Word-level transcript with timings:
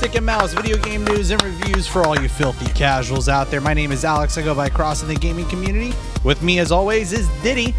back 0.00 0.12
to 0.12 0.16
Joystick 0.16 0.16
and 0.16 0.26
Mouse, 0.26 0.52
video 0.52 0.76
game 0.78 1.04
news 1.04 1.30
and 1.30 1.42
reviews 1.42 1.86
for 1.86 2.02
all 2.06 2.18
you 2.18 2.28
filthy 2.28 2.70
casuals 2.72 3.28
out 3.28 3.50
there. 3.50 3.60
My 3.60 3.74
name 3.74 3.92
is 3.92 4.04
Alex. 4.04 4.38
I 4.38 4.42
go 4.42 4.54
by 4.54 4.68
Cross 4.68 5.02
in 5.02 5.08
the 5.08 5.14
gaming 5.14 5.48
community. 5.48 5.94
With 6.24 6.42
me, 6.42 6.58
as 6.58 6.72
always, 6.72 7.12
is 7.12 7.28
Diddy 7.42 7.74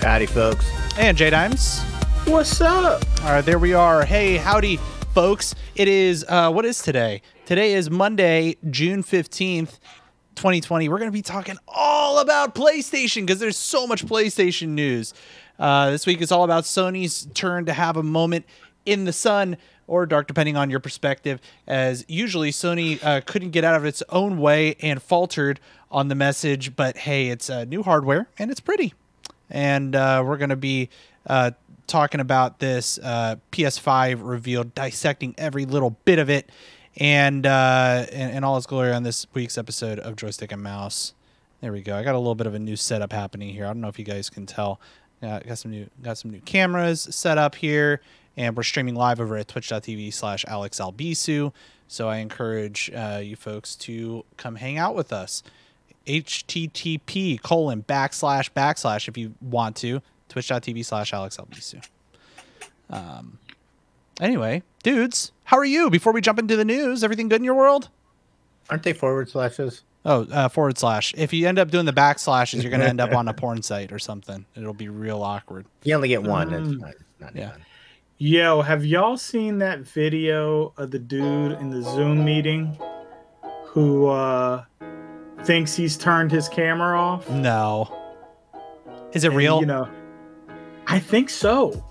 Howdy, 0.00 0.26
folks. 0.26 0.68
and 0.98 1.16
J 1.16 1.30
Dimes. 1.30 1.80
What's 2.26 2.60
up? 2.60 3.02
All 3.22 3.30
right, 3.32 3.44
there 3.44 3.58
we 3.58 3.74
are. 3.74 4.04
Hey, 4.04 4.36
howdy, 4.36 4.78
folks. 5.14 5.54
It 5.74 5.88
is, 5.88 6.24
uh, 6.28 6.50
what 6.52 6.64
is 6.64 6.82
today? 6.82 7.22
Today 7.44 7.74
is 7.74 7.90
Monday, 7.90 8.56
June 8.70 9.02
15th, 9.02 9.78
2020. 10.36 10.88
We're 10.88 10.98
going 10.98 11.10
to 11.10 11.12
be 11.12 11.22
talking 11.22 11.56
all 11.68 12.18
about 12.18 12.54
PlayStation 12.54 13.22
because 13.26 13.40
there's 13.40 13.58
so 13.58 13.86
much 13.86 14.06
PlayStation 14.06 14.68
news. 14.68 15.14
Uh, 15.58 15.90
this 15.90 16.06
week 16.06 16.20
is 16.20 16.30
all 16.32 16.44
about 16.44 16.64
Sony's 16.64 17.26
turn 17.34 17.66
to 17.66 17.72
have 17.72 17.96
a 17.96 18.02
moment 18.02 18.44
in 18.84 19.04
the 19.04 19.12
sun 19.12 19.56
or 19.86 20.06
dark, 20.06 20.26
depending 20.26 20.56
on 20.56 20.70
your 20.70 20.80
perspective. 20.80 21.40
As 21.66 22.04
usually, 22.08 22.50
Sony 22.50 23.02
uh, 23.04 23.20
couldn't 23.24 23.50
get 23.50 23.64
out 23.64 23.74
of 23.74 23.84
its 23.84 24.02
own 24.08 24.38
way 24.38 24.76
and 24.80 25.02
faltered 25.02 25.60
on 25.90 26.08
the 26.08 26.14
message, 26.14 26.76
but 26.76 26.96
hey, 26.96 27.28
it's 27.28 27.48
uh, 27.48 27.64
new 27.64 27.82
hardware 27.82 28.28
and 28.38 28.50
it's 28.50 28.60
pretty 28.60 28.94
and 29.50 29.94
uh, 29.94 30.22
we're 30.24 30.36
going 30.36 30.50
to 30.50 30.56
be 30.56 30.88
uh, 31.26 31.52
talking 31.86 32.20
about 32.20 32.58
this 32.58 32.98
uh, 33.02 33.36
PS5 33.52 34.20
reveal, 34.22 34.64
dissecting 34.64 35.34
every 35.38 35.64
little 35.64 35.90
bit 36.04 36.18
of 36.18 36.30
it, 36.30 36.50
and, 36.96 37.46
uh, 37.46 38.06
and 38.12 38.32
and 38.32 38.44
all 38.44 38.56
its 38.56 38.66
glory 38.66 38.92
on 38.92 39.02
this 39.02 39.26
week's 39.34 39.58
episode 39.58 39.98
of 39.98 40.16
Joystick 40.16 40.52
and 40.52 40.62
Mouse. 40.62 41.14
There 41.60 41.72
we 41.72 41.82
go. 41.82 41.96
I 41.96 42.02
got 42.02 42.14
a 42.14 42.18
little 42.18 42.34
bit 42.34 42.46
of 42.46 42.54
a 42.54 42.58
new 42.58 42.76
setup 42.76 43.12
happening 43.12 43.50
here. 43.50 43.64
I 43.64 43.68
don't 43.68 43.80
know 43.80 43.88
if 43.88 43.98
you 43.98 44.04
guys 44.04 44.30
can 44.30 44.46
tell. 44.46 44.80
Got 45.22 45.58
some 45.58 45.70
new 45.70 45.88
got 46.02 46.18
some 46.18 46.30
new 46.30 46.40
cameras 46.40 47.08
set 47.10 47.38
up 47.38 47.56
here, 47.56 48.00
and 48.36 48.56
we're 48.56 48.62
streaming 48.62 48.94
live 48.94 49.20
over 49.20 49.36
at 49.36 49.48
Twitch.tv/slash 49.48 50.44
Alex 50.46 50.78
Albisu. 50.78 51.52
So 51.88 52.08
I 52.08 52.16
encourage 52.16 52.90
uh, 52.94 53.20
you 53.22 53.36
folks 53.36 53.76
to 53.76 54.24
come 54.36 54.56
hang 54.56 54.78
out 54.78 54.94
with 54.94 55.12
us 55.12 55.42
http 56.06 57.40
colon 57.42 57.82
backslash 57.82 58.48
backslash 58.52 59.08
if 59.08 59.18
you 59.18 59.34
want 59.40 59.74
to 59.74 60.00
twitch.tv 60.28 60.84
slash 60.84 61.12
alex 61.12 61.36
albisu 61.36 61.84
um 62.90 63.38
anyway 64.20 64.62
dudes 64.84 65.32
how 65.44 65.56
are 65.56 65.64
you 65.64 65.90
before 65.90 66.12
we 66.12 66.20
jump 66.20 66.38
into 66.38 66.54
the 66.56 66.64
news 66.64 67.02
everything 67.02 67.28
good 67.28 67.40
in 67.40 67.44
your 67.44 67.54
world 67.56 67.88
Aren't 68.70 68.82
they 68.84 68.92
forward 68.92 69.28
slashes? 69.28 69.82
oh 70.04 70.26
uh, 70.30 70.48
forward 70.48 70.78
slash 70.78 71.12
if 71.16 71.32
you 71.32 71.48
end 71.48 71.58
up 71.58 71.70
doing 71.72 71.86
the 71.86 71.92
backslashes 71.92 72.62
you're 72.62 72.70
going 72.70 72.80
to 72.82 72.88
end 72.88 73.00
up 73.00 73.12
on 73.12 73.26
a 73.26 73.34
porn 73.34 73.62
site 73.62 73.90
or 73.90 73.98
something 73.98 74.44
it'll 74.54 74.74
be 74.74 74.88
real 74.88 75.22
awkward 75.24 75.66
You 75.82 75.94
only 75.96 76.08
get 76.08 76.22
one. 76.22 76.54
Um, 76.54 76.72
it's 76.72 76.80
not, 76.80 76.94
not 77.18 77.36
yeah. 77.36 77.50
fun. 77.50 77.60
Yo, 78.18 78.62
have 78.62 78.84
y'all 78.84 79.16
seen 79.16 79.58
that 79.58 79.80
video 79.80 80.72
of 80.78 80.90
the 80.90 80.98
dude 80.98 81.52
in 81.52 81.70
the 81.70 81.82
Zoom 81.82 82.24
meeting 82.24 82.76
who 83.66 84.06
uh 84.06 84.64
thinks 85.44 85.74
he's 85.76 85.96
turned 85.98 86.32
his 86.32 86.48
camera 86.48 86.98
off? 86.98 87.28
no 87.28 87.92
is 89.12 89.24
it 89.24 89.28
And, 89.28 89.36
real 89.36 89.60
You 89.60 89.66
know, 89.66 89.88
I 90.86 90.98
think 90.98 91.28
so. 91.30 91.84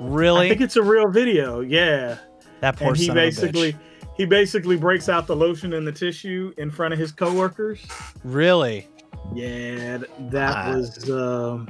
really 0.00 0.46
I 0.46 0.48
think 0.50 0.60
it's 0.60 0.76
a 0.76 0.82
real 0.82 1.08
video. 1.10 1.60
Yeah. 1.60 2.18
that 2.60 2.76
poor 2.76 2.88
and 2.88 2.96
he 2.96 3.06
son 3.06 3.16
of 3.18 3.22
a 3.22 3.26
basically 3.26 3.72
bitch. 3.72 3.78
he 4.16 4.24
basically 4.24 4.76
breaks 4.76 5.08
out 5.08 5.26
the 5.26 5.34
lotion 5.36 5.72
and 5.72 5.84
the 5.86 5.92
tissue 5.92 6.52
in 6.58 6.70
front 6.70 6.94
of 6.94 7.00
his 7.00 7.10
coworkers. 7.10 7.84
really 8.22 8.86
Yeah, 9.34 9.98
that 10.30 10.54
Ah. 10.56 10.76
was 10.76 11.10
um 11.10 11.68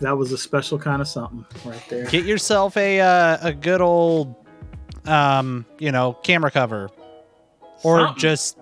that 0.00 0.16
was 0.16 0.32
a 0.32 0.38
special 0.38 0.78
kind 0.78 1.00
of 1.02 1.08
something 1.08 1.44
right 1.64 1.82
there. 1.88 2.04
get 2.06 2.24
yourself 2.24 2.76
a 2.76 3.00
uh, 3.00 3.38
a 3.42 3.52
good 3.52 3.80
old 3.80 4.34
um 5.06 5.64
you 5.78 5.92
know 5.92 6.14
camera 6.22 6.50
cover 6.50 6.88
or 7.82 8.00
Something. 8.00 8.20
just 8.20 8.58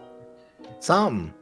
Something. 0.80 1.32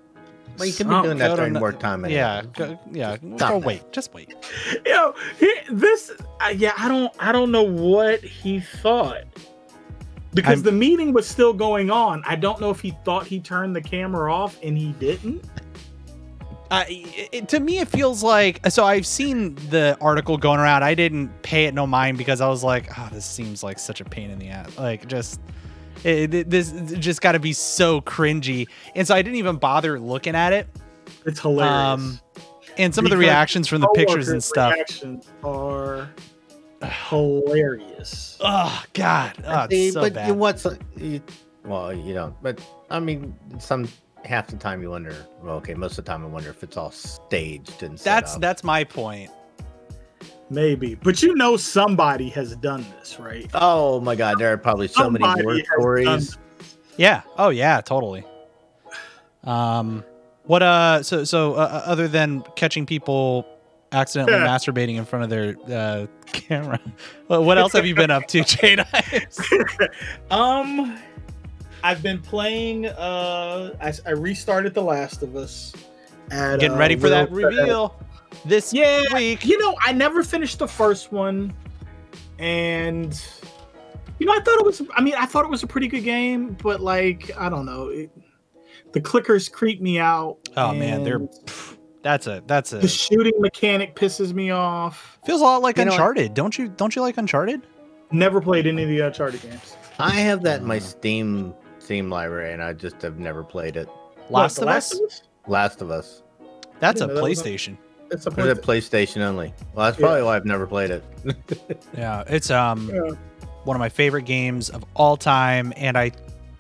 Well, 0.59 0.67
you 0.69 0.75
can 0.75 0.89
be 0.89 1.01
doing 1.03 1.17
that 1.19 1.37
during 1.37 1.59
work 1.59 1.79
time. 1.79 2.05
anyway. 2.05 2.19
yeah 2.19 2.43
go, 2.53 2.79
yeah 2.93 3.17
go 3.17 3.57
wait 3.59 3.91
just 3.93 4.13
wait 4.13 4.35
Yo, 4.85 5.15
he, 5.39 5.51
this 5.71 6.13
uh, 6.45 6.49
yeah, 6.55 6.73
I 6.77 6.89
don't 6.89 7.11
I 7.19 7.33
don't 7.33 7.51
know 7.51 7.63
what 7.63 8.21
he 8.23 8.61
thought. 8.61 9.23
Because 10.35 10.59
I'm- 10.59 10.63
the 10.63 10.73
meeting 10.73 11.13
was 11.15 11.27
still 11.27 11.53
going 11.55 11.91
on. 11.91 12.23
I 12.27 12.37
don't 12.37 12.61
know 12.61 12.71
if 12.71 12.81
he 12.81 12.91
thought 13.05 13.27
he 13.27 13.41
turned 13.41 13.75
the 13.75 13.81
camera 13.81 14.33
off 14.33 14.59
and 14.63 14.77
he 14.77 14.93
didn't. 14.93 15.45
Uh, 16.71 16.85
it, 16.89 17.49
to 17.49 17.59
me 17.61 17.79
it 17.79 17.89
feels 17.89 18.23
like 18.23 18.61
so 18.71 18.85
i've 18.85 19.07
seen 19.07 19.55
the 19.71 19.97
article 20.01 20.37
going 20.39 20.61
around 20.61 20.83
i 20.85 20.95
didn't 20.95 21.29
pay 21.43 21.65
it 21.67 21.75
no 21.75 21.87
mind 21.87 22.17
because 22.19 22.41
i 22.41 22.49
was 22.49 22.63
like 22.63 22.89
oh 22.99 23.09
this 23.13 23.25
seems 23.27 23.63
like 23.63 23.79
such 23.79 24.01
a 24.01 24.05
pain 24.05 24.31
in 24.31 24.39
the 24.39 24.49
ass 24.49 24.77
like 24.79 25.07
just 25.09 25.41
it, 26.05 26.33
it- 26.33 26.51
this 26.51 26.73
just 26.99 27.21
got 27.21 27.33
to 27.33 27.39
be 27.41 27.53
so 27.53 28.01
cringy 28.03 28.67
and 28.95 29.07
so 29.07 29.15
i 29.15 29.23
didn't 29.23 29.37
even 29.39 29.57
bother 29.57 29.99
looking 29.99 30.35
at 30.35 30.53
it 30.53 30.69
It's 31.27 31.41
hilarious. 31.41 31.75
Um, 31.75 32.21
and 32.79 32.95
some 32.95 33.05
of 33.05 33.11
the 33.11 33.17
reactions 33.19 33.67
from 33.69 33.81
the 33.81 33.89
pictures 33.89 34.29
and 34.29 34.43
stuff 34.43 34.73
Reactions 34.75 35.27
are 35.45 36.09
hilarious. 37.09 38.39
oh 38.41 38.85
god 38.95 39.33
oh, 39.47 39.67
See, 39.69 39.87
it's 39.87 39.95
so 39.95 40.01
but 40.03 40.15
bad. 40.15 40.29
you 40.29 40.35
what's 40.35 40.67
well, 41.65 41.93
you 41.93 42.15
know, 42.15 42.35
but 42.41 42.59
I 42.89 43.01
mean, 43.01 43.35
some 43.59 43.87
half 44.25 44.47
the 44.49 44.57
time 44.57 44.83
you 44.83 44.91
wonder. 44.91 45.15
Well, 45.43 45.57
okay, 45.57 45.75
most 45.75 45.99
of 45.99 46.05
the 46.05 46.11
time 46.11 46.23
I 46.25 46.29
wonder 46.29 46.51
if 46.51 46.63
it's 46.63 46.77
all 46.77 46.91
staged 46.91 47.83
and 47.83 47.99
set 47.99 48.05
that's 48.05 48.35
up. 48.35 48.41
that's 48.41 48.65
my 48.65 48.85
point 48.85 49.31
Maybe. 50.53 50.97
But 50.97 51.23
you 51.23 51.37
know 51.37 51.57
somebody 51.57 52.29
has 52.31 52.57
done 52.57 52.85
this, 52.99 53.21
right? 53.21 53.49
Oh 53.55 54.01
my 54.01 54.17
God, 54.17 54.39
there 54.41 54.53
are 54.53 54.57
probably 54.59 54.89
so 54.89 55.09
many 55.09 55.25
Somebody 55.25 55.45
war 55.45 55.59
stories. 55.75 56.37
Yeah. 56.97 57.23
Oh 57.39 57.51
yeah, 57.51 57.81
totally. 57.81 58.25
Um 59.45 60.05
what 60.45 60.63
uh 60.63 61.03
so 61.05 61.23
so 61.25 61.55
uh, 61.55 61.83
other 61.87 62.09
than 62.09 62.43
catching 62.57 62.85
people 62.85 63.47
accidentally 63.93 64.39
Yeah. 64.39 64.47
masturbating 64.47 64.97
in 64.97 65.05
front 65.05 65.23
of 65.25 65.31
their 65.31 65.55
uh 65.73 66.07
camera. 66.33 66.81
What 67.29 67.45
what 67.45 67.57
else 67.59 67.73
have 67.75 67.87
you 67.87 67.95
been 67.95 68.11
up 68.11 68.27
to, 68.29 68.43
Jade? 68.45 68.85
Um, 70.33 70.99
I've 71.83 72.03
been 72.03 72.21
playing. 72.21 72.87
Uh, 72.87 73.75
I, 73.81 73.93
I 74.07 74.11
restarted 74.13 74.75
The 74.75 74.83
Last 74.83 75.23
of 75.23 75.37
Us. 75.37 75.73
At, 76.31 76.61
Getting 76.61 76.77
uh, 76.77 76.79
ready 76.79 76.97
for 76.97 77.09
that 77.09 77.31
Will- 77.31 77.49
reveal 77.49 77.97
this 78.45 78.73
Yeah, 78.73 79.03
week. 79.15 79.45
you 79.45 79.59
know, 79.59 79.75
I 79.85 79.93
never 79.93 80.23
finished 80.23 80.59
the 80.61 80.69
first 80.69 81.13
one, 81.13 81.53
and 82.39 83.21
you 84.19 84.27
know, 84.27 84.33
I 84.33 84.41
thought 84.41 84.59
it 84.61 84.65
was. 84.65 84.83
I 84.95 85.01
mean, 85.01 85.15
I 85.19 85.27
thought 85.27 85.45
it 85.45 85.51
was 85.51 85.63
a 85.63 85.67
pretty 85.67 85.89
good 85.89 86.05
game, 86.05 86.57
but 86.63 86.81
like, 86.81 87.31
I 87.37 87.49
don't 87.49 87.67
know, 87.67 87.89
it, 87.89 88.11
the 88.93 89.01
clickers 89.01 89.51
creep 89.51 89.81
me 89.81 89.99
out. 89.99 90.39
Oh 90.57 90.73
man, 90.73 91.03
they're 91.05 91.19
pff, 91.21 91.77
that's 92.03 92.27
a 92.27 92.43
that's 92.47 92.73
a 92.73 92.79
the 92.79 92.89
shooting 92.89 93.35
mechanic 93.41 93.97
pisses 93.97 94.33
me 94.33 94.51
off. 94.51 95.19
feels 95.27 95.41
a 95.41 95.45
lot 95.45 95.63
like 95.63 95.79
You 95.79 95.87
know? 95.87 95.91
Uncharted. 95.93 96.35
Don't 96.35 96.57
you 96.57 96.69
don't 96.69 96.95
you 96.95 97.03
like 97.03 97.19
Uncharted? 97.19 97.67
Never 98.13 98.41
played 98.41 98.67
any 98.67 98.83
of 98.85 98.89
the 98.89 99.01
Uncharted 99.01 99.43
games. 99.43 99.77
I 99.99 100.11
have 100.13 100.43
that 100.45 100.61
in 100.61 100.67
my 100.67 100.77
Uh. 100.77 100.81
Steam 100.81 101.55
Steam 101.91 102.09
library, 102.09 102.53
and 102.53 102.63
I 102.63 102.73
just 102.73 103.03
have 103.03 103.19
never 103.19 103.43
played 103.43 103.77
it. 103.77 103.89
Last 104.29 104.59
What, 104.61 104.69
of 104.69 104.69
The 104.69 104.69
Us? 104.77 105.01
Us? 105.01 105.23
Last 105.49 105.83
of 105.83 105.91
Us. 105.91 106.23
That's 106.79 107.01
a 107.01 107.09
didn't 107.09 107.17
that 107.17 107.21
a- 107.25 107.27
PlayStation. 107.27 107.77
It's 108.13 108.27
a 108.29 108.31
Or 108.31 108.47
is 108.49 108.59
it 108.59 108.63
PlayStation 108.63 109.23
only? 109.23 109.53
Well, 109.75 109.87
that's 109.87 109.99
probably 109.99 110.23
why 110.23 110.37
I've 110.37 110.45
never 110.45 110.69
played 110.69 110.91
it. 110.93 111.05
Yeah, 111.97 112.23
it's 112.29 112.49
um 112.49 112.89
Yeah. 112.95 113.15
one 113.65 113.75
of 113.77 113.81
my 113.81 113.89
favorite 113.89 114.25
games 114.25 114.71
of 114.71 114.85
all 114.95 115.17
time, 115.17 115.73
and 115.77 115.99
I 115.99 116.13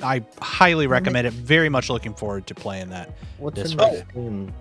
I 0.02 0.24
highly 0.42 0.88
recommend 0.88 1.28
it. 1.28 1.32
Very 1.32 1.68
much 1.68 1.90
looking 1.90 2.12
forward 2.14 2.48
to 2.48 2.54
playing 2.56 2.90
that. 2.90 3.16
What's 3.38 3.54
This 3.54 3.72
in 3.74 4.04
Steam? 4.10 4.52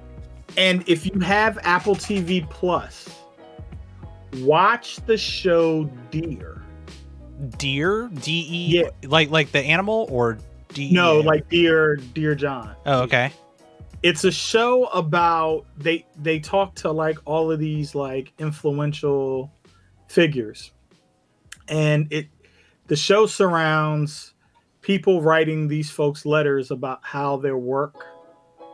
And 0.55 0.87
if 0.87 1.03
you 1.03 1.19
have 1.21 1.57
Apple 1.63 1.95
TV 1.95 2.47
Plus, 2.47 3.09
watch 4.43 4.97
the 5.07 5.17
show 5.17 5.85
Deer. 6.11 6.61
Deer, 7.57 8.07
D 8.21 8.45
E, 8.51 8.81
Yeah. 8.81 8.89
like 9.09 9.31
like 9.31 9.51
the 9.51 9.61
animal 9.61 10.07
or 10.11 10.37
D. 10.69 10.91
No, 10.91 11.19
like 11.19 11.49
Dear 11.49 11.95
Dear 11.97 12.35
John. 12.35 12.75
oh 12.85 13.01
okay, 13.01 13.31
It's 14.03 14.23
a 14.23 14.31
show 14.31 14.85
about 14.85 15.65
they 15.77 16.05
they 16.21 16.39
talk 16.39 16.75
to 16.75 16.91
like 16.91 17.17
all 17.25 17.51
of 17.51 17.59
these 17.59 17.95
like 17.95 18.33
influential 18.39 19.51
figures. 20.07 20.71
And 21.67 22.07
it 22.11 22.27
the 22.87 22.95
show 22.95 23.25
surrounds 23.25 24.33
people 24.81 25.21
writing 25.21 25.67
these 25.67 25.91
folks 25.91 26.25
letters 26.25 26.71
about 26.71 26.99
how 27.03 27.37
their 27.37 27.57
work 27.57 28.05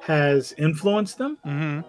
has 0.02 0.54
influenced 0.58 1.18
them. 1.18 1.38
hmm 1.44 1.80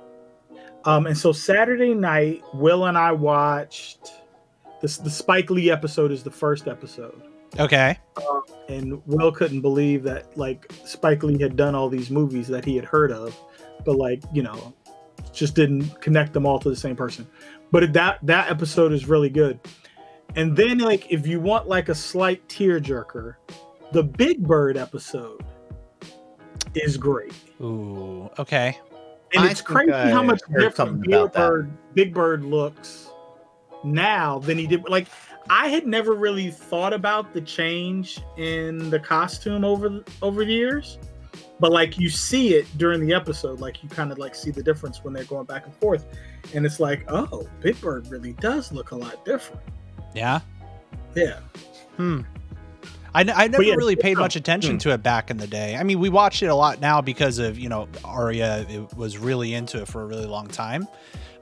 Um, 0.85 1.07
and 1.07 1.17
so 1.19 1.33
Saturday 1.33 1.95
night, 1.95 2.43
Will 2.55 2.87
and 2.87 2.97
I 2.97 3.13
watched 3.13 4.13
this. 4.81 4.97
The 4.99 5.11
Spike 5.11 5.51
Lee 5.51 5.71
episode 5.71 6.11
is 6.13 6.23
the 6.23 6.31
first 6.31 6.67
episode, 6.67 7.21
okay, 7.59 7.99
um, 8.17 8.43
and 8.69 9.07
Will 9.07 9.33
couldn't 9.33 9.61
believe 9.61 10.03
that 10.05 10.37
like 10.37 10.71
Spike 10.85 11.23
Lee 11.23 11.41
had 11.41 11.57
done 11.57 11.75
all 11.75 11.89
these 11.89 12.11
movies 12.11 12.49
that 12.49 12.65
he 12.65 12.77
had 12.77 12.85
heard 12.85 13.13
of, 13.13 13.39
but 13.85 13.97
like 13.97 14.23
you 14.33 14.43
know, 14.43 14.75
just 15.33 15.55
didn't 15.55 16.01
connect 16.01 16.33
them 16.33 16.47
all 16.47 16.59
to 16.59 16.69
the 16.69 16.77
same 16.77 16.97
person. 16.97 17.27
But 17.71 17.93
that 17.93 18.19
that 18.23 18.51
episode 18.51 18.93
is 18.93 19.07
really 19.07 19.31
good, 19.31 19.59
And 20.37 20.55
then 20.55 20.79
like 20.79 21.11
if 21.11 21.27
you 21.27 21.41
want 21.41 21.67
like 21.67 21.89
a 21.89 21.95
slight 21.95 22.47
tearjerker, 22.49 23.37
the 23.93 24.03
Big 24.03 24.47
Bird 24.47 24.77
episode 24.77 25.45
is 26.75 26.97
great. 26.97 27.33
Ooh, 27.61 28.31
okay. 28.39 28.79
And 29.35 29.45
I 29.45 29.51
it's 29.51 29.63
crazy 29.63 29.93
I 29.93 30.11
how 30.11 30.23
much 30.23 30.41
heard 30.49 30.61
different 30.61 31.03
Big. 31.03 31.33
Bird, 31.33 31.71
Big 31.95 32.15
Bird 32.15 32.45
looks 32.45 33.11
now 33.83 34.39
than 34.41 34.59
he 34.59 34.67
did. 34.67 34.87
Like 34.89 35.09
I 35.51 35.69
had 35.69 35.87
never 35.87 36.13
really 36.15 36.51
thought 36.51 36.93
about 36.93 37.33
the 37.35 37.41
change 37.41 38.21
in 38.37 38.91
the 38.91 38.99
costume 38.99 39.65
over 39.65 39.89
the, 39.89 40.05
over 40.23 40.45
the 40.45 40.53
years, 40.53 40.99
but 41.61 41.73
like 41.73 41.99
you 41.99 42.09
see 42.11 42.55
it 42.55 42.67
during 42.79 43.07
the 43.07 43.15
episode, 43.15 43.61
like 43.61 43.83
you 43.83 43.89
kind 43.89 44.13
of 44.13 44.19
like 44.19 44.35
see 44.35 44.51
the 44.51 44.63
difference 44.63 45.03
when 45.05 45.13
they're 45.15 45.25
going 45.25 45.47
back 45.47 45.65
and 45.67 45.75
forth, 45.77 46.05
and 46.55 46.67
it's 46.67 46.81
like, 46.81 47.05
oh, 47.09 47.49
Big 47.61 47.81
Bird 47.81 48.09
really 48.09 48.33
does 48.35 48.73
look 48.73 48.91
a 48.91 48.97
lot 48.97 49.25
different. 49.25 49.63
Yeah. 50.15 50.41
Yeah, 51.15 51.39
Hmm. 51.97 52.21
I, 53.15 53.21
n- 53.21 53.33
I 53.35 53.49
never 53.49 53.63
yeah, 53.63 53.75
really 53.77 53.97
paid 53.97 54.19
much 54.19 54.37
attention 54.37 54.73
Hmm. 54.73 54.79
to 54.79 54.93
it 54.93 55.03
back 55.03 55.31
in 55.31 55.39
the 55.39 55.47
day. 55.47 55.75
I 55.77 55.83
mean, 55.83 55.99
we 55.99 56.11
watched 56.11 56.43
it 56.43 56.49
a 56.49 56.55
lot 56.55 56.81
now 56.83 57.01
because 57.01 57.39
of, 57.39 57.59
you 57.59 57.71
know, 57.71 57.89
Arya 58.05 58.67
it 58.69 58.95
was 58.95 59.17
really 59.17 59.55
into 59.55 59.81
it 59.81 59.89
for 59.89 60.03
a 60.03 60.05
really 60.05 60.27
long 60.27 60.47
time. 60.49 60.87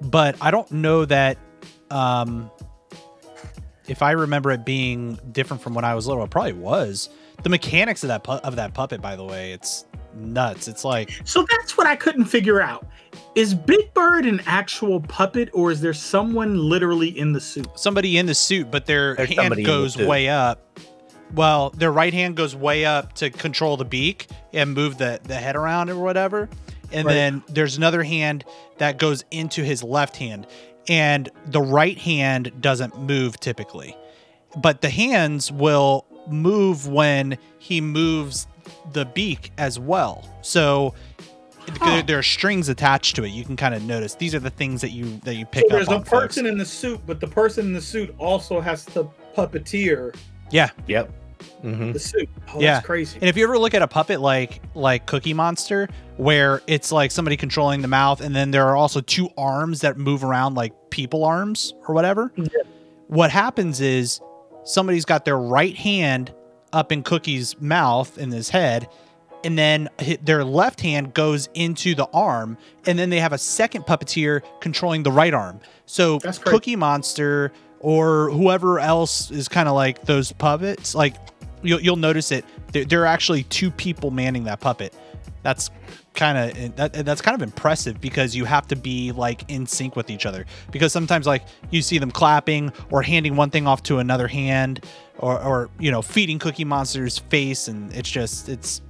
But 0.00 0.36
I 0.40 0.52
don't 0.52 0.70
know 0.70 1.04
that 1.06 1.36
um 1.90 2.48
if 3.86 4.02
I 4.02 4.12
remember 4.12 4.50
it 4.50 4.64
being 4.64 5.18
different 5.32 5.62
from 5.62 5.74
when 5.74 5.84
I 5.84 5.94
was 5.94 6.06
little, 6.06 6.24
it 6.24 6.30
probably 6.30 6.52
was. 6.54 7.08
The 7.42 7.48
mechanics 7.50 8.02
of 8.04 8.08
that 8.08 8.24
pu- 8.24 8.32
of 8.32 8.56
that 8.56 8.74
puppet, 8.74 9.00
by 9.02 9.16
the 9.16 9.24
way, 9.24 9.52
it's 9.52 9.84
nuts. 10.14 10.68
It's 10.68 10.84
like 10.84 11.10
so 11.24 11.44
that's 11.50 11.76
what 11.76 11.86
I 11.86 11.96
couldn't 11.96 12.26
figure 12.26 12.60
out. 12.60 12.86
Is 13.34 13.54
Big 13.54 13.92
Bird 13.94 14.26
an 14.26 14.40
actual 14.46 15.00
puppet, 15.00 15.50
or 15.52 15.70
is 15.70 15.80
there 15.80 15.92
someone 15.92 16.56
literally 16.56 17.16
in 17.18 17.32
the 17.32 17.40
suit? 17.40 17.66
somebody 17.74 18.16
in 18.18 18.26
the 18.26 18.34
suit, 18.34 18.70
but 18.70 18.86
their 18.86 19.14
There's 19.16 19.28
hand 19.28 19.36
somebody 19.40 19.62
the 19.62 19.66
goes 19.66 19.96
way 19.96 20.28
up. 20.28 20.78
Well, 21.34 21.70
their 21.70 21.90
right 21.92 22.14
hand 22.14 22.36
goes 22.36 22.54
way 22.54 22.84
up 22.84 23.14
to 23.14 23.30
control 23.30 23.76
the 23.76 23.84
beak 23.84 24.28
and 24.52 24.72
move 24.72 24.98
the, 24.98 25.18
the 25.24 25.34
head 25.34 25.56
around 25.56 25.90
or 25.90 25.96
whatever. 25.98 26.48
And 26.92 27.06
Right. 27.06 27.12
then 27.14 27.42
there's 27.48 27.76
another 27.76 28.04
hand 28.04 28.44
that 28.78 28.98
goes 28.98 29.24
into 29.32 29.64
his 29.64 29.82
left 29.82 30.16
hand. 30.16 30.46
And 30.88 31.30
the 31.46 31.62
right 31.62 31.96
hand 31.98 32.52
doesn't 32.60 32.98
move 33.00 33.38
typically. 33.40 33.96
But 34.56 34.80
the 34.82 34.90
hands 34.90 35.50
will 35.50 36.04
move 36.28 36.86
when 36.88 37.38
he 37.58 37.80
moves 37.80 38.46
the 38.92 39.04
beak 39.06 39.50
as 39.58 39.78
well. 39.78 40.28
So 40.42 40.94
Huh. 41.80 41.86
there, 41.86 42.02
there 42.02 42.18
are 42.18 42.22
strings 42.22 42.68
attached 42.68 43.16
to 43.16 43.24
it. 43.24 43.28
You 43.28 43.42
can 43.42 43.56
kind 43.56 43.74
of 43.74 43.82
notice. 43.82 44.14
These 44.16 44.34
are 44.34 44.38
the 44.38 44.50
things 44.50 44.82
that 44.82 44.90
you 44.90 45.18
that 45.24 45.36
you 45.36 45.46
pick 45.46 45.64
So 45.70 45.76
there's 45.76 45.88
up 45.88 45.92
a 45.92 45.96
on. 45.96 46.04
folks. 46.04 46.26
person 46.34 46.44
in 46.46 46.58
the 46.58 46.64
suit, 46.66 47.00
but 47.06 47.20
the 47.20 47.26
person 47.26 47.64
in 47.66 47.72
the 47.72 47.80
suit 47.80 48.14
also 48.18 48.60
has 48.60 48.84
to 48.86 49.08
puppeteer 49.34 50.14
Yeah. 50.50 50.68
Yep. 50.86 51.10
Hmm 51.62 51.92
the 51.92 51.98
suit. 51.98 52.28
Oh, 52.54 52.60
Yeah. 52.60 52.74
that's 52.74 52.86
crazy. 52.86 53.18
And 53.20 53.28
if 53.28 53.36
you 53.36 53.44
ever 53.44 53.58
look 53.58 53.74
at 53.74 53.82
a 53.82 53.86
puppet 53.88 54.20
like 54.20 54.60
like 54.74 55.06
Cookie 55.06 55.34
Monster, 55.34 55.88
where 56.16 56.62
it's 56.66 56.92
like 56.92 57.10
somebody 57.10 57.36
controlling 57.36 57.82
the 57.82 57.88
mouth, 57.88 58.20
and 58.20 58.34
then 58.34 58.50
there 58.50 58.66
are 58.66 58.76
also 58.76 59.00
two 59.00 59.28
arms 59.36 59.80
that 59.80 59.96
move 59.98 60.24
around 60.24 60.54
like 60.54 60.72
people 60.90 61.24
arms 61.24 61.74
or 61.88 61.94
whatever. 61.94 62.32
Yeah. 62.36 62.46
What 63.08 63.30
happens 63.30 63.80
is 63.80 64.20
somebody's 64.64 65.04
got 65.04 65.24
their 65.24 65.38
right 65.38 65.76
hand 65.76 66.32
up 66.72 66.90
in 66.90 67.02
Cookie's 67.02 67.60
mouth 67.60 68.16
in 68.18 68.30
his 68.30 68.48
head, 68.48 68.88
and 69.44 69.58
then 69.58 69.88
their 70.22 70.42
left 70.44 70.80
hand 70.80 71.14
goes 71.14 71.48
into 71.54 71.94
the 71.94 72.06
arm, 72.12 72.56
and 72.86 72.98
then 72.98 73.10
they 73.10 73.20
have 73.20 73.32
a 73.32 73.38
second 73.38 73.82
puppeteer 73.84 74.40
controlling 74.60 75.02
the 75.02 75.12
right 75.12 75.34
arm. 75.34 75.60
So. 75.86 76.18
Cookie 76.20 76.76
Monster 76.76 77.52
or 77.80 78.30
whoever 78.30 78.80
else 78.80 79.30
is 79.30 79.46
kind 79.46 79.68
of 79.68 79.74
like 79.74 80.06
those 80.06 80.32
puppets, 80.32 80.94
like 80.94 81.16
you'll, 81.64 81.80
you'll 81.80 81.96
notice 81.96 82.30
it. 82.30 82.44
There, 82.72 82.84
there 82.84 83.02
are 83.02 83.06
actually 83.06 83.44
two 83.44 83.70
people 83.70 84.10
manning 84.10 84.44
that 84.44 84.60
puppet. 84.60 84.94
That's 85.42 85.70
kind 86.14 86.38
of 86.38 86.76
that, 86.76 86.92
that's 87.04 87.20
kind 87.20 87.34
of 87.34 87.42
impressive 87.42 88.00
because 88.00 88.34
you 88.34 88.44
have 88.44 88.66
to 88.68 88.76
be 88.76 89.12
like 89.12 89.44
in 89.48 89.66
sync 89.66 89.96
with 89.96 90.10
each 90.10 90.26
other. 90.26 90.46
Because 90.70 90.92
sometimes 90.92 91.26
like 91.26 91.44
you 91.70 91.82
see 91.82 91.98
them 91.98 92.10
clapping 92.10 92.72
or 92.90 93.02
handing 93.02 93.36
one 93.36 93.50
thing 93.50 93.66
off 93.66 93.82
to 93.84 93.98
another 93.98 94.28
hand, 94.28 94.84
or 95.18 95.40
or 95.42 95.70
you 95.78 95.90
know 95.90 96.02
feeding 96.02 96.38
Cookie 96.38 96.64
Monster's 96.64 97.18
face, 97.18 97.68
and 97.68 97.92
it's 97.92 98.10
just 98.10 98.48
it's 98.48 98.80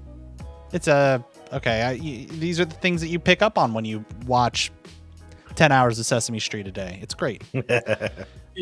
it's 0.73 0.89
a 0.89 1.25
okay. 1.53 1.83
I, 1.83 1.93
y- 1.95 2.27
these 2.31 2.61
are 2.61 2.65
the 2.65 2.75
things 2.77 3.01
that 3.01 3.09
you 3.09 3.19
pick 3.19 3.43
up 3.43 3.59
on 3.59 3.75
when 3.75 3.85
you 3.85 4.05
watch 4.27 4.71
ten 5.55 5.73
hours 5.73 5.99
of 5.99 6.07
Sesame 6.07 6.41
Street 6.41 6.67
a 6.67 6.73
day. 6.73 6.99
It's 7.03 7.15
great. 7.15 7.43
yeah, 7.53 8.09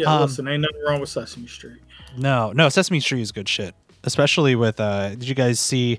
um, 0.06 0.22
listen, 0.22 0.48
ain't 0.48 0.62
nothing 0.62 0.82
wrong 0.86 1.00
with 1.00 1.08
Sesame 1.08 1.46
Street. 1.46 1.82
No, 2.16 2.52
no, 2.52 2.68
Sesame 2.68 3.00
Street 3.00 3.22
is 3.22 3.32
good 3.32 3.48
shit. 3.48 3.74
Especially 4.04 4.54
with 4.56 4.81
uh 4.81 5.10
did 5.10 5.25
you 5.28 5.34
guys 5.34 5.60
see 5.60 5.99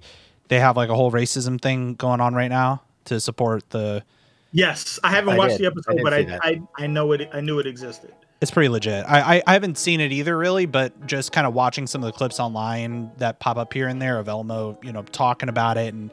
they 0.49 0.59
have 0.59 0.75
like 0.77 0.89
a 0.89 0.95
whole 0.95 1.11
racism 1.11 1.59
thing 1.61 1.93
going 1.95 2.19
on 2.21 2.33
right 2.35 2.49
now 2.49 2.81
to 3.05 3.19
support 3.19 3.69
the 3.69 4.03
Yes, 4.51 4.99
I 5.03 5.09
haven't 5.09 5.33
I 5.33 5.37
watched 5.37 5.57
did. 5.57 5.61
the 5.61 5.67
episode, 5.67 5.93
did 5.95 6.03
but 6.03 6.13
I. 6.13 6.39
I 6.43 6.61
I 6.83 6.87
know 6.87 7.11
it. 7.13 7.27
I 7.33 7.41
knew 7.41 7.57
it 7.59 7.65
existed. 7.65 8.13
it's 8.39 8.51
pretty 8.51 8.69
legit. 8.69 9.03
I, 9.07 9.37
I 9.37 9.43
I 9.47 9.53
haven't 9.53 9.77
seen 9.79 9.99
it 9.99 10.11
either 10.11 10.37
really, 10.37 10.67
but 10.67 11.07
just 11.07 11.31
kind 11.31 11.47
of 11.47 11.53
watching 11.55 11.87
some 11.87 12.03
of 12.03 12.05
the 12.05 12.11
clips 12.11 12.39
online 12.39 13.09
that 13.17 13.39
pop 13.39 13.57
up 13.57 13.73
here 13.73 13.87
and 13.87 13.99
there 14.01 14.19
of 14.19 14.27
Elmo, 14.27 14.77
you 14.83 14.91
know, 14.93 15.01
talking 15.11 15.49
about 15.49 15.77
it 15.77 15.93
and 15.93 16.11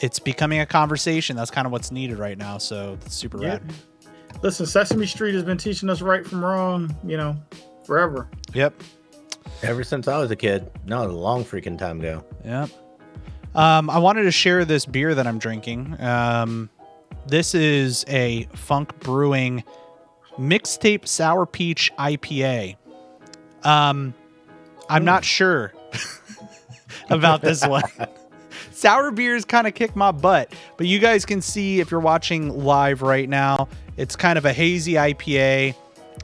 it's 0.00 0.18
becoming 0.18 0.60
a 0.60 0.66
conversation. 0.66 1.36
That's 1.36 1.50
kind 1.50 1.66
of 1.66 1.72
what's 1.72 1.90
needed 1.92 2.18
right 2.18 2.38
now. 2.38 2.56
So 2.58 2.96
it's 3.04 3.14
super 3.14 3.42
Yeah. 3.42 3.48
rad. 3.54 3.72
Listen, 4.42 4.64
Sesame 4.66 5.06
Street 5.06 5.34
has 5.34 5.42
been 5.44 5.58
teaching 5.58 5.88
us 5.90 6.00
right 6.02 6.26
from 6.26 6.44
wrong, 6.44 6.94
you 7.04 7.16
know, 7.18 7.36
forever. 7.84 8.28
Yep. 8.54 8.74
Ever 9.62 9.84
since 9.84 10.08
I 10.08 10.18
was 10.18 10.30
a 10.30 10.36
kid. 10.36 10.70
No, 10.84 11.04
a 11.04 11.08
long 11.08 11.44
freaking 11.44 11.78
time 11.78 12.00
ago. 12.00 12.24
Yep. 12.44 12.70
Um, 13.54 13.88
I 13.88 13.98
wanted 13.98 14.24
to 14.24 14.30
share 14.30 14.64
this 14.64 14.84
beer 14.84 15.14
that 15.14 15.26
I'm 15.26 15.38
drinking. 15.38 15.96
Um, 16.00 16.68
this 17.26 17.54
is 17.54 18.04
a 18.08 18.44
Funk 18.54 18.98
Brewing 19.00 19.64
mixtape 20.38 21.06
sour 21.08 21.46
peach 21.46 21.90
IPA. 21.98 22.76
Um, 23.64 24.14
I'm 24.88 25.04
not 25.04 25.24
sure 25.24 25.72
about 27.10 27.40
this 27.40 27.66
one. 27.66 27.82
sour 28.72 29.10
beers 29.10 29.44
kind 29.44 29.66
of 29.66 29.74
kick 29.74 29.96
my 29.96 30.12
butt, 30.12 30.52
but 30.76 30.86
you 30.86 30.98
guys 30.98 31.24
can 31.24 31.40
see 31.40 31.80
if 31.80 31.90
you're 31.90 32.00
watching 32.00 32.64
live 32.64 33.00
right 33.02 33.28
now, 33.28 33.68
it's 33.96 34.14
kind 34.16 34.36
of 34.36 34.44
a 34.44 34.52
hazy 34.52 34.92
IPA. 34.92 35.74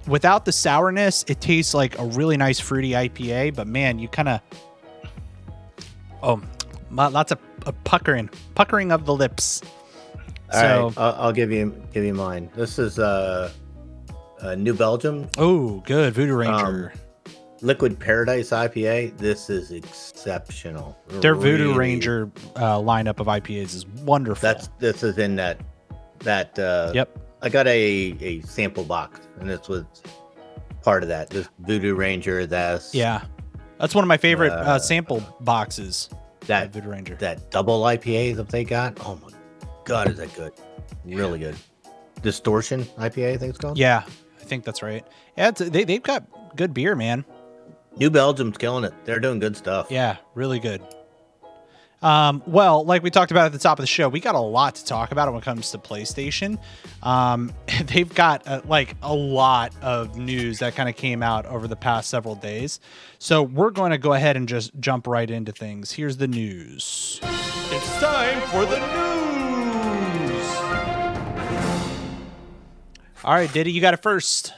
Without 0.07 0.45
the 0.45 0.53
sourness, 0.53 1.25
it 1.29 1.41
tastes 1.41 1.75
like 1.75 1.99
a 1.99 2.05
really 2.05 2.37
nice 2.37 2.59
fruity 2.59 2.91
IPA, 2.91 3.55
but 3.55 3.67
man, 3.67 3.99
you 3.99 4.09
kind 4.09 4.29
of 4.29 4.41
Oh, 6.23 6.41
lots 6.91 7.33
of 7.33 7.39
uh, 7.67 7.73
puckering, 7.85 8.31
puckering 8.55 8.93
of 8.93 9.07
the 9.07 9.15
lips. 9.15 9.63
All 10.53 10.61
so, 10.61 10.87
right, 10.87 10.99
I'll, 10.99 11.15
I'll 11.15 11.33
give 11.33 11.51
you 11.51 11.75
give 11.93 12.05
you 12.05 12.15
mine. 12.15 12.51
This 12.55 12.79
is 12.79 12.99
uh, 12.99 13.51
uh 14.41 14.55
New 14.55 14.75
Belgium 14.75 15.29
oh, 15.39 15.81
good 15.81 16.15
Voodoo 16.15 16.37
Ranger. 16.37 16.93
Liquid 17.61 17.99
Paradise 17.99 18.51
IPA. 18.51 19.17
This 19.19 19.49
is 19.49 19.71
exceptional. 19.71 20.99
Their 21.09 21.37
Voodoo 21.37 21.75
Ranger 21.75 22.31
uh, 22.57 22.79
lineup 22.79 23.21
of 23.21 23.29
IPAs 23.29 23.75
is 23.75 23.87
wonderful. 23.87 24.43
That's 24.43 24.69
this 24.79 25.03
is 25.03 25.19
in 25.19 25.37
that 25.37 25.61
that. 26.21 26.59
uh 26.59 26.93
yep. 26.95 27.19
I 27.43 27.49
got 27.49 27.67
a 27.67 28.17
a 28.21 28.41
sample 28.43 28.85
box, 28.85 29.21
and 29.41 29.49
this 29.51 29.69
was 29.69 29.85
part 30.83 31.03
of 31.03 31.09
that. 31.09 31.31
This 31.31 31.49
Voodoo 31.61 31.95
Ranger. 31.95 32.47
That's 32.47 32.95
Yeah, 32.95 33.23
that's 33.79 33.95
one 33.95 34.05
of 34.05 34.09
my 34.09 34.17
favorite 34.17 34.53
uh, 34.53 34.73
Uh, 34.75 34.79
sample 34.79 35.23
boxes. 35.41 36.09
that 36.47 36.73
Voodoo 36.73 36.89
Ranger. 36.91 37.17
that 37.17 37.51
double 37.51 37.83
IPA 37.83 38.37
that 38.37 38.49
they 38.49 38.65
got. 38.65 38.99
Oh 39.05 39.19
my 39.23 39.31
god, 39.85 40.11
is 40.11 40.17
that 40.19 40.35
good? 40.35 40.53
Really 41.05 41.39
good. 41.39 41.57
Distortion 42.23 42.85
IPA, 42.99 43.35
I 43.35 43.37
think 43.37 43.51
it's 43.51 43.59
called. 43.59 43.77
Yeah, 43.79 44.03
I 44.41 44.45
think 44.45 44.65
that's 44.65 44.83
right. 44.83 45.05
Yeah, 45.37 45.49
it's, 45.49 45.61
they 45.61 45.85
they've 45.85 46.03
got 46.03 46.25
good 46.57 46.73
beer, 46.73 46.95
man. 46.95 47.25
New 47.97 48.09
Belgium's 48.11 48.57
killing 48.57 48.85
it. 48.85 48.95
They're 49.05 49.21
doing 49.21 49.39
good 49.41 49.57
stuff. 49.57 49.89
Yeah, 49.91 50.17
really 50.35 50.59
good. 50.61 50.81
Um, 52.03 52.43
well, 52.47 52.85
like 52.85 53.03
we 53.03 53.11
talked 53.11 53.31
about 53.31 53.47
at 53.47 53.53
the 53.53 53.59
top 53.59 53.79
of 53.79 53.83
the 53.83 53.87
show, 53.87 54.09
we 54.09 54.19
got 54.19 54.35
a 54.35 54.41
lot 54.41 54.75
to 54.75 54.85
talk 54.85 55.13
about 55.13 55.29
when 55.31 55.41
it 55.41 55.45
comes 55.45 55.71
to 55.71 55.79
PlayStation. 55.79 56.59
Um, 57.03 57.53
they've 57.85 58.13
got 58.13 58.47
uh, 58.47 58.61
like 58.65 58.97
a 59.03 59.15
lot 59.15 59.73
of 59.83 60.17
news 60.17 60.59
that 60.59 60.75
kind 60.75 60.89
of 60.89 60.97
came 60.97 61.23
out 61.23 61.47
over 61.47 61.69
the 61.69 61.77
past 61.77 62.11
several 62.11 62.35
days. 62.35 62.81
So 63.19 63.43
we're 63.43 63.71
going 63.71 63.93
to 63.93 63.99
go 63.99 64.15
ahead 64.15 64.37
and 64.37 64.49
just 64.49 64.73
jump 64.81 65.07
right 65.07 65.31
into 65.31 65.53
things. 65.53 65.93
Here's 65.93 66.17
the 66.17 66.29
news. 66.29 67.21
It's 67.23 68.01
time 68.01 68.41
for 68.49 68.67
the 68.67 68.79
news. 68.79 69.23
All 73.25 73.35
right, 73.35 73.53
Diddy, 73.53 73.71
you 73.71 73.81
got 73.81 73.95
it 73.95 74.03
first. 74.03 74.53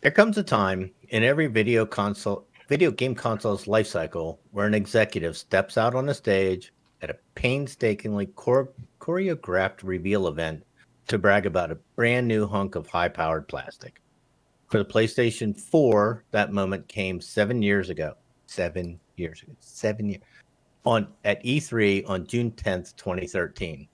There 0.00 0.10
comes 0.10 0.36
a 0.36 0.42
time 0.42 0.90
in 1.08 1.22
every 1.22 1.46
video 1.46 1.86
console 1.86 2.46
video 2.68 2.90
game 2.90 3.14
console's 3.14 3.66
life 3.66 3.86
cycle 3.86 4.40
where 4.50 4.66
an 4.66 4.74
executive 4.74 5.36
steps 5.36 5.78
out 5.78 5.94
on 5.94 6.08
a 6.08 6.14
stage 6.14 6.72
at 7.02 7.10
a 7.10 7.18
painstakingly 7.34 8.26
chore- 8.38 8.72
choreographed 9.00 9.80
reveal 9.82 10.26
event 10.26 10.64
to 11.06 11.18
brag 11.18 11.46
about 11.46 11.70
a 11.70 11.78
brand 11.94 12.26
new 12.26 12.46
hunk 12.46 12.74
of 12.74 12.86
high-powered 12.88 13.46
plastic. 13.46 14.00
For 14.68 14.78
the 14.78 14.84
PlayStation 14.84 15.56
4, 15.56 16.24
that 16.32 16.52
moment 16.52 16.88
came 16.88 17.20
seven 17.20 17.62
years 17.62 17.90
ago. 17.90 18.14
Seven 18.46 18.98
years 19.16 19.42
ago. 19.42 19.52
Seven 19.60 20.08
years. 20.08 20.22
On 20.84 21.06
at 21.24 21.42
E3 21.44 22.08
on 22.08 22.26
June 22.26 22.50
10th, 22.50 22.96
2013. 22.96 23.86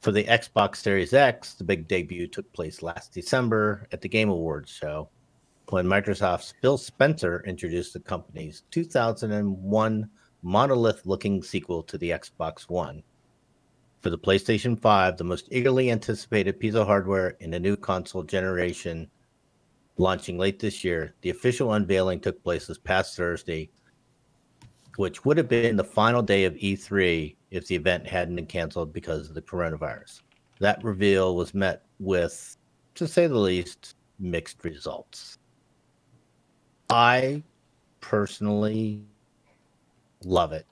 For 0.00 0.12
the 0.12 0.24
Xbox 0.24 0.76
Series 0.76 1.12
X, 1.12 1.54
the 1.54 1.64
big 1.64 1.88
debut 1.88 2.26
took 2.26 2.50
place 2.52 2.82
last 2.82 3.12
December 3.12 3.86
at 3.92 4.00
the 4.00 4.08
Game 4.08 4.30
Awards 4.30 4.70
show 4.70 5.10
when 5.70 5.86
Microsoft's 5.86 6.54
Phil 6.62 6.78
Spencer 6.78 7.42
introduced 7.44 7.92
the 7.92 8.00
company's 8.00 8.62
2001 8.70 10.10
monolith 10.42 11.04
looking 11.04 11.42
sequel 11.42 11.82
to 11.82 11.98
the 11.98 12.10
Xbox 12.10 12.68
One. 12.68 13.02
For 14.00 14.10
the 14.10 14.18
PlayStation 14.18 14.80
5, 14.80 15.16
the 15.16 15.24
most 15.24 15.48
eagerly 15.50 15.90
anticipated 15.90 16.60
piece 16.60 16.74
of 16.74 16.86
hardware 16.86 17.30
in 17.40 17.54
a 17.54 17.58
new 17.58 17.76
console 17.76 18.22
generation 18.22 19.10
launching 19.98 20.38
late 20.38 20.60
this 20.60 20.84
year, 20.84 21.14
the 21.22 21.30
official 21.30 21.72
unveiling 21.72 22.20
took 22.20 22.42
place 22.44 22.68
this 22.68 22.78
past 22.78 23.16
Thursday, 23.16 23.68
which 24.96 25.24
would 25.24 25.36
have 25.36 25.48
been 25.48 25.76
the 25.76 25.82
final 25.82 26.22
day 26.22 26.44
of 26.44 26.54
E3 26.54 27.34
if 27.50 27.66
the 27.66 27.74
event 27.74 28.06
hadn't 28.06 28.36
been 28.36 28.46
canceled 28.46 28.92
because 28.92 29.28
of 29.28 29.34
the 29.34 29.42
coronavirus. 29.42 30.22
That 30.60 30.84
reveal 30.84 31.34
was 31.34 31.54
met 31.54 31.82
with, 31.98 32.56
to 32.94 33.08
say 33.08 33.26
the 33.26 33.36
least, 33.36 33.96
mixed 34.20 34.62
results. 34.64 35.38
I 36.90 37.42
personally 38.00 39.02
love 40.24 40.52
it 40.52 40.66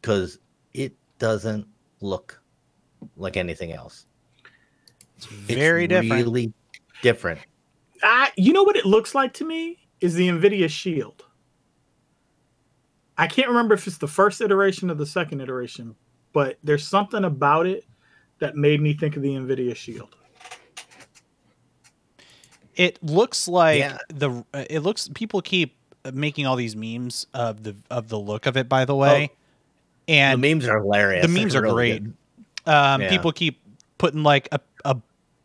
because 0.00 0.38
it 0.72 0.94
doesn't 1.18 1.66
look 2.00 2.40
like 3.16 3.36
anything 3.36 3.72
else. 3.72 4.06
It's 5.16 5.26
very 5.26 5.86
different. 5.86 6.12
Really 6.24 6.52
different. 7.02 7.40
I, 8.02 8.30
you 8.36 8.52
know 8.52 8.62
what 8.62 8.76
it 8.76 8.86
looks 8.86 9.14
like 9.14 9.34
to 9.34 9.44
me 9.44 9.78
is 10.00 10.14
the 10.14 10.28
Nvidia 10.28 10.68
Shield. 10.70 11.24
I 13.18 13.26
can't 13.26 13.48
remember 13.48 13.74
if 13.74 13.86
it's 13.86 13.98
the 13.98 14.08
first 14.08 14.40
iteration 14.40 14.90
or 14.90 14.94
the 14.94 15.04
second 15.04 15.42
iteration, 15.42 15.94
but 16.32 16.58
there's 16.64 16.86
something 16.86 17.24
about 17.24 17.66
it 17.66 17.84
that 18.38 18.56
made 18.56 18.80
me 18.80 18.94
think 18.94 19.16
of 19.16 19.22
the 19.22 19.34
Nvidia 19.34 19.76
Shield. 19.76 20.16
It 22.80 23.02
looks 23.04 23.46
like 23.46 23.78
Yeah. 23.80 23.98
the 24.08 24.44
uh, 24.54 24.64
it 24.70 24.80
looks 24.80 25.08
people 25.14 25.42
keep 25.42 25.76
making 26.12 26.46
all 26.46 26.56
these 26.56 26.74
memes 26.74 27.26
of 27.34 27.62
the 27.62 27.76
of 27.90 28.08
the 28.08 28.18
look 28.18 28.46
of 28.46 28.56
it 28.56 28.68
by 28.68 28.84
the 28.86 28.94
way. 28.94 29.30
and 30.08 30.42
the 30.42 30.54
memes 30.54 30.66
are 30.66 30.80
hilarious. 30.80 31.22
the 31.26 31.28
memes 31.28 31.52
They're 31.52 31.62
are 31.62 31.66
really 31.74 31.98
great. 32.00 32.02
Um, 32.66 33.02
Yeah. 33.02 33.10
People 33.10 33.32
keep 33.32 33.60
putting 33.98 34.22
like 34.22 34.48
a, 34.50 34.60
a 34.84 34.96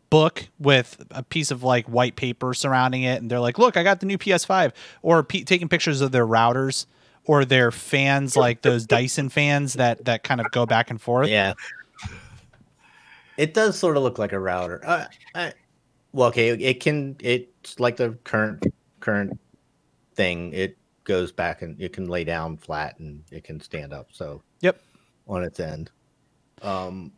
book 0.08 0.48
with 0.58 1.04
a 1.10 1.22
piece 1.22 1.50
of 1.50 1.62
like 1.62 1.84
white 1.86 2.16
paper 2.16 2.54
surrounding 2.54 3.02
it, 3.02 3.20
and 3.20 3.30
they're 3.30 3.40
like, 3.40 3.58
"Look, 3.58 3.76
I 3.76 3.82
got 3.82 4.00
the 4.00 4.06
new 4.06 4.16
PS5," 4.18 4.72
or 5.02 5.22
pe 5.22 5.42
taking 5.42 5.68
pictures 5.68 6.00
of 6.00 6.12
their 6.12 6.26
routers 6.26 6.86
or 7.26 7.44
their 7.44 7.70
fans, 7.70 8.36
like 8.36 8.62
those 8.62 8.86
Dyson 8.86 9.28
fans 9.28 9.74
that 9.74 10.04
that 10.06 10.22
kind 10.22 10.40
of 10.40 10.50
go 10.52 10.64
back 10.64 10.90
and 10.90 10.98
forth. 11.00 11.28
Yeah. 11.28 11.52
It 13.36 13.52
does 13.52 13.78
sort 13.78 13.96
of 13.96 14.02
look 14.02 14.18
like 14.18 14.32
a 14.32 14.38
router. 14.40 14.80
Uh, 14.84 15.04
I, 15.34 15.52
well, 16.16 16.28
okay, 16.28 16.48
it 16.48 16.80
can. 16.80 17.14
It's 17.20 17.78
like 17.78 17.96
the 17.96 18.12
current 18.24 18.64
current 19.00 19.38
thing. 20.14 20.50
It 20.54 20.78
goes 21.04 21.30
back 21.30 21.60
and 21.60 21.78
it 21.80 21.92
can 21.92 22.06
lay 22.08 22.24
down 22.24 22.56
flat 22.56 22.98
and 22.98 23.22
it 23.30 23.44
can 23.44 23.60
stand 23.60 23.92
up. 23.92 24.08
So 24.12 24.42
Yep. 24.62 24.80
on 25.28 25.44
its 25.44 25.60
end. 25.60 25.90
Um, 26.62 27.12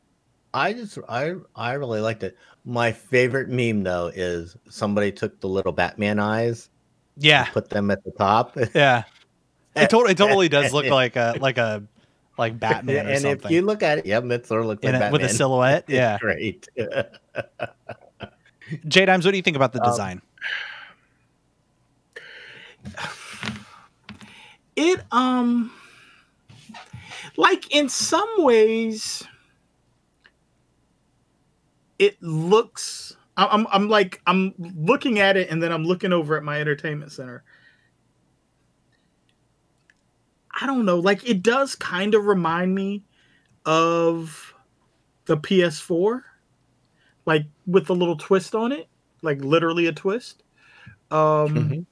I 0.52 0.72
just 0.72 0.98
I 1.08 1.34
I 1.54 1.74
really 1.74 2.00
liked 2.00 2.24
it. 2.24 2.36
My 2.64 2.90
favorite 2.90 3.48
meme 3.48 3.84
though 3.84 4.10
is 4.12 4.56
somebody 4.68 5.12
took 5.12 5.40
the 5.40 5.48
little 5.48 5.72
Batman 5.72 6.18
eyes, 6.18 6.68
Yeah, 7.16 7.44
put 7.44 7.70
them 7.70 7.92
at 7.92 8.02
the 8.02 8.10
top, 8.10 8.56
yeah. 8.74 9.04
It 9.76 9.90
totally, 9.90 10.10
it 10.12 10.18
totally 10.18 10.48
does 10.48 10.72
look 10.72 10.86
like 10.90 11.14
a 11.14 11.36
like 11.40 11.58
a 11.58 11.84
like 12.36 12.58
Batman 12.58 13.06
or 13.06 13.10
and 13.10 13.20
something 13.20 13.44
if 13.44 13.50
you 13.52 13.62
look 13.62 13.84
at 13.84 13.98
it, 13.98 14.06
yeah, 14.06 14.18
it 14.18 14.46
sort 14.46 14.62
of 14.62 14.66
looks 14.66 14.82
like 14.82 14.94
a, 14.94 14.98
Batman. 14.98 15.12
with 15.12 15.22
a 15.22 15.28
silhouette. 15.28 15.84
Yeah, 15.88 16.18
great. 16.18 16.68
J 18.86 19.06
Dimes, 19.06 19.24
what 19.24 19.30
do 19.32 19.36
you 19.36 19.42
think 19.42 19.56
about 19.56 19.72
the 19.72 19.82
Um, 19.82 19.90
design? 19.90 20.22
It 24.76 25.00
um 25.10 25.72
like 27.36 27.74
in 27.74 27.88
some 27.88 28.28
ways 28.38 29.24
it 31.98 32.22
looks 32.22 33.16
I'm 33.36 33.66
I'm 33.70 33.88
like 33.88 34.20
I'm 34.26 34.54
looking 34.58 35.18
at 35.18 35.36
it 35.36 35.50
and 35.50 35.62
then 35.62 35.72
I'm 35.72 35.84
looking 35.84 36.12
over 36.12 36.36
at 36.36 36.42
my 36.44 36.60
entertainment 36.60 37.12
center. 37.12 37.44
I 40.60 40.66
don't 40.66 40.84
know, 40.84 40.98
like 40.98 41.28
it 41.28 41.42
does 41.42 41.74
kind 41.74 42.14
of 42.14 42.26
remind 42.26 42.74
me 42.74 43.04
of 43.64 44.54
the 45.26 45.36
PS4 45.36 46.22
like 47.28 47.44
with 47.66 47.90
a 47.90 47.92
little 47.92 48.16
twist 48.16 48.54
on 48.54 48.72
it, 48.72 48.88
like 49.20 49.38
literally 49.44 49.86
a 49.86 49.92
twist. 49.92 50.42
Um 51.10 51.54
Mhm. 51.54 51.86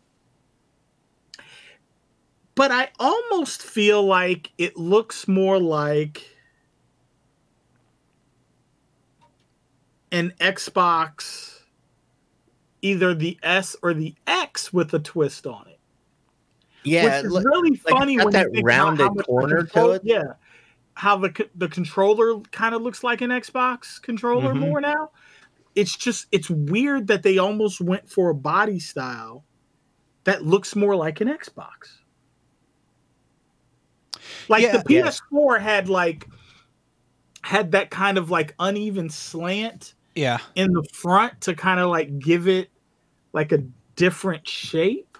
but 2.54 2.70
I 2.72 2.88
almost 2.98 3.62
feel 3.62 4.02
like 4.02 4.50
it 4.56 4.78
looks 4.78 5.28
more 5.28 5.60
like 5.60 6.24
an 10.10 10.32
Xbox, 10.40 11.60
either 12.80 13.14
the 13.14 13.38
S 13.42 13.76
or 13.82 13.92
the 13.92 14.14
X 14.26 14.72
with 14.72 14.94
a 14.94 14.98
twist 14.98 15.46
on 15.46 15.66
it. 15.68 15.78
Yeah, 16.84 17.04
which 17.16 17.26
is 17.26 17.32
look- 17.32 17.44
really 17.44 17.70
like, 17.70 17.80
it's 17.80 17.90
funny 17.90 18.16
got 18.16 18.24
when 18.24 18.32
you 18.34 18.38
that 18.40 18.52
think 18.52 18.64
about 18.66 18.72
how 18.72 18.84
rounded 19.04 19.26
corner 19.26 19.62
to 19.64 19.90
it. 19.90 20.02
Yeah, 20.04 20.22
how 20.96 21.16
the 21.16 21.48
the 21.54 21.68
controller 21.68 22.40
kind 22.52 22.74
of 22.74 22.82
looks 22.82 23.04
like 23.04 23.20
an 23.20 23.30
Xbox 23.30 24.00
controller 24.02 24.52
Mhm. 24.54 24.60
more 24.60 24.80
now. 24.80 25.10
It's 25.74 25.94
just 25.96 26.26
it's 26.32 26.48
weird 26.50 27.06
that 27.08 27.22
they 27.22 27.38
almost 27.38 27.80
went 27.80 28.08
for 28.10 28.30
a 28.30 28.34
body 28.34 28.80
style 28.80 29.44
that 30.24 30.44
looks 30.44 30.74
more 30.74 30.96
like 30.96 31.20
an 31.20 31.28
Xbox. 31.28 32.00
Like 34.48 34.62
Yeah. 34.62 34.78
the 34.78 34.84
PS4 34.84 35.58
had 35.60 35.88
like 35.88 36.26
had 37.42 37.72
that 37.72 37.90
kind 37.90 38.18
of 38.18 38.30
like 38.30 38.54
uneven 38.58 39.08
slant 39.10 39.94
Yeah, 40.14 40.38
in 40.54 40.72
the 40.72 40.82
front 40.92 41.42
to 41.42 41.54
kind 41.54 41.78
of 41.78 41.90
like 41.90 42.18
give 42.18 42.48
it 42.48 42.70
like 43.32 43.52
a 43.52 43.58
different 43.96 44.48
shape. 44.48 45.15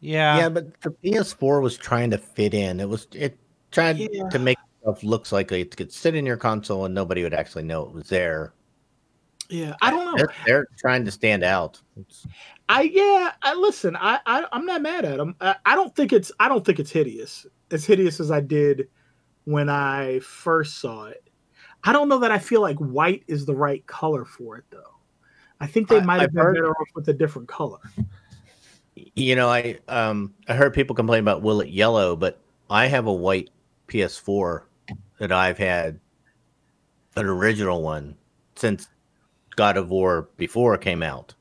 Yeah, 0.00 0.38
yeah, 0.38 0.48
but 0.48 0.80
the 0.80 0.90
PS4 0.90 1.62
was 1.62 1.76
trying 1.76 2.10
to 2.10 2.18
fit 2.18 2.54
in. 2.54 2.80
It 2.80 2.88
was 2.88 3.06
it 3.12 3.38
tried 3.70 3.98
Yeah. 3.98 4.28
to 4.28 4.38
make 4.38 4.58
stuff 4.82 5.02
looks 5.02 5.32
like 5.32 5.50
it 5.52 5.76
could 5.76 5.92
sit 5.92 6.14
in 6.14 6.24
your 6.24 6.36
console 6.36 6.84
and 6.84 6.94
nobody 6.94 7.22
would 7.22 7.34
actually 7.34 7.64
know 7.64 7.82
it 7.82 7.92
was 7.92 8.08
there. 8.08 8.52
Yeah, 9.50 9.74
I 9.80 9.90
don't 9.90 10.04
know. 10.04 10.16
They're, 10.16 10.34
they're 10.46 10.66
trying 10.78 11.04
to 11.06 11.10
stand 11.10 11.42
out. 11.42 11.80
It's- 11.96 12.26
I 12.68 12.82
yeah, 12.82 13.32
I 13.42 13.54
listen. 13.54 13.96
I, 13.96 14.20
I 14.26 14.44
I'm 14.52 14.66
not 14.66 14.82
mad 14.82 15.06
at 15.06 15.16
them. 15.16 15.34
I, 15.40 15.56
I 15.64 15.74
don't 15.74 15.94
think 15.96 16.12
it's 16.12 16.30
I 16.38 16.48
don't 16.48 16.64
think 16.64 16.78
it's 16.78 16.90
hideous. 16.90 17.46
As 17.70 17.84
hideous 17.84 18.20
as 18.20 18.30
I 18.30 18.40
did 18.40 18.88
when 19.44 19.68
I 19.70 20.20
first 20.20 20.78
saw 20.78 21.06
it. 21.06 21.24
I 21.84 21.92
don't 21.92 22.08
know 22.08 22.18
that 22.18 22.30
I 22.30 22.38
feel 22.38 22.60
like 22.60 22.76
white 22.76 23.22
is 23.26 23.46
the 23.46 23.54
right 23.54 23.86
color 23.86 24.24
for 24.26 24.58
it 24.58 24.64
though. 24.70 24.96
I 25.60 25.66
think 25.66 25.88
they 25.88 26.00
might 26.02 26.20
have 26.20 26.32
been 26.32 26.44
better 26.44 26.70
off 26.70 26.88
with 26.94 27.08
a 27.08 27.12
different 27.14 27.48
color. 27.48 27.80
You 29.14 29.36
know, 29.36 29.48
I 29.48 29.78
um 29.88 30.34
I 30.48 30.54
heard 30.54 30.74
people 30.74 30.94
complain 30.96 31.20
about 31.20 31.42
will 31.42 31.60
it 31.60 31.68
yellow, 31.68 32.16
but 32.16 32.38
I 32.70 32.86
have 32.86 33.06
a 33.06 33.12
white 33.12 33.50
PS4 33.88 34.62
that 35.18 35.32
I've 35.32 35.58
had 35.58 36.00
an 37.16 37.26
original 37.26 37.82
one 37.82 38.16
since 38.56 38.88
God 39.56 39.76
of 39.76 39.90
War 39.90 40.28
before 40.36 40.74
it 40.74 40.80
came 40.80 41.02
out, 41.02 41.34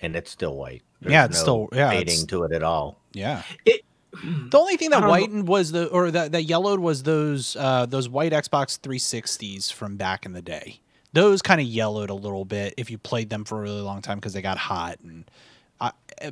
and 0.00 0.16
it's 0.16 0.30
still 0.30 0.56
white. 0.56 0.82
Yeah, 1.02 1.24
it's 1.26 1.38
still- 1.40 1.68
yeah, 1.72 1.90
fading 1.90 2.26
to 2.28 2.44
it 2.44 2.52
at 2.52 2.62
all. 2.62 2.98
yeah. 3.12 3.42
It 3.64 3.82
The 4.12 4.58
only 4.58 4.76
thing 4.76 4.90
that 4.90 5.00
don't 5.00 5.08
know. 5.08 5.08
whitened 5.08 5.48
was 5.48 5.72
the 5.72 5.86
or 5.88 6.10
that 6.10 6.32
that 6.32 6.42
yellowed 6.44 6.80
was 6.80 7.02
those 7.04 7.56
uh 7.56 7.86
those 7.86 8.08
white 8.08 8.32
Xbox 8.32 8.78
360s 8.80 9.72
from 9.72 9.96
back 9.96 10.26
in 10.26 10.32
the 10.32 10.42
day. 10.42 10.80
Those 11.12 11.42
kind 11.42 11.60
of 11.60 11.66
yellowed 11.66 12.10
a 12.10 12.14
little 12.14 12.44
bit 12.44 12.74
if 12.76 12.90
you 12.90 12.98
played 12.98 13.30
them 13.30 13.44
for 13.44 13.58
a 13.58 13.62
really 13.62 13.80
long 13.80 14.00
time 14.02 14.18
because 14.18 14.32
they 14.32 14.42
got 14.42 14.58
hot 14.58 14.98
and 15.02 15.24
I, 15.28 15.32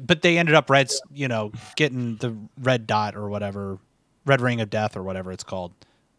but 0.00 0.22
they 0.22 0.38
ended 0.38 0.54
up 0.54 0.70
reds, 0.70 1.00
you 1.12 1.28
know, 1.28 1.52
getting 1.76 2.16
the 2.16 2.36
red 2.60 2.86
dot 2.86 3.16
or 3.16 3.28
whatever, 3.28 3.78
red 4.26 4.40
ring 4.40 4.60
of 4.60 4.70
death 4.70 4.96
or 4.96 5.02
whatever 5.02 5.32
it's 5.32 5.44
called 5.44 5.72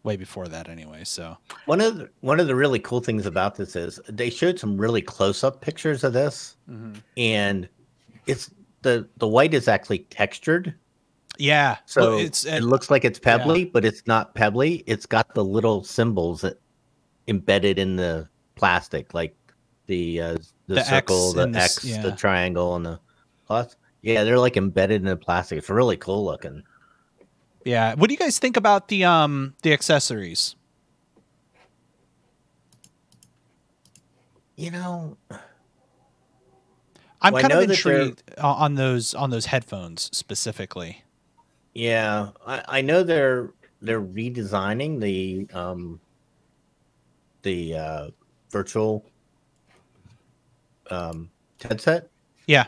way 0.04 0.16
before 0.16 0.48
that 0.48 0.70
anyway. 0.70 1.04
So, 1.04 1.38
One 1.66 1.82
of 1.82 1.98
the, 1.98 2.10
one 2.22 2.40
of 2.40 2.48
the 2.48 2.56
really 2.56 2.80
cool 2.80 3.02
things 3.02 3.26
about 3.26 3.56
this 3.56 3.76
is 3.76 4.00
they 4.08 4.30
showed 4.30 4.60
some 4.60 4.78
really 4.78 5.02
close 5.02 5.44
up 5.44 5.62
pictures 5.62 6.04
of 6.04 6.14
this, 6.14 6.56
and 7.18 7.68
it's 8.26 8.50
the 8.82 9.08
the 9.18 9.28
white 9.28 9.54
is 9.54 9.68
actually 9.68 10.00
textured, 10.00 10.74
yeah. 11.38 11.78
so 11.86 12.16
well, 12.16 12.20
it's 12.20 12.46
it 12.46 12.64
looks 12.64 12.90
like 12.90 13.04
it's 13.06 13.20
pebbly, 13.20 13.66
but 13.66 13.84
it's 13.86 14.08
not 14.08 14.36
pebbly. 14.36 14.84
It's 14.88 15.06
got 15.06 15.34
the 15.36 15.44
little 15.44 15.84
symbols 15.84 16.42
that 16.42 16.60
embedded 17.28 17.78
in 17.78 17.98
the 17.98 18.28
plastic, 18.56 19.14
like 19.14 19.36
the 19.88 20.22
uh, 20.22 20.38
the, 20.68 20.76
The 20.76 20.84
circle, 20.84 21.26
X 21.28 21.34
the 21.34 21.42
and 21.44 21.56
the 21.56 21.60
X, 21.60 21.86
yeah. 21.86 22.02
the 22.02 22.12
triangle, 22.14 22.76
and 22.76 22.86
the 22.86 23.00
plus. 23.50 23.76
Yeah, 24.02 24.24
they're 24.24 24.40
like 24.40 24.56
embedded 24.56 25.02
in 25.02 25.08
the 25.08 25.18
plastic. 25.18 25.58
It's 25.58 25.70
really 25.70 25.98
cool 25.98 26.24
looking. 26.24 26.64
Yeah. 27.66 27.96
What 27.96 28.08
do 28.08 28.14
you 28.14 28.20
guys 28.20 28.40
think 28.40 28.56
about 28.56 28.88
the 28.88 29.04
um 29.04 29.56
the 29.64 29.74
accessories? 29.74 30.56
You 34.56 34.72
know, 34.72 35.18
I'm 37.22 37.34
Well, 37.34 37.42
kind 37.42 37.54
of 37.54 37.62
intrigued 37.70 38.24
on 38.38 38.76
those 38.76 39.14
on 39.14 39.30
those 39.30 39.48
headphones 39.48 40.10
specifically. 40.16 41.04
yeah, 41.74 42.30
I, 42.46 42.64
I 42.68 42.82
know 42.82 43.04
they're 43.04 43.54
they're 43.82 44.02
redesigning 44.02 45.00
the 45.00 45.48
um 45.58 46.00
the 47.44 47.76
uh 47.76 48.10
virtual 48.52 49.06
um 50.92 51.30
headset. 51.62 52.10
Yeah. 52.48 52.68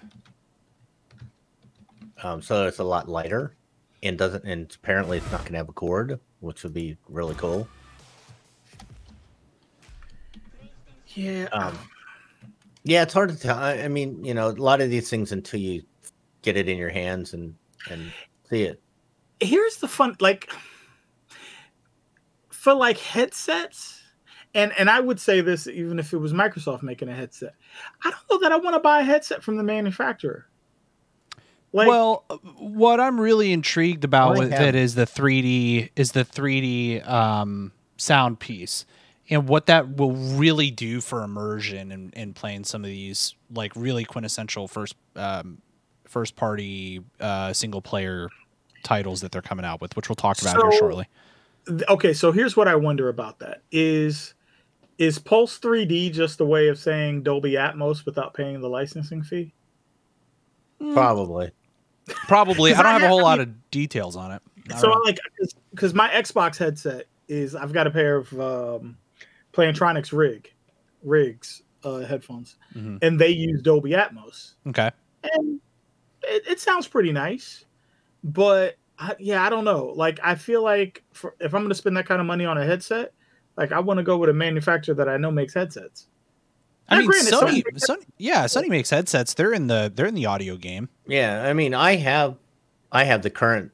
Um, 2.23 2.41
so 2.41 2.67
it's 2.67 2.79
a 2.79 2.83
lot 2.83 3.09
lighter 3.09 3.55
and 4.03 4.17
doesn't 4.17 4.43
and 4.45 4.71
apparently 4.75 5.17
it's 5.17 5.31
not 5.31 5.43
gonna 5.45 5.57
have 5.57 5.69
a 5.69 5.73
cord, 5.73 6.19
which 6.39 6.63
would 6.63 6.73
be 6.73 6.97
really 7.09 7.35
cool. 7.35 7.67
Yeah. 11.07 11.47
Um, 11.51 11.77
yeah, 12.83 13.03
it's 13.03 13.13
hard 13.13 13.29
to 13.29 13.37
tell. 13.37 13.57
I, 13.57 13.73
I 13.73 13.87
mean, 13.87 14.23
you 14.23 14.33
know, 14.33 14.49
a 14.49 14.51
lot 14.51 14.81
of 14.81 14.89
these 14.89 15.09
things 15.09 15.31
until 15.31 15.59
you 15.59 15.83
get 16.41 16.57
it 16.57 16.67
in 16.67 16.77
your 16.77 16.89
hands 16.89 17.33
and 17.33 17.55
and 17.89 18.11
see 18.49 18.63
it. 18.63 18.81
here's 19.39 19.77
the 19.77 19.87
fun 19.87 20.15
like 20.19 20.51
for 22.49 22.73
like 22.73 22.97
headsets 22.97 24.01
and 24.53 24.71
and 24.77 24.89
i 24.89 24.99
would 24.99 25.19
say 25.19 25.41
this 25.41 25.67
even 25.67 25.97
if 25.99 26.13
it 26.13 26.17
was 26.17 26.33
microsoft 26.33 26.83
making 26.83 27.09
a 27.09 27.13
headset 27.13 27.55
i 28.03 28.11
don't 28.11 28.21
know 28.29 28.39
that 28.39 28.51
i 28.51 28.57
want 28.57 28.75
to 28.75 28.79
buy 28.79 28.99
a 28.99 29.03
headset 29.03 29.41
from 29.41 29.57
the 29.57 29.63
manufacturer 29.63 30.47
like 31.73 31.87
well, 31.87 32.25
what 32.57 32.99
I'm 32.99 33.19
really 33.19 33.51
intrigued 33.53 34.03
about 34.03 34.35
I 34.35 34.39
with 34.39 34.51
have- 34.51 34.61
it 34.61 34.75
is 34.75 34.95
the 34.95 35.05
3D 35.05 35.89
is 35.95 36.11
the 36.11 36.25
3D 36.25 37.07
um, 37.07 37.71
sound 37.97 38.39
piece 38.39 38.85
and 39.29 39.47
what 39.47 39.67
that 39.67 39.95
will 39.95 40.11
really 40.13 40.71
do 40.71 40.99
for 40.99 41.23
immersion 41.23 41.91
and, 41.91 42.13
and 42.15 42.35
playing 42.35 42.65
some 42.65 42.83
of 42.83 42.89
these 42.89 43.35
like 43.53 43.71
really 43.75 44.03
quintessential 44.03 44.67
first 44.67 44.95
um, 45.15 45.59
first 46.05 46.35
party 46.35 47.01
uh, 47.19 47.53
single 47.53 47.81
player 47.81 48.29
titles 48.83 49.21
that 49.21 49.31
they're 49.31 49.41
coming 49.41 49.63
out 49.65 49.79
with, 49.79 49.95
which 49.95 50.09
we'll 50.09 50.15
talk 50.15 50.41
about 50.41 50.57
here 50.61 50.71
shortly. 50.71 51.07
okay 51.87 52.11
so 52.13 52.31
here's 52.31 52.57
what 52.57 52.67
i 52.67 52.73
wonder 52.73 53.07
about 53.07 53.37
that 53.37 53.61
is 53.71 54.33
is 54.97 55.19
pulse 55.19 55.59
3d 55.59 56.11
just 56.11 56.41
a 56.41 56.45
way 56.45 56.67
of 56.69 56.79
saying 56.79 57.21
dolby 57.21 57.51
atmos 57.51 58.03
without 58.03 58.33
paying 58.33 58.59
the 58.61 58.67
licensing 58.67 59.21
fee 59.21 59.53
Probably. 60.93 61.51
Probably, 62.27 62.73
I 62.73 62.77
don't 62.77 62.85
I 62.85 62.93
have 62.93 63.03
a 63.03 63.07
whole 63.07 63.21
lot 63.21 63.39
of 63.39 63.69
details 63.71 64.15
on 64.15 64.31
it. 64.31 64.41
I 64.71 64.77
so 64.77 64.91
I 64.91 64.97
like 65.05 65.19
because 65.71 65.93
my 65.93 66.09
Xbox 66.09 66.57
headset 66.57 67.05
is 67.27 67.55
I've 67.55 67.73
got 67.73 67.87
a 67.87 67.91
pair 67.91 68.17
of 68.17 68.31
um, 68.39 68.97
Plantronics 69.53 70.11
rig 70.11 70.51
rigs 71.03 71.63
uh, 71.83 71.99
headphones, 71.99 72.57
Mhm. 72.75 72.99
and 73.01 73.19
they 73.19 73.29
use 73.29 73.61
Dolby 73.61 73.91
Atmos, 73.91 74.53
okay. 74.67 74.91
and 75.33 75.59
it, 76.23 76.43
it 76.47 76.59
sounds 76.59 76.87
pretty 76.87 77.11
nice. 77.11 77.65
But 78.23 78.75
I, 78.99 79.15
yeah, 79.19 79.43
I 79.43 79.49
don't 79.49 79.65
know. 79.65 79.87
Like 79.95 80.19
I 80.23 80.35
feel 80.35 80.63
like 80.63 81.03
for, 81.11 81.35
if 81.39 81.55
I'm 81.55 81.61
going 81.61 81.69
to 81.69 81.75
spend 81.75 81.97
that 81.97 82.05
kind 82.05 82.21
of 82.21 82.27
money 82.27 82.45
on 82.45 82.57
a 82.57 82.65
headset, 82.65 83.13
like 83.57 83.71
I 83.71 83.79
want 83.79 83.97
to 83.97 84.03
go 84.03 84.17
with 84.17 84.29
a 84.29 84.33
manufacturer 84.33 84.93
that 84.95 85.09
I 85.09 85.17
know 85.17 85.31
makes 85.31 85.53
headsets. 85.55 86.07
I 86.91 86.99
mean, 86.99 87.07
granted, 87.07 87.33
Sony, 87.33 87.63
Sony- 87.63 87.89
Sony, 87.97 88.05
yeah, 88.17 88.45
Sony 88.45 88.67
makes 88.69 88.89
headsets. 88.89 89.33
They're 89.33 89.53
in 89.53 89.67
the 89.67 89.91
they're 89.93 90.05
in 90.07 90.15
the 90.15 90.25
audio 90.27 90.55
game. 90.57 90.89
Yeah, 91.07 91.43
I 91.43 91.53
mean, 91.53 91.73
I 91.73 91.95
have, 91.95 92.35
I 92.91 93.03
have 93.05 93.21
the 93.21 93.29
current 93.29 93.71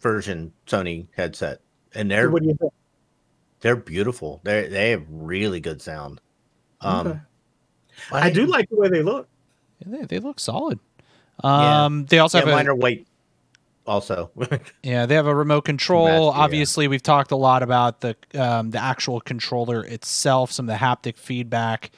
version 0.00 0.52
Sony 0.66 1.06
headset, 1.16 1.60
and 1.94 2.10
they're 2.10 2.30
what 2.30 2.42
do 2.42 2.48
you 2.48 2.54
think? 2.54 2.72
they're 3.60 3.76
beautiful. 3.76 4.40
They 4.44 4.68
they 4.68 4.90
have 4.90 5.04
really 5.08 5.60
good 5.60 5.80
sound. 5.82 6.20
Um, 6.80 7.06
Okay. 7.06 7.18
I 8.12 8.30
do 8.30 8.46
like 8.46 8.68
the 8.70 8.76
way 8.76 8.88
they 8.88 9.02
look. 9.02 9.28
Yeah, 9.84 9.98
they, 10.00 10.06
they 10.06 10.18
look 10.20 10.38
solid. 10.38 10.78
Yeah. 11.42 11.84
Um, 11.84 12.06
they 12.06 12.18
also 12.20 12.38
Yeah, 12.38 12.44
have 12.44 12.52
a, 12.52 12.56
mine 12.56 12.68
are 12.68 12.74
white. 12.74 13.06
Also, 13.86 14.30
Yeah, 14.82 15.06
they 15.06 15.14
have 15.14 15.26
a 15.26 15.34
remote 15.34 15.64
control. 15.64 16.04
That's- 16.06 16.22
yeah. 16.22 16.42
Obviously, 16.42 16.88
we've 16.88 17.02
talked 17.02 17.30
a 17.32 17.36
lot 17.36 17.62
about 17.62 18.00
the 18.02 18.16
um, 18.34 18.70
the 18.70 18.78
actual 18.78 19.20
controller 19.20 19.82
itself. 19.84 20.52
Some 20.52 20.68
of 20.68 20.78
the 20.78 20.84
haptic 20.84 21.16
feedback 21.16 21.90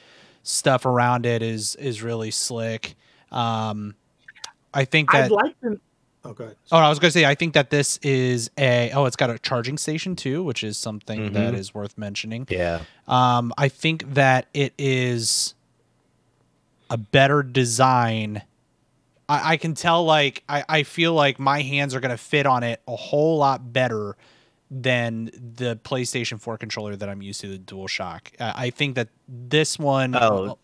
stuff 0.43 0.85
around 0.85 1.25
it 1.25 1.41
is 1.41 1.75
is 1.75 2.01
really 2.01 2.31
slick. 2.31 2.95
Um, 3.31 3.95
I 4.73 4.85
think 4.85 5.11
that. 5.11 5.25
I'd 5.25 5.31
like 5.31 5.59
to. 5.61 5.79
Oh, 6.23 6.33
go 6.33 6.43
ahead. 6.43 6.55
oh, 6.71 6.77
I 6.77 6.87
was 6.89 6.99
going 6.99 7.09
to 7.09 7.13
say. 7.19 7.25
I 7.25 7.33
think 7.33 7.53
that 7.55 7.71
this 7.71 7.97
is 8.03 8.51
a. 8.57 8.91
Oh, 8.91 9.05
it's 9.05 9.15
got 9.15 9.29
a 9.31 9.39
charging 9.39 9.77
station 9.77 10.15
too, 10.15 10.43
which 10.43 10.63
is 10.63 10.77
something 10.77 11.33
that 11.33 11.53
Mhm. 11.53 11.57
is 11.57 11.73
worth 11.73 11.97
mentioning. 11.97 12.45
yeah, 12.49 12.81
Um, 13.07 13.53
I 13.57 13.69
think 13.69 14.13
that 14.13 14.45
it 14.53 14.73
is 14.77 15.55
a 16.91 16.97
better 16.97 17.41
design. 17.41 18.43
I, 19.27 19.53
I 19.53 19.57
can 19.57 19.73
tell, 19.73 20.03
like, 20.03 20.43
I, 20.47 20.63
I 20.69 20.83
feel 20.83 21.13
like 21.13 21.39
my 21.39 21.61
hands 21.61 21.95
are 21.95 21.99
going 22.01 22.11
to 22.11 22.17
fit 22.17 22.45
on 22.45 22.63
it 22.63 22.81
a 22.87 22.95
whole 22.95 23.37
lot 23.37 23.71
better 23.73 24.15
than 24.73 25.25
the 25.25 25.77
PlayStation 25.83 26.39
4 26.39 26.57
controller 26.57 26.95
that 26.95 27.09
I'm 27.09 27.21
used 27.21 27.41
to, 27.41 27.47
the 27.49 27.57
DualShock. 27.59 28.21
I, 28.39 28.67
I 28.67 28.69
think 28.69 28.95
that 28.95 29.09
this 29.27 29.77
one, 29.77 30.15
Oh. 30.15 30.57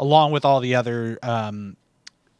along 0.00 0.32
with 0.32 0.44
all 0.44 0.58
the 0.58 0.74
other, 0.74 1.16
um, 1.22 1.76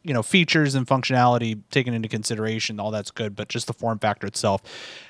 you 0.03 0.13
know, 0.13 0.21
features 0.21 0.75
and 0.75 0.85
functionality 0.85 1.61
taken 1.71 1.93
into 1.93 2.09
consideration, 2.09 2.77
all 2.77 2.91
that's 2.91 3.09
good. 3.09 3.37
But 3.37 3.47
just 3.47 3.67
the 3.67 3.73
form 3.73 3.99
factor 3.99 4.27
itself 4.27 4.61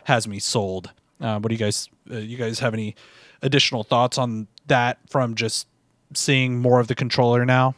has 0.04 0.28
me 0.28 0.38
sold. 0.38 0.92
Uh, 1.20 1.40
what 1.40 1.50
do 1.50 1.56
you 1.56 1.60
guys, 1.60 1.90
uh, 2.12 2.18
you 2.18 2.38
guys 2.38 2.60
have 2.60 2.76
any 2.76 2.96
additional 3.42 3.84
thoughts 3.84 4.20
on 4.20 4.48
that 4.68 5.00
from 5.10 5.34
just 5.34 5.68
seeing 6.14 6.60
more 6.60 6.80
of 6.80 6.88
the 6.88 6.96
controller 6.96 7.44
now? 7.44 7.74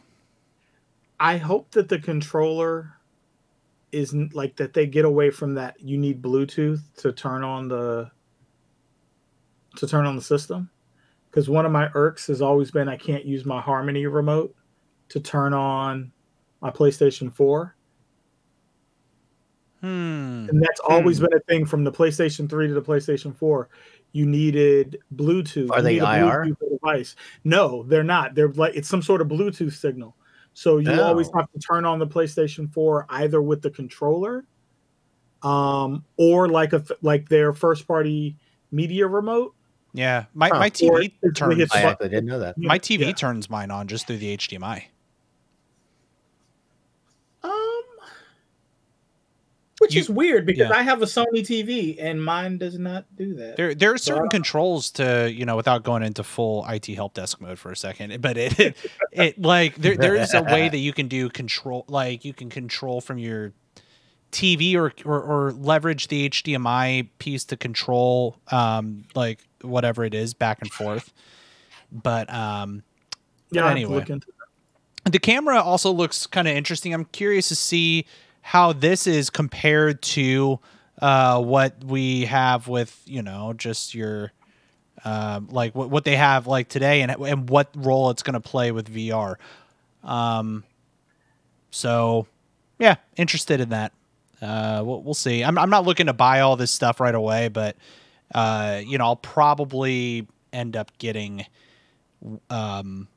I 1.21 1.38
hope 1.38 1.71
that 1.71 1.88
the 1.88 2.00
controller 2.00 2.91
isn't 3.93 4.36
like 4.36 4.58
that 4.58 4.74
they 4.74 4.86
get 4.86 5.06
away 5.06 5.30
from 5.30 5.54
that 5.54 5.80
you 5.80 5.98
need 5.98 6.21
Bluetooth 6.21 6.82
to 6.98 7.13
turn 7.13 7.45
on 7.45 7.69
the 7.69 8.12
to 9.77 9.88
turn 9.88 10.05
on 10.05 10.15
the 10.15 10.21
system. 10.21 10.69
Because 11.29 11.49
one 11.49 11.65
of 11.65 11.71
my 11.71 11.89
irks 11.95 12.27
has 12.27 12.41
always 12.41 12.71
been 12.71 12.88
I 12.88 12.95
can't 12.97 13.25
use 13.25 13.45
my 13.45 13.59
Harmony 13.61 14.05
remote 14.05 14.55
to 15.09 15.19
turn 15.19 15.53
on 15.53 16.11
my 16.61 16.71
PlayStation 16.71 17.31
4. 17.33 17.75
Hmm. 19.81 20.47
And 20.49 20.61
that's 20.61 20.79
always 20.79 21.19
been 21.19 21.33
a 21.33 21.39
thing 21.41 21.65
from 21.65 21.83
the 21.83 21.91
PlayStation 21.91 22.49
3 22.49 22.67
to 22.69 22.73
the 22.73 22.81
PlayStation 22.81 23.35
4. 23.35 23.69
You 24.13 24.25
needed 24.25 24.99
Bluetooth. 25.15 25.69
Are 25.71 25.81
they 25.81 25.97
IR? 25.97 26.45
Bluetooth 26.45 26.79
device. 26.81 27.15
No, 27.43 27.83
they're 27.83 28.03
not. 28.03 28.33
They're 28.33 28.53
like 28.53 28.75
it's 28.75 28.88
some 28.88 29.01
sort 29.01 29.21
of 29.21 29.27
Bluetooth 29.27 29.73
signal. 29.73 30.15
So 30.53 30.77
you 30.77 30.89
always 31.01 31.27
Oh. 31.33 31.39
have 31.39 31.51
to 31.51 31.59
turn 31.59 31.83
on 31.83 31.99
the 31.99 32.07
PlayStation 32.07 32.71
4 32.73 33.05
either 33.09 33.41
with 33.41 33.61
the 33.61 33.69
controller, 33.69 34.45
um, 35.43 36.05
or 36.15 36.47
like 36.47 36.71
a 36.71 36.83
like 37.01 37.27
their 37.27 37.51
first 37.51 37.85
party 37.88 38.38
media 38.71 39.05
remote. 39.05 39.53
Yeah, 39.95 40.25
my, 40.34 40.49
Huh. 40.49 40.60
my 40.60 40.69
TV 40.69 41.13
it's 41.23 41.39
turns 41.39 41.71
I 41.73 41.81
actually 41.84 42.10
didn't 42.10 42.25
know 42.25 42.39
that. 42.39 42.58
my 42.58 42.77
TV 42.79 42.99
Yeah. 43.08 43.12
turns 43.13 43.49
mine 43.49 43.71
on 43.71 43.88
just 43.88 44.08
through 44.08 44.17
the 44.17 44.36
HDMI. 44.38 44.86
Um, 47.43 47.51
which 49.79 49.93
You- 49.93 50.01
is 50.01 50.10
weird 50.10 50.45
because 50.45 50.69
yeah. 50.69 50.75
I 50.77 50.81
have 50.81 51.01
a 51.01 51.05
Sony 51.05 51.41
TV 51.45 51.97
and 51.99 52.23
mine 52.23 52.58
does 52.58 52.79
not 52.79 53.05
do 53.17 53.34
that. 53.36 53.58
There 53.58 53.75
there 53.75 53.93
are 53.93 53.97
certain 53.97 54.23
don't- 54.23 54.29
controls 54.31 54.89
to 54.91 55.31
you 55.31 55.45
know 55.45 55.55
without 55.55 55.84
going 55.84 56.03
into 56.03 56.23
full 56.23 56.65
IT 56.67 56.88
help 56.95 57.13
desk 57.13 57.39
mode 57.41 57.60
for 57.60 57.71
a 57.71 57.75
second, 57.77 58.19
but 58.21 58.38
it 58.38 58.60
it, 58.60 58.77
it 59.12 59.41
like 59.41 59.75
there 59.75 59.95
there 59.97 60.15
is 60.15 60.34
a 60.34 60.41
way 60.43 60.69
that 60.69 60.77
you 60.79 60.93
can 60.93 61.08
do 61.08 61.29
control 61.29 61.86
like 61.88 62.25
you 62.25 62.34
can 62.34 62.49
control 62.49 63.01
from 63.01 63.17
your 63.17 63.53
TV 64.31 64.75
or, 64.75 64.91
or 65.05 65.21
or 65.21 65.51
leverage 65.53 66.08
the 66.10 66.29
HDMI 66.29 67.08
piece 67.19 67.45
to 67.45 67.55
control 67.58 68.38
um 68.51 69.03
like 69.13 69.39
whatever 69.65 70.04
it 70.04 70.13
is 70.13 70.34
back 70.34 70.62
and 70.62 70.71
forth. 70.71 71.13
But 71.91 72.32
um 72.34 72.84
yeah, 73.51 73.65
I 73.65 73.69
have 73.69 73.75
to 73.78 73.82
anyway. 73.82 74.19
the 75.06 75.19
camera 75.19 75.62
also 75.62 75.91
looks 75.91 76.28
kind 76.28 76.47
of 76.47 76.56
interesting. 76.56 76.93
I'm 76.93 77.06
curious 77.06 77.47
to 77.49 77.56
see 77.56 78.06
how 78.41 78.73
this 78.73 79.08
is 79.08 79.30
compared 79.30 80.01
to 80.01 80.60
uh, 81.01 81.41
what 81.41 81.84
we 81.84 82.25
have 82.25 82.67
with 82.67 83.01
you 83.06 83.21
know 83.21 83.54
just 83.54 83.93
your 83.93 84.32
um, 85.04 85.47
like 85.51 85.75
what, 85.75 85.89
what 85.89 86.04
they 86.04 86.15
have 86.15 86.47
like 86.47 86.69
today 86.69 87.01
and 87.01 87.12
and 87.12 87.49
what 87.49 87.69
role 87.75 88.10
it's 88.10 88.23
going 88.23 88.34
to 88.34 88.39
play 88.39 88.71
with 88.71 88.93
VR. 88.93 89.36
Um, 90.04 90.63
so 91.71 92.28
yeah, 92.80 92.95
interested 93.17 93.62
in 93.62 93.69
that. 93.69 93.91
Uh, 94.41 94.84
we'll, 94.86 95.01
we'll 95.01 95.13
see. 95.13 95.43
I'm 95.43 95.58
I'm 95.58 95.69
not 95.69 95.86
looking 95.86 96.08
to 96.08 96.13
buy 96.13 96.41
all 96.41 96.56
this 96.56 96.71
stuff 96.71 96.99
right 96.99 97.15
away, 97.15 97.47
but 97.49 97.75
uh, 98.33 98.81
you 98.85 98.97
know 98.97 99.05
I'll 99.05 99.15
probably 99.15 100.27
end 100.53 100.75
up 100.75 100.97
getting 100.97 101.45
um 102.49 103.07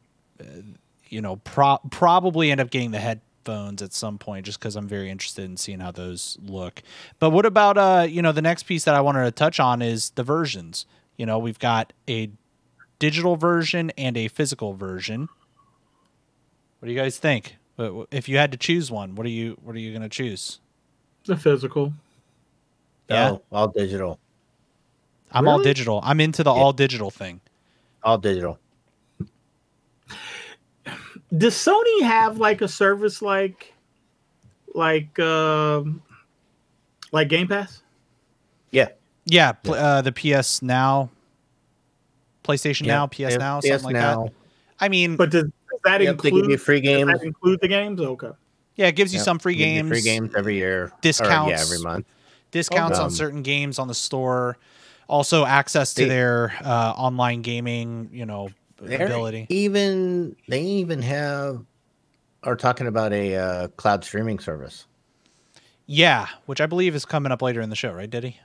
you 1.08 1.20
know, 1.22 1.36
pro- 1.36 1.78
probably 1.90 2.50
end 2.50 2.60
up 2.60 2.70
getting 2.70 2.90
the 2.90 2.98
headphones 2.98 3.80
at 3.82 3.92
some 3.92 4.18
point 4.18 4.44
just 4.46 4.58
because 4.58 4.76
I'm 4.76 4.86
very 4.86 5.10
interested 5.10 5.44
in 5.44 5.56
seeing 5.56 5.80
how 5.80 5.90
those 5.90 6.36
look. 6.42 6.82
But 7.18 7.30
what 7.30 7.46
about 7.46 7.78
uh, 7.78 8.06
you 8.08 8.22
know, 8.22 8.32
the 8.32 8.42
next 8.42 8.64
piece 8.64 8.84
that 8.84 8.94
I 8.94 9.00
wanted 9.00 9.24
to 9.24 9.30
touch 9.30 9.58
on 9.58 9.80
is 9.82 10.10
the 10.10 10.22
versions. 10.22 10.86
You 11.16 11.26
know, 11.26 11.38
we've 11.38 11.58
got 11.58 11.92
a 12.08 12.30
digital 12.98 13.36
version 13.36 13.90
and 13.96 14.16
a 14.16 14.28
physical 14.28 14.74
version. 14.74 15.28
What 16.78 16.86
do 16.86 16.92
you 16.92 16.98
guys 16.98 17.18
think? 17.18 17.56
Wh- 17.78 18.02
wh- 18.02 18.14
If 18.14 18.28
you 18.28 18.36
had 18.36 18.52
to 18.52 18.58
choose 18.58 18.90
one, 18.90 19.14
what 19.14 19.26
are 19.26 19.30
you 19.30 19.56
what 19.62 19.74
are 19.74 19.80
you 19.80 19.90
going 19.92 20.02
to 20.02 20.08
choose? 20.08 20.60
The 21.24 21.36
physical. 21.36 21.92
Yeah. 23.08 23.30
Oh, 23.30 23.42
all 23.50 23.68
digital. 23.68 24.18
I'm 25.32 25.46
all 25.48 25.58
digital. 25.62 26.00
I'm 26.02 26.20
into 26.20 26.42
the 26.42 26.52
Yeah. 26.52 26.60
all 26.60 26.72
digital 26.72 27.10
thing. 27.10 27.40
All 28.02 28.18
digital. 28.18 28.58
Does 31.36 31.54
Sony 31.54 32.02
have 32.02 32.38
like 32.38 32.62
a 32.62 32.68
service 32.68 33.20
like 33.20 33.74
like 34.74 35.18
um 35.18 36.02
like 37.12 37.28
Game 37.28 37.48
Pass? 37.48 37.82
Yeah. 38.70 38.88
Yeah, 39.26 39.52
pl- 39.52 39.74
uh, 39.74 40.00
the 40.00 40.12
PS 40.12 40.62
Now, 40.62 41.10
PlayStation 42.44 42.86
Yeah. 42.86 42.94
Now, 42.94 43.06
PS 43.08 43.18
Yeah, 43.20 43.36
Now, 43.36 43.60
PS 43.60 43.66
something 43.68 43.84
like 43.84 43.92
Now. 43.94 44.24
that. 44.24 44.32
I 44.80 44.88
mean, 44.88 45.16
But 45.16 45.30
does, 45.30 45.42
does 45.44 45.52
that 45.84 46.00
Yep, 46.00 46.16
they 46.22 46.30
give 46.30 46.38
include 46.38 46.50
you 46.50 46.56
free 46.58 46.80
does 46.80 46.88
games. 46.96 47.12
that 47.12 47.22
include 47.26 47.60
the 47.60 47.68
games? 47.68 48.00
Okay. 48.00 48.30
yeah, 48.76 48.86
it 48.86 48.96
gives 48.96 49.12
you 49.12 49.18
Yep, 49.18 49.24
some 49.24 49.38
free 49.38 49.56
games, 49.56 49.88
Free 49.88 50.00
games 50.00 50.32
every 50.34 50.54
year. 50.56 50.84
Or, 50.84 50.86
yeah, 50.88 50.96
Discounts. 51.02 51.62
every 51.72 51.78
month. 51.84 52.06
discounts 52.50 52.98
on 52.98 53.06
Um, 53.06 53.10
certain 53.10 53.42
games 53.42 53.78
on 53.78 53.88
the 53.88 53.94
store, 53.94 54.56
also 55.08 55.44
access 55.44 55.94
to 55.94 56.02
They- 56.02 56.08
their 56.08 56.54
uh, 56.62 56.92
online 56.96 57.42
gaming, 57.42 58.10
you 58.12 58.26
know, 58.26 58.50
ability. 58.80 59.46
Even 59.48 60.36
they 60.48 60.62
even 60.62 61.02
have 61.02 61.64
are 62.44 62.54
talking 62.54 62.86
about 62.86 63.12
a 63.12 63.34
uh, 63.34 63.68
cloud 63.68 64.04
streaming 64.04 64.38
service. 64.38 64.86
Yeah, 65.86 66.28
which 66.46 66.60
I 66.60 66.66
believe 66.66 66.94
is 66.94 67.04
coming 67.04 67.32
up 67.32 67.42
later 67.42 67.60
in 67.60 67.70
the 67.70 67.76
show, 67.76 67.92
right, 67.92 68.08
Diddy? 68.08 68.38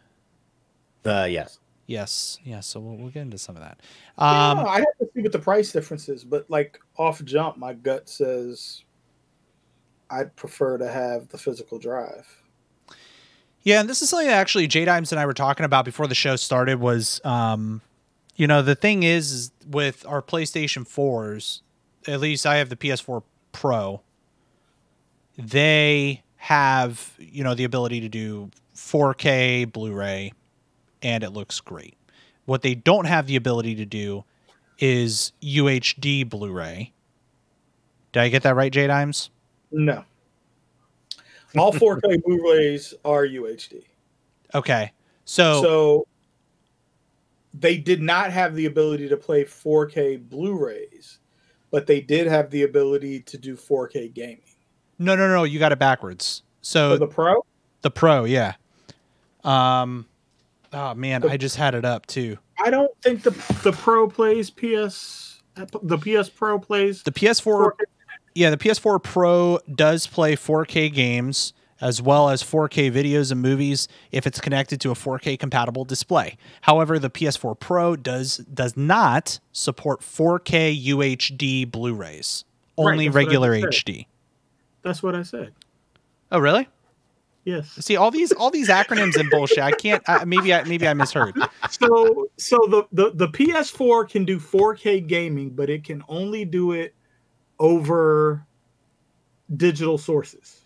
Uh, 1.06 1.28
yes. 1.30 1.60
Yes, 1.86 2.40
yes. 2.46 2.66
So 2.66 2.80
we'll, 2.80 2.96
we'll 2.96 3.10
get 3.12 3.24
into 3.24 3.38
some 3.38 3.58
of 3.58 3.62
that. 3.62 3.82
yeah, 4.18 4.52
Um, 4.52 4.60
I 4.60 4.76
have 4.78 4.98
to 5.02 5.10
see 5.14 5.22
what 5.22 5.34
the 5.34 5.40
price 5.40 5.72
difference 5.74 6.08
is, 6.08 6.24
but 6.24 6.50
like 6.50 6.80
off 6.98 7.24
jump, 7.26 7.58
my 7.58 7.74
gut 7.74 8.08
says 8.08 8.84
I'd 10.10 10.34
prefer 10.38 10.78
to 10.78 10.90
have 10.90 11.28
the 11.28 11.38
physical 11.38 11.78
drive. 11.78 12.26
Yeah, 13.64 13.80
and 13.80 13.90
this 13.90 14.02
is 14.02 14.10
something 14.10 14.28
that 14.28 14.36
actually 14.36 14.68
J 14.68 14.86
Dimes 14.86 15.12
and 15.12 15.20
I 15.20 15.26
were 15.26 15.34
talking 15.34 15.66
about 15.66 15.86
before 15.86 16.08
the 16.08 16.16
show 16.16 16.36
started 16.36 16.80
was 16.80 17.22
um 17.24 17.82
you 18.36 18.48
know, 18.48 18.62
the 18.62 18.76
thing 18.76 19.04
is, 19.04 19.32
is 19.32 19.52
with 19.68 20.06
our 20.08 20.22
PlayStation 20.22 20.88
4s, 20.88 21.62
at 22.08 22.20
least 22.20 22.46
I 22.46 22.58
have 22.58 22.70
the 22.70 22.76
PS4 22.76 23.24
Pro, 23.52 24.02
they 25.38 26.24
have, 26.38 27.14
you 27.20 27.44
know, 27.44 27.54
the 27.54 27.64
ability 27.64 28.02
to 28.02 28.10
do 28.10 28.50
4K 28.76 29.72
Blu-ray 29.72 30.34
and 31.02 31.24
it 31.24 31.30
looks 31.30 31.60
great. 31.60 31.96
What 32.46 32.62
they 32.62 32.76
don't 32.76 33.06
have 33.06 33.28
the 33.28 33.36
ability 33.36 33.76
to 33.76 33.86
do 33.86 34.24
is 34.80 35.32
UHD 35.42 36.28
Blu-ray. 36.28 36.92
Did 38.12 38.20
I 38.20 38.30
get 38.30 38.44
that 38.44 38.56
right, 38.56 38.72
J 38.72 38.88
Dimes? 38.88 39.30
No. 39.72 40.04
All 41.58 41.72
4K 41.74 42.22
Blu-rays 42.24 42.94
are 43.06 43.26
UHD. 43.26 43.84
Okay. 44.56 44.92
So, 45.26 45.62
So 45.62 46.08
they 47.54 47.78
did 47.78 48.02
not 48.02 48.32
have 48.32 48.56
the 48.56 48.66
ability 48.66 49.08
to 49.10 49.18
play 49.18 49.44
4K 49.46 50.30
Blu-rays, 50.30 51.20
but 51.72 51.86
they 51.88 52.02
did 52.02 52.28
have 52.28 52.50
the 52.50 52.64
ability 52.64 53.22
to 53.22 53.38
do 53.38 53.56
4K 53.56 54.14
gaming. 54.14 54.42
no, 55.00 55.16
no, 55.16 55.28
no, 55.28 55.44
you 55.44 55.60
got 55.60 55.72
it 55.72 55.80
backwards. 55.80 56.42
So 56.62 56.94
For 56.94 56.98
the 56.98 57.08
Pro, 57.08 57.46
The 57.82 57.92
Pro, 57.92 58.24
yeah. 58.26 58.54
Um, 59.44 60.08
oh 60.72 60.94
man, 60.94 61.22
The- 61.22 61.30
I 61.30 61.38
just 61.38 61.56
had 61.58 61.76
it 61.76 61.84
up 61.86 62.06
too. 62.06 62.38
I 62.64 62.70
don't 62.70 62.92
think 63.02 63.24
the 63.24 63.32
the 63.64 63.72
Pro 63.74 64.08
plays 64.08 64.50
PS. 64.50 65.42
The 65.56 65.98
PS 65.98 66.30
Pro 66.30 66.58
plays 66.58 67.04
The 67.04 67.12
PS4, 67.12 67.44
4K. 67.44 67.72
Yeah, 68.36 68.50
the 68.50 68.58
PS4 68.58 69.02
Pro 69.02 69.60
does 69.74 70.08
play 70.08 70.36
4K 70.36 70.94
games 70.94 71.54
as 71.82 72.02
well 72.02 72.30
as 72.30 72.42
4K 72.42 72.92
videos 72.92 73.32
and 73.32 73.42
movies 73.42 73.90
if 74.12 74.26
it's 74.26 74.40
connected 74.40 74.80
to 74.82 74.92
a 74.92 74.94
4K 74.94 75.38
compatible 75.38 75.84
display. 75.84 76.38
However, 76.62 76.98
the 76.98 77.10
PS4 77.10 77.60
Pro 77.60 77.96
does 77.96 78.38
does 78.38 78.78
not 78.78 79.40
support 79.52 80.00
4K 80.00 80.86
UHD 80.86 81.70
Blu-rays. 81.70 82.46
Only 82.78 83.08
that's 83.08 83.16
what 83.16 83.22
I 83.22 83.26
regular. 83.26 83.52
HD. 83.62 84.06
That's 84.82 85.04
what 85.04 85.16
I 85.16 85.24
said. 85.24 85.54
Oh, 86.32 86.40
really? 86.40 86.68
Yes. 87.44 87.72
See 87.72 87.98
all 87.98 88.10
these 88.10 88.32
all 88.32 88.50
these 88.50 88.70
acronyms 88.70 89.18
and 89.18 89.30
bullshit. 89.30 89.60
I 89.60 89.72
can't. 89.72 90.02
I, 90.08 90.24
maybe 90.24 90.54
I 90.54 90.64
maybe 90.64 90.88
I 90.88 90.94
misheard. 90.94 91.36
So 91.70 92.30
so 92.38 92.58
the, 92.70 92.88
the 92.94 93.12
the 93.14 93.28
PS4 93.28 94.10
can 94.10 94.24
do 94.24 94.40
4K 94.40 95.06
gaming, 95.06 95.50
but 95.50 95.70
it 95.70 95.84
can 95.84 96.04
only 96.08 96.46
do 96.46 96.72
it 96.72 96.96
over 97.60 98.46
digital 99.56 99.98
sources. 99.98 100.62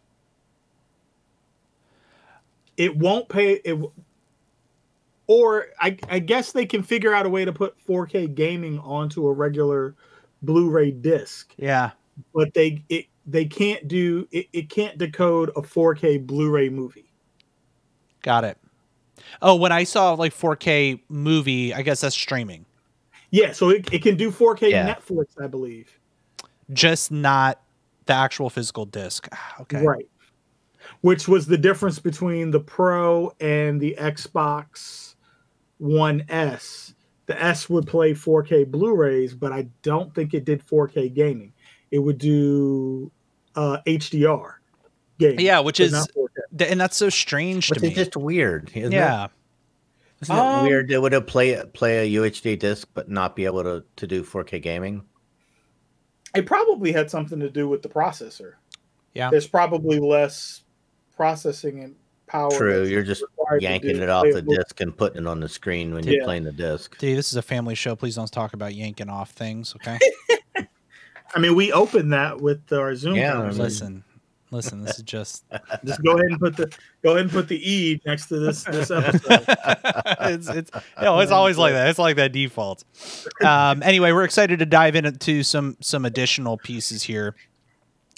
It 2.77 2.95
won't 2.95 3.27
pay 3.27 3.53
it 3.53 3.79
or 5.27 5.67
I, 5.79 5.97
I 6.09 6.19
guess 6.19 6.51
they 6.53 6.65
can 6.65 6.81
figure 6.83 7.13
out 7.13 7.25
a 7.25 7.29
way 7.29 7.43
to 7.43 7.51
put 7.51 7.75
4K 7.85 8.33
gaming 8.33 8.79
onto 8.79 9.27
a 9.27 9.33
regular 9.33 9.95
Blu-ray 10.43 10.91
disc, 10.91 11.53
Yeah. 11.57 11.91
but 12.33 12.53
they 12.53 12.83
it 12.89 13.07
they 13.25 13.43
can't 13.45 13.87
do 13.87 14.27
it, 14.31 14.47
it 14.53 14.69
can't 14.69 14.97
decode 14.97 15.49
a 15.49 15.61
4K 15.61 16.25
Blu-ray 16.25 16.69
movie. 16.69 17.11
Got 18.21 18.43
it. 18.45 18.57
Oh, 19.41 19.55
when 19.55 19.71
I 19.71 19.83
saw 19.83 20.13
like 20.13 20.33
4K 20.33 21.01
movie, 21.09 21.73
I 21.73 21.81
guess 21.81 22.01
that's 22.01 22.15
streaming, 22.15 22.65
Yeah, 23.31 23.51
so 23.51 23.69
it, 23.69 23.91
it 23.91 24.03
can 24.03 24.15
do 24.15 24.31
4K 24.31 24.69
Yeah. 24.69 24.93
Netflix, 24.93 25.25
I 25.43 25.47
believe. 25.47 25.96
Just 26.73 27.11
not 27.11 27.61
the 28.05 28.13
actual 28.13 28.49
physical 28.49 28.85
disc. 28.85 29.27
Ah, 29.31 29.55
Okay. 29.61 29.83
Right. 29.85 30.07
Which 31.01 31.27
was 31.27 31.45
the 31.47 31.57
difference 31.57 31.99
between 31.99 32.51
the 32.51 32.59
Pro 32.61 33.33
and 33.41 33.79
the 33.81 33.95
Xbox 33.99 35.15
One 35.79 36.23
S. 36.29 36.93
The 37.25 37.41
S 37.43 37.69
would 37.69 37.85
play 37.85 38.13
4K 38.13 38.69
Blu-rays, 38.71 39.33
but 39.33 39.51
I 39.51 39.67
don't 39.81 40.15
think 40.15 40.33
it 40.33 40.45
did 40.45 40.65
4K 40.65 41.13
gaming. 41.13 41.51
It 41.91 41.99
would 41.99 42.17
do 42.17 43.11
uh, 43.55 43.79
HDR 43.85 44.53
gaming. 45.19 45.41
Yeah, 45.45 45.59
which 45.59 45.79
is 45.81 45.91
th- 46.57 46.71
and 46.71 46.79
that's 46.79 46.95
so 46.95 47.09
strange 47.09 47.69
Which 47.69 47.79
to 47.79 47.85
is 47.85 47.89
me. 47.91 47.95
just 47.95 48.15
weird. 48.15 48.71
Isn't 48.73 48.93
yeah. 48.93 49.27
Isn't 50.21 50.35
it 50.35 50.39
Um, 50.39 50.65
weird? 50.65 50.89
It 50.89 51.01
would 51.01 51.27
play 51.27 51.61
play 51.73 52.15
a 52.15 52.21
UHD 52.21 52.57
disc, 52.57 52.87
but 52.93 53.09
not 53.09 53.35
be 53.35 53.43
able 53.45 53.63
to, 53.63 53.83
to 53.97 54.07
do 54.07 54.23
4K 54.23 54.61
gaming. 54.61 55.03
It 56.35 56.45
probably 56.45 56.91
had 56.91 57.09
something 57.09 57.39
to 57.39 57.49
do 57.49 57.67
with 57.67 57.81
the 57.81 57.89
processor. 57.89 58.53
Yeah. 59.13 59.29
There's 59.31 59.47
probably 59.47 59.99
less 59.99 60.61
processing 61.15 61.83
and 61.83 61.95
power. 62.27 62.51
True. 62.51 62.83
You're 62.85 63.03
just 63.03 63.23
yanking 63.59 63.97
it 63.97 64.09
off 64.09 64.25
the 64.31 64.41
disc 64.41 64.79
and 64.81 64.95
putting 64.95 65.23
it 65.23 65.27
on 65.27 65.39
the 65.39 65.49
screen 65.49 65.93
when 65.93 66.03
Yeah. 66.03 66.11
you're 66.13 66.23
playing 66.25 66.43
the 66.43 66.51
disc. 66.51 66.97
Dude, 66.97 67.17
this 67.17 67.29
is 67.31 67.37
a 67.37 67.41
family 67.41 67.73
show. 67.75 67.95
Please 67.95 68.15
don't 68.15 68.31
talk 68.31 68.53
about 68.53 68.75
yanking 68.75 69.09
off 69.09 69.31
things, 69.31 69.73
okay? 69.77 69.97
I 71.35 71.39
mean, 71.39 71.55
we 71.55 71.71
opened 71.71 72.13
that 72.13 72.39
with 72.41 72.71
our 72.71 72.95
Zoom. 72.95 73.15
Yeah, 73.15 73.33
conversation. 73.33 73.63
listen. 73.63 74.03
Listen, 74.51 74.83
this 74.83 74.97
is 74.97 75.03
just 75.03 75.43
Just 75.85 76.01
go 76.03 76.13
ahead 76.13 76.31
and 76.31 76.39
put 76.39 76.55
the 76.55 76.71
go 77.03 77.11
ahead 77.11 77.23
and 77.23 77.31
put 77.31 77.47
the 77.47 77.59
E 77.69 78.01
next 78.05 78.27
to 78.27 78.39
this 78.39 78.63
this 78.63 78.91
episode. 78.91 79.45
it's 80.21 80.47
it's 80.47 80.71
you 80.97 81.03
know, 81.03 81.19
it's 81.19 81.31
always 81.31 81.57
like 81.57 81.73
that. 81.73 81.89
It's 81.89 81.99
like 81.99 82.15
that 82.15 82.31
default. 82.31 82.83
Um, 83.43 83.83
anyway, 83.83 84.11
we're 84.11 84.23
excited 84.23 84.59
to 84.59 84.65
dive 84.65 84.95
into 84.95 85.43
some 85.43 85.77
some 85.81 86.05
additional 86.05 86.57
pieces 86.57 87.03
here. 87.03 87.35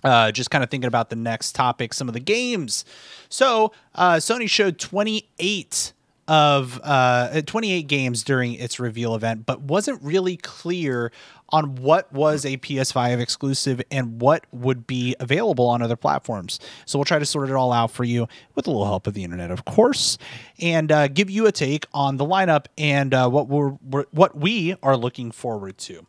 Uh, 0.03 0.31
just 0.31 0.49
kind 0.49 0.63
of 0.63 0.69
thinking 0.69 0.87
about 0.87 1.09
the 1.09 1.15
next 1.15 1.55
topic, 1.55 1.93
some 1.93 2.07
of 2.07 2.13
the 2.13 2.21
games. 2.21 2.85
So 3.27 3.73
uh, 3.95 4.15
Sony 4.15 4.49
showed 4.49 4.79
28 4.79 5.93
of 6.29 6.79
uh, 6.83 7.41
28 7.41 7.87
games 7.87 8.23
during 8.23 8.53
its 8.53 8.79
reveal 8.79 9.15
event, 9.15 9.47
but 9.47 9.61
wasn't 9.61 9.99
really 10.03 10.37
clear 10.37 11.11
on 11.49 11.75
what 11.77 12.13
was 12.13 12.45
a 12.45 12.55
PS5 12.57 13.19
exclusive 13.19 13.81
and 13.89 14.21
what 14.21 14.45
would 14.51 14.85
be 14.85 15.15
available 15.19 15.67
on 15.67 15.81
other 15.81 15.95
platforms. 15.95 16.59
So 16.85 16.99
we'll 16.99 17.05
try 17.05 17.17
to 17.17 17.25
sort 17.25 17.49
it 17.49 17.55
all 17.55 17.73
out 17.73 17.89
for 17.89 18.03
you 18.03 18.27
with 18.53 18.67
a 18.67 18.69
little 18.69 18.85
help 18.85 19.07
of 19.07 19.15
the 19.15 19.23
internet, 19.23 19.49
of 19.49 19.65
course, 19.65 20.19
and 20.59 20.91
uh, 20.91 21.07
give 21.07 21.31
you 21.31 21.47
a 21.47 21.51
take 21.51 21.87
on 21.95 22.17
the 22.17 22.25
lineup 22.25 22.67
and 22.77 23.11
uh, 23.11 23.27
what 23.27 23.47
we're, 23.47 23.73
we're 23.89 24.05
what 24.11 24.37
we 24.37 24.75
are 24.83 24.95
looking 24.95 25.31
forward 25.31 25.79
to. 25.79 26.05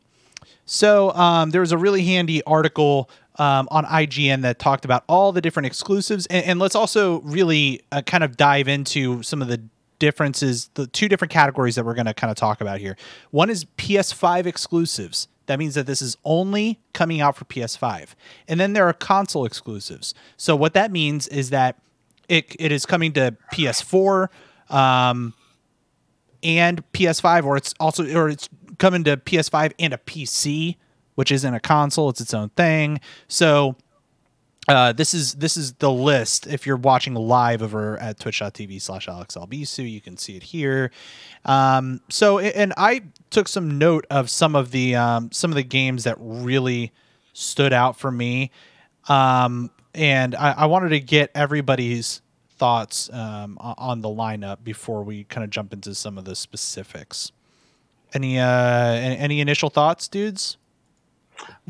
So 0.67 1.13
um, 1.13 1.51
there 1.51 1.63
was 1.63 1.73
a 1.73 1.79
really 1.79 2.05
handy 2.05 2.43
article 2.45 3.09
um, 3.39 3.69
on 3.71 3.87
IGN 3.87 4.43
that 4.43 4.59
talked 4.59 4.85
about 4.85 5.05
all 5.09 5.33
the 5.33 5.41
different 5.41 5.67
exclusives, 5.67 6.27
and, 6.27 6.45
and 6.45 6.59
let's 6.59 6.75
also 6.75 7.23
really 7.23 7.81
uh, 7.91 8.03
kind 8.03 8.23
of 8.23 8.37
dive 8.37 8.69
into 8.69 9.23
some 9.23 9.41
of 9.41 9.49
the 9.49 9.63
differences, 10.01 10.71
the 10.75 10.89
two 10.89 11.09
different 11.09 11.31
categories 11.31 11.77
that 11.77 11.85
we're 11.85 11.95
going 11.95 12.07
to 12.07 12.15
kind 12.15 12.33
of 12.33 12.37
talk 12.37 12.61
about 12.61 12.81
here. 12.81 12.97
One 13.31 13.49
is 13.49 13.65
PS5 13.77 14.47
exclusives 14.47 15.29
that 15.51 15.59
means 15.59 15.75
that 15.75 15.85
this 15.85 16.01
is 16.01 16.17
only 16.25 16.79
coming 16.93 17.21
out 17.21 17.35
for 17.35 17.45
PS5. 17.45 18.15
And 18.47 18.61
then 18.61 18.73
there 18.73 18.87
are 18.87 18.93
console 18.93 19.45
exclusives. 19.45 20.15
So 20.37 20.55
what 20.55 20.75
that 20.75 20.93
means 20.93 21.27
is 21.27 21.51
that 21.51 21.77
it, 22.29 22.55
it 22.61 22.71
is 22.71 22.87
coming 22.87 23.13
to 23.15 23.37
PS4 23.53 24.29
um, 24.73 25.35
and 26.45 26.85
PS5, 26.93 27.45
or 27.45 27.57
it's 27.57 27.75
also 27.81 28.09
or 28.17 28.29
it's 28.29 28.49
coming 28.79 29.03
to 29.03 29.17
PS5 29.17 29.73
and 29.81 29.93
a 29.93 29.99
PC, 29.99 30.77
which 31.17 31.33
isn't 31.33 31.53
a 31.53 31.59
console; 31.59 32.11
it's 32.11 32.21
its 32.21 32.33
own 32.33 32.51
thing. 32.51 33.01
So 33.27 33.75
uh, 34.69 34.93
this 34.93 35.15
is 35.15 35.35
this 35.35 35.57
is 35.57 35.73
the 35.75 35.91
list. 35.91 36.47
If 36.47 36.67
you're 36.67 36.77
watching 36.77 37.15
live 37.15 37.63
over 37.63 37.99
at 37.99 38.19
twitch.tv 38.21 38.81
slash 38.81 39.07
alexalbisu, 39.07 39.91
you 39.91 40.01
can 40.01 40.17
see 40.17 40.37
it 40.37 40.43
here. 40.43 40.91
Um, 41.45 42.01
so 42.09 42.39
and 42.39 42.73
I 42.77 43.03
took 43.31 43.49
some 43.49 43.79
note 43.79 44.07
of 44.11 44.31
some 44.31 44.55
of 44.55 44.71
the 44.71 44.97
um, 44.97 45.33
some 45.33 45.51
of 45.51 45.57
the 45.57 45.63
games 45.65 46.05
that 46.05 46.17
really 46.21 46.93
stood 47.33 47.73
out 47.73 47.99
for 47.99 48.11
me. 48.11 48.51
Um, 49.09 49.71
and 49.95 50.35
I, 50.35 50.53
I 50.53 50.67
wanted 50.67 50.91
to 50.91 51.01
get 51.01 51.31
everybody's 51.35 52.23
thoughts 52.59 53.11
um, 53.13 53.57
on 53.59 54.03
the 54.03 54.09
lineup 54.09 54.63
before 54.63 55.03
we 55.03 55.25
kind 55.25 55.43
of 55.43 55.51
jump 55.51 55.73
into 55.73 55.95
some 55.95 56.19
of 56.19 56.27
the 56.27 56.37
specifics. 56.37 57.33
Any 58.13 58.39
uh, 58.39 58.47
any, 58.47 59.17
any 59.17 59.41
initial 59.41 59.71
thoughts, 59.71 60.07
dudes? 60.07 60.59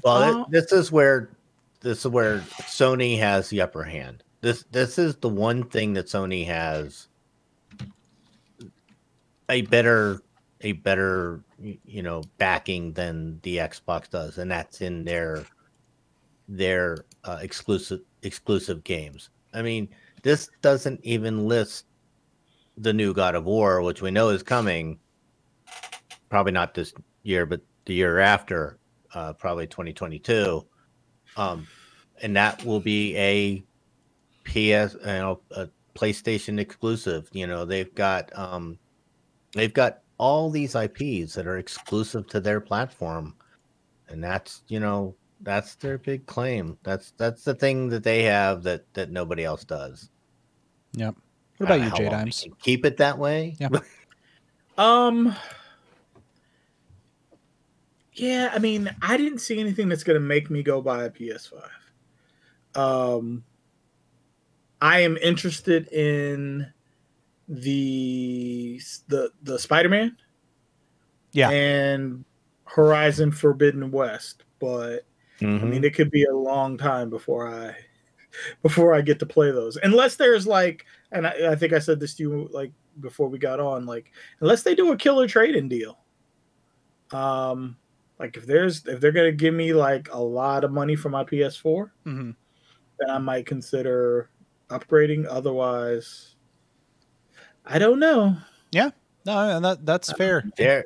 Well, 0.02 0.40
Uh, 0.40 0.44
this 0.50 0.72
is 0.72 0.90
where 0.90 1.30
this 1.80 2.00
is 2.00 2.10
where 2.10 2.40
Sony 2.62 3.18
has 3.18 3.48
the 3.48 3.60
upper 3.60 3.82
hand. 3.84 4.22
This 4.40 4.64
this 4.70 4.98
is 4.98 5.16
the 5.16 5.28
one 5.28 5.64
thing 5.64 5.94
that 5.94 6.06
Sony 6.06 6.46
has 6.46 7.08
a 9.48 9.62
better 9.62 10.22
a 10.62 10.72
better 10.72 11.42
you 11.58 12.02
know 12.02 12.22
backing 12.38 12.92
than 12.92 13.40
the 13.42 13.58
Xbox 13.58 14.08
does, 14.08 14.38
and 14.38 14.50
that's 14.50 14.80
in 14.80 15.04
their 15.04 15.44
their 16.48 17.04
uh, 17.24 17.38
exclusive 17.40 18.00
exclusive 18.22 18.84
games. 18.84 19.30
I 19.52 19.62
mean, 19.62 19.88
this 20.22 20.50
doesn't 20.62 21.00
even 21.02 21.48
list 21.48 21.86
the 22.76 22.92
new 22.92 23.12
God 23.12 23.34
of 23.34 23.44
War, 23.44 23.82
which 23.82 24.02
we 24.02 24.10
know 24.10 24.28
is 24.30 24.42
coming. 24.42 24.98
Probably 26.28 26.52
not 26.52 26.74
this 26.74 26.94
year, 27.22 27.44
but 27.46 27.60
the 27.84 27.94
year 27.94 28.20
after, 28.20 28.78
uh, 29.14 29.32
probably 29.32 29.66
2022. 29.66 30.64
Um, 31.36 31.66
and 32.22 32.36
that 32.36 32.64
will 32.64 32.80
be 32.80 33.16
a 33.16 33.62
PS, 34.44 34.94
you 34.94 35.06
know, 35.06 35.40
a 35.52 35.68
PlayStation 35.94 36.58
exclusive. 36.58 37.28
You 37.32 37.46
know, 37.46 37.64
they've 37.64 37.94
got 37.94 38.36
um, 38.36 38.78
they've 39.52 39.72
got 39.72 40.00
all 40.18 40.50
these 40.50 40.74
IPs 40.74 41.34
that 41.34 41.46
are 41.46 41.58
exclusive 41.58 42.26
to 42.28 42.40
their 42.40 42.60
platform, 42.60 43.34
and 44.08 44.22
that's 44.22 44.62
you 44.68 44.80
know 44.80 45.14
that's 45.40 45.74
their 45.76 45.98
big 45.98 46.26
claim. 46.26 46.76
That's 46.82 47.12
that's 47.16 47.44
the 47.44 47.54
thing 47.54 47.88
that 47.88 48.04
they 48.04 48.22
have 48.24 48.62
that 48.64 48.92
that 48.94 49.10
nobody 49.10 49.44
else 49.44 49.64
does. 49.64 50.10
Yep. 50.94 51.16
What 51.58 51.68
don't 51.68 51.80
about 51.80 51.98
you, 51.98 52.04
know 52.04 52.10
how 52.10 52.16
J 52.16 52.22
Dimes? 52.22 52.46
Keep 52.62 52.86
it 52.86 52.96
that 52.98 53.18
way. 53.18 53.56
Yeah. 53.58 53.68
Um. 54.78 55.36
Yeah, 58.14 58.50
I 58.52 58.58
mean, 58.58 58.94
I 59.02 59.16
didn't 59.16 59.38
see 59.38 59.60
anything 59.60 59.88
that's 59.88 60.04
going 60.04 60.20
to 60.20 60.26
make 60.26 60.50
me 60.50 60.62
go 60.62 60.80
buy 60.82 61.04
a 61.04 61.10
PS5. 61.10 61.62
Um, 62.74 63.44
I 64.80 65.00
am 65.00 65.16
interested 65.18 65.88
in 65.92 66.66
the 67.48 68.80
the 69.08 69.30
the 69.42 69.58
Spider 69.58 69.88
Man, 69.88 70.16
Yeah. 71.32 71.50
and 71.50 72.24
Horizon 72.64 73.32
Forbidden 73.32 73.90
West, 73.90 74.44
but 74.60 75.04
I 75.40 75.44
Mhm. 75.44 75.68
mean, 75.70 75.84
it 75.84 75.94
could 75.94 76.10
be 76.10 76.24
a 76.24 76.34
long 76.34 76.76
time 76.78 77.10
before 77.10 77.48
I 77.48 77.76
before 78.62 78.94
I 78.94 79.00
get 79.00 79.18
to 79.20 79.26
play 79.26 79.50
those. 79.50 79.76
Unless 79.82 80.16
there's 80.16 80.46
like, 80.46 80.86
and 81.12 81.26
I, 81.26 81.52
I 81.52 81.56
think 81.56 81.72
I 81.72 81.78
said 81.78 81.98
this 82.00 82.14
to 82.16 82.22
you 82.22 82.48
like 82.52 82.72
before 83.00 83.28
we 83.28 83.38
got 83.38 83.60
on, 83.60 83.86
like 83.86 84.12
unless 84.40 84.62
they 84.62 84.74
do 84.74 84.92
a 84.92 84.96
killer 84.96 85.26
trading 85.28 85.68
deal. 85.68 85.98
Um, 87.12 87.76
like 88.20 88.36
if 88.36 88.46
there's 88.46 88.86
if 88.86 89.00
they're 89.00 89.10
gonna 89.12 89.32
give 89.32 89.54
me 89.54 89.72
like 89.72 90.08
a 90.12 90.22
lot 90.22 90.62
of 90.62 90.70
money 90.70 90.94
for 90.94 91.08
my 91.08 91.24
PS4, 91.24 91.90
hmm 92.04 92.30
then 93.00 93.10
I 93.10 93.18
might 93.18 93.46
consider 93.46 94.28
upgrading. 94.68 95.26
Otherwise, 95.28 96.36
I 97.64 97.78
don't 97.78 97.98
know. 97.98 98.36
Yeah, 98.72 98.90
no, 99.24 99.56
and 99.56 99.64
that 99.64 99.86
that's 99.86 100.12
fair. 100.12 100.44
there 100.56 100.84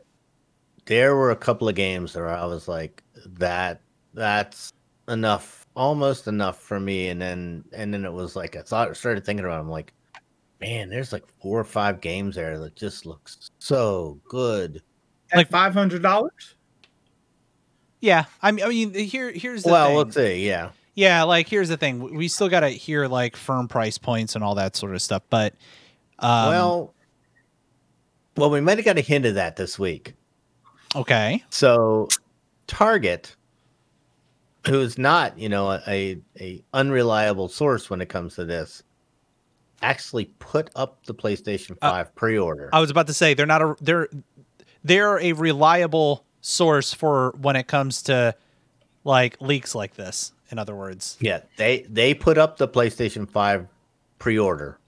there 0.87 1.17
were 1.17 1.31
a 1.33 1.37
couple 1.37 1.69
of 1.69 1.75
games 1.75 2.15
where 2.15 2.29
I 2.29 2.45
was 2.47 2.69
like 2.69 3.03
that 3.27 3.81
that's 4.13 4.71
enough 5.09 5.67
almost 5.77 6.29
enough 6.29 6.61
for 6.61 6.79
me 6.79 7.09
and 7.09 7.21
then 7.21 7.65
and 7.73 7.93
then 7.93 8.05
it 8.05 8.13
was 8.13 8.37
like 8.37 8.55
I 8.55 8.63
thought 8.63 8.89
I 8.91 8.93
started 8.93 9.25
thinking 9.25 9.45
about 9.45 9.57
it, 9.59 9.61
I'm 9.63 9.69
like 9.71 9.93
man 10.61 10.89
there's 10.89 11.13
like 11.13 11.25
four 11.43 11.59
or 11.59 11.65
five 11.65 12.01
games 12.01 12.37
there 12.37 12.59
that 12.61 12.77
just 12.77 13.05
looks 13.07 13.51
so 13.59 14.21
good 14.29 14.81
At 15.33 15.39
Like- 15.39 15.51
five 15.51 15.75
hundred 15.75 16.03
dollars. 16.03 16.55
Yeah, 18.05 18.27
I 18.43 18.53
mean, 18.53 18.63
I 18.67 18.69
mean, 18.69 18.93
here 18.93 19.33
here's 19.33 19.63
the 19.63 19.73
well 19.73 19.87
thing. 19.87 19.97
we'll 19.97 20.11
see 20.11 20.47
yeah 20.47 20.73
Yeah, 20.95 21.23
like 21.23 21.49
here's 21.49 21.71
the 21.71 21.79
thing. 21.79 22.15
We 22.15 22.29
still 22.29 22.51
got 22.51 22.61
to 22.61 22.69
hear 22.69 23.09
like 23.09 23.35
firm 23.35 23.67
price 23.67 23.97
points 23.97 24.35
and 24.35 24.45
all 24.45 24.57
that 24.57 24.77
sort 24.77 24.95
of 24.95 25.01
stuff. 25.01 25.23
But 25.31 25.55
um, 26.19 26.49
well 26.51 26.95
well 28.37 28.51
we 28.51 28.61
might 28.61 28.77
have 28.77 28.85
got 28.85 28.99
a 28.99 29.01
hint 29.01 29.25
of 29.25 29.37
that 29.37 29.57
this 29.57 29.79
week 29.79 30.13
okay, 30.95 31.43
so 31.49 32.09
Target 32.67 33.35
who's 34.67 34.99
not 34.99 35.39
you 35.39 35.49
know 35.49 35.81
a 35.89 36.21
a 36.39 36.63
unreliable 36.75 37.49
source 37.49 37.89
when 37.89 38.03
it 38.03 38.11
comes 38.11 38.35
to 38.35 38.45
this 38.45 38.83
actually 39.81 40.27
put 40.41 40.69
up 40.77 41.05
the 41.07 41.15
PlayStation 41.15 41.79
Uh, 41.81 41.91
5 41.91 42.15
pre-order 42.15 42.69
I 42.71 42.81
was 42.81 42.91
about 42.91 43.07
to 43.07 43.15
say 43.15 43.33
they're 43.33 43.47
not 43.47 43.63
a 43.63 43.77
they're 43.81 44.09
they're 44.83 45.19
a 45.21 45.33
reliable 45.33 46.27
source 46.47 46.93
for 46.93 47.35
when 47.41 47.57
it 47.57 47.67
comes 47.67 48.03
to 48.03 48.35
like 49.03 49.41
leaks 49.41 49.75
like 49.75 49.95
this. 49.95 50.33
In 50.51 50.59
other 50.59 50.77
words, 50.77 51.17
Yeah, 51.21 51.41
they 51.57 51.87
they 51.89 52.13
put 52.13 52.37
up 52.37 52.59
the 52.59 52.69
PlayStation 52.69 53.29
5 53.29 53.67
pre-order 54.19 54.79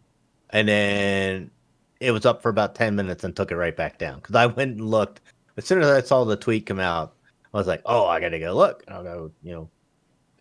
and 0.51 0.69
then 0.69 1.51
it 1.99 2.11
was 2.11 2.27
up 2.27 2.42
for 2.42 2.51
about 2.51 2.75
10 2.75 2.95
minutes 2.95 3.25
and 3.25 3.35
took 3.35 3.51
it 3.51 3.57
right 3.57 3.75
back 3.75 3.99
down 3.99 4.21
cuz 4.21 4.37
I 4.37 4.47
went 4.47 4.73
and 4.73 4.90
looked 4.90 5.23
as 5.57 5.64
soon 5.64 5.81
as 5.81 5.88
I 5.88 6.03
saw 6.03 6.25
the 6.25 6.37
tweet 6.37 6.66
come 6.66 6.79
out 6.79 7.14
I 7.55 7.59
was 7.59 7.66
like, 7.66 7.81
"Oh, 7.87 8.05
I 8.05 8.21
got 8.21 8.31
to 8.31 8.38
go 8.38 8.53
look. 8.55 8.85
I'll 8.87 9.03
go, 9.03 9.31
you 9.42 9.53
know, 9.55 9.71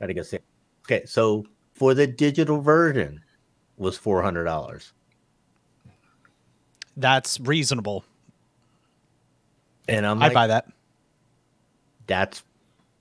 got 0.01 0.07
to 0.07 0.13
go 0.13 0.21
see." 0.21 0.39
Okay, 0.85 1.05
so 1.05 1.45
for 1.73 1.93
the 1.93 2.05
digital 2.05 2.59
version 2.59 3.21
was 3.77 3.97
$400. 3.97 4.91
that's 6.97 7.39
reasonable. 7.39 8.03
And 9.87 10.05
I'm 10.05 10.21
I'd 10.21 10.33
buy 10.33 10.47
that. 10.47 10.67
That's 12.07 12.43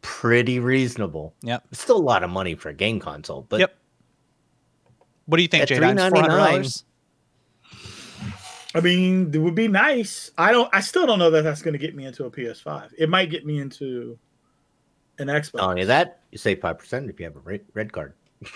pretty 0.03 0.61
reasonable. 0.61 1.35
Yep. 1.43 1.65
It's 1.73 1.83
still 1.83 1.97
a 1.97 1.99
lot 1.99 2.23
of 2.23 2.31
money 2.31 2.55
for 2.55 2.69
a 2.69 2.75
game 2.75 3.01
console, 3.01 3.47
but 3.49 3.61
Yep. 3.61 3.77
What 5.27 5.39
do 5.39 5.43
you 5.43 5.49
think, 5.49 5.63
At 5.63 5.69
Jay? 5.69 5.79
Four 5.79 5.87
hundred 5.87 6.37
dollars. 6.37 6.85
I 8.75 8.81
mean, 8.81 9.31
it 9.33 9.39
would 9.39 9.55
be 9.55 9.69
nice. 9.69 10.33
I 10.37 10.53
don't. 10.53 10.69
I 10.75 10.81
still 10.81 11.07
don't 11.07 11.19
know 11.19 11.31
that 11.31 11.43
that's 11.43 11.63
going 11.63 11.73
to 11.73 11.79
get 11.79 11.95
me 11.95 12.05
into 12.05 12.25
a 12.25 12.31
PS5. 12.31 12.91
It 12.99 13.09
might 13.09 13.31
get 13.31 13.47
me 13.47 13.59
into 13.59 14.19
an 15.19 15.29
Xbox. 15.29 15.55
not 15.55 15.71
only 15.71 15.85
that, 15.85 16.21
you 16.33 16.39
save 16.39 16.59
5% 16.59 17.09
if 17.09 17.21
you 17.21 17.25
have 17.27 17.37
a 17.37 17.41
red, 17.41 17.61
red 17.75 17.93
card. 17.93 18.15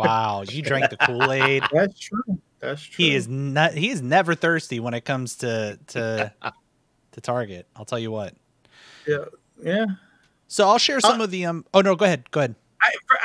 Wow, 0.00 0.44
you 0.48 0.62
drank 0.62 0.88
the 0.88 0.96
Kool 0.96 1.30
Aid. 1.30 1.62
That's 1.72 1.98
true. 1.98 2.22
That's 2.58 2.80
true. 2.80 3.04
He 3.04 3.14
is 3.14 3.28
not. 3.28 3.74
He 3.74 3.90
is 3.90 4.00
never 4.00 4.34
thirsty 4.34 4.80
when 4.80 4.94
it 4.94 5.04
comes 5.04 5.36
to 5.36 5.78
to 5.88 6.32
to 7.12 7.20
Target. 7.20 7.66
I'll 7.76 7.84
tell 7.84 7.98
you 7.98 8.10
what. 8.10 8.34
Yeah. 9.06 9.26
Yeah. 9.62 9.86
So 10.46 10.68
I'll 10.68 10.78
share 10.78 11.00
some 11.00 11.20
Uh, 11.20 11.24
of 11.24 11.30
the 11.30 11.46
um. 11.46 11.64
Oh 11.74 11.80
no, 11.80 11.96
go 11.96 12.04
ahead. 12.04 12.30
Go 12.30 12.40
ahead. 12.40 12.54
I, 12.80 12.92
for, 13.06 13.18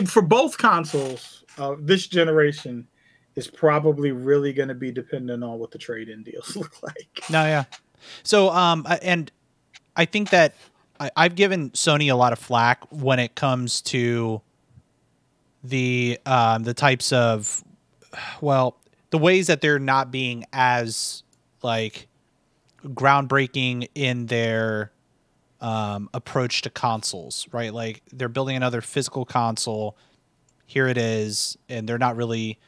I, 0.00 0.04
for 0.04 0.22
both 0.22 0.56
consoles, 0.56 1.44
uh, 1.58 1.74
this 1.78 2.06
generation 2.06 2.86
is 3.34 3.48
probably 3.48 4.12
really 4.12 4.52
going 4.52 4.68
to 4.68 4.74
be 4.74 4.92
dependent 4.92 5.42
on 5.42 5.58
what 5.58 5.70
the 5.72 5.78
trade-in 5.78 6.22
deals 6.22 6.54
look 6.56 6.82
like. 6.82 7.20
No, 7.30 7.42
yeah. 7.44 7.64
So 8.22 8.50
um, 8.50 8.86
and 9.02 9.30
I 9.96 10.04
think 10.04 10.30
that 10.30 10.54
I, 11.00 11.10
I've 11.16 11.34
given 11.34 11.70
Sony 11.70 12.10
a 12.10 12.14
lot 12.14 12.32
of 12.32 12.38
flack 12.38 12.82
when 12.90 13.18
it 13.18 13.34
comes 13.34 13.80
to 13.82 14.40
the 15.62 16.18
um 16.24 16.62
the 16.62 16.72
types 16.72 17.12
of 17.12 17.62
well 18.40 18.78
the 19.10 19.18
ways 19.18 19.48
that 19.48 19.60
they're 19.60 19.78
not 19.78 20.10
being 20.10 20.44
as 20.54 21.22
like 21.62 22.08
groundbreaking 22.86 23.88
in 23.94 24.24
their 24.26 24.90
um, 25.60 26.08
approach 26.14 26.62
to 26.62 26.70
consoles, 26.70 27.46
right? 27.52 27.72
Like 27.72 28.02
they're 28.12 28.28
building 28.28 28.56
another 28.56 28.80
physical 28.80 29.24
console. 29.24 29.96
Here 30.66 30.86
it 30.86 30.96
is, 30.96 31.58
and 31.68 31.88
they're 31.88 31.98
not 31.98 32.16
really 32.16 32.58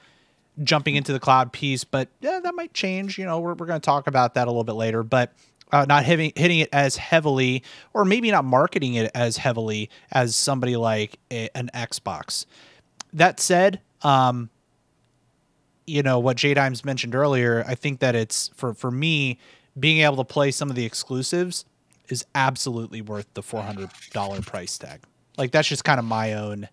jumping 0.62 0.96
into 0.96 1.12
the 1.12 1.20
cloud 1.20 1.52
piece. 1.52 1.85
But 1.85 2.09
yeah, 2.20 2.40
that 2.42 2.55
might 2.55 2.74
change. 2.74 3.18
You 3.18 3.24
know, 3.24 3.40
we're 3.40 3.55
we're 3.55 3.66
going 3.66 3.81
to 3.81 3.85
talk 3.85 4.07
about 4.07 4.35
that 4.35 4.46
a 4.48 4.50
little 4.50 4.64
bit 4.64 4.74
later. 4.74 5.02
But 5.02 5.33
uh, 5.70 5.87
not 5.88 6.05
hitting 6.05 6.33
hitting 6.37 6.59
it 6.59 6.68
as 6.72 6.96
heavily, 6.96 7.62
or 7.94 8.05
maybe 8.05 8.31
not 8.31 8.44
marketing 8.44 8.94
it 8.94 9.11
as 9.14 9.38
heavily 9.38 9.88
as 10.11 10.37
somebody 10.37 10.76
like 10.76 11.18
a, 11.31 11.48
an 11.57 11.70
Xbox. 11.74 12.44
That 13.14 13.40
said, 13.40 13.81
um, 14.02 14.50
you 15.87 16.02
know 16.02 16.18
what 16.18 16.37
J 16.37 16.55
Dimes 16.55 16.85
mentioned 16.85 17.14
earlier. 17.14 17.64
I 17.66 17.74
think 17.74 18.00
that 18.00 18.14
it's 18.14 18.48
for 18.55 18.74
for 18.74 18.90
me 18.90 19.38
being 19.78 20.00
able 20.00 20.16
to 20.16 20.24
play 20.24 20.50
some 20.50 20.68
of 20.68 20.76
the 20.76 20.85
exclusives 20.85 21.64
is 22.12 22.25
absolutely 22.35 23.01
worth 23.01 23.27
the 23.35 23.42
four 23.42 23.62
hundred 23.62 23.90
dollar 24.12 24.40
price 24.42 24.79
tag. 24.79 25.01
Like 25.37 25.51
that's 25.51 25.66
just 25.68 25.85
kind 25.85 25.98
of 25.98 26.05
my 26.05 26.35
own 26.35 26.68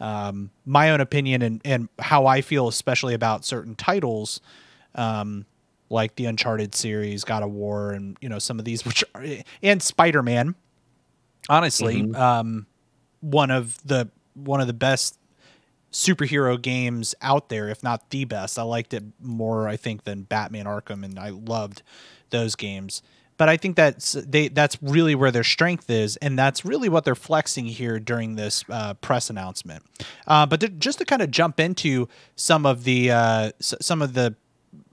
um, 0.00 0.50
my 0.66 0.90
own 0.90 1.00
opinion 1.00 1.42
and 1.42 1.60
and 1.64 1.88
how 1.98 2.26
I 2.26 2.40
feel, 2.42 2.68
especially 2.68 3.14
about 3.14 3.44
certain 3.44 3.74
titles. 3.74 4.40
Um, 4.94 5.46
like 5.90 6.16
the 6.16 6.24
Uncharted 6.26 6.74
series, 6.74 7.24
God 7.24 7.42
of 7.42 7.50
War, 7.50 7.92
and 7.92 8.16
you 8.20 8.28
know 8.28 8.38
some 8.38 8.58
of 8.58 8.64
these, 8.64 8.84
which 8.84 9.04
are, 9.14 9.24
and 9.62 9.82
Spider 9.82 10.22
Man. 10.22 10.54
Honestly, 11.48 12.02
Mhm. 12.02 12.16
um, 12.16 12.66
one 13.20 13.50
of 13.50 13.78
the 13.86 14.08
one 14.34 14.60
of 14.60 14.66
the 14.66 14.72
best 14.72 15.18
superhero 15.92 16.60
games 16.60 17.14
out 17.22 17.48
there, 17.48 17.68
if 17.68 17.82
not 17.82 18.10
the 18.10 18.24
best. 18.24 18.58
I 18.58 18.62
liked 18.62 18.92
it 18.94 19.04
more, 19.20 19.68
I 19.68 19.76
think, 19.76 20.04
than 20.04 20.22
Batman 20.24 20.64
Arkham, 20.66 21.04
and 21.04 21.18
I 21.18 21.28
loved 21.30 21.82
those 22.30 22.56
games. 22.56 23.02
But 23.36 23.48
I 23.48 23.56
think 23.56 23.76
that's 23.76 24.12
they 24.12 24.48
that's 24.48 24.80
really 24.82 25.14
where 25.14 25.30
their 25.30 25.44
strength 25.44 25.90
is, 25.90 26.16
and 26.18 26.38
that's 26.38 26.64
really 26.64 26.88
what 26.88 27.04
they're 27.04 27.14
flexing 27.14 27.66
here 27.66 27.98
during 27.98 28.36
this 28.36 28.64
uh, 28.68 28.94
press 28.94 29.28
announcement. 29.30 29.82
Uh, 30.26 30.46
but 30.46 30.78
just 30.78 30.98
to 30.98 31.04
kind 31.04 31.22
of 31.22 31.30
jump 31.30 31.58
into 31.58 32.08
some 32.36 32.64
of 32.64 32.84
the 32.84 33.10
uh, 33.10 33.50
s- 33.60 33.74
some 33.80 34.02
of 34.02 34.14
the 34.14 34.36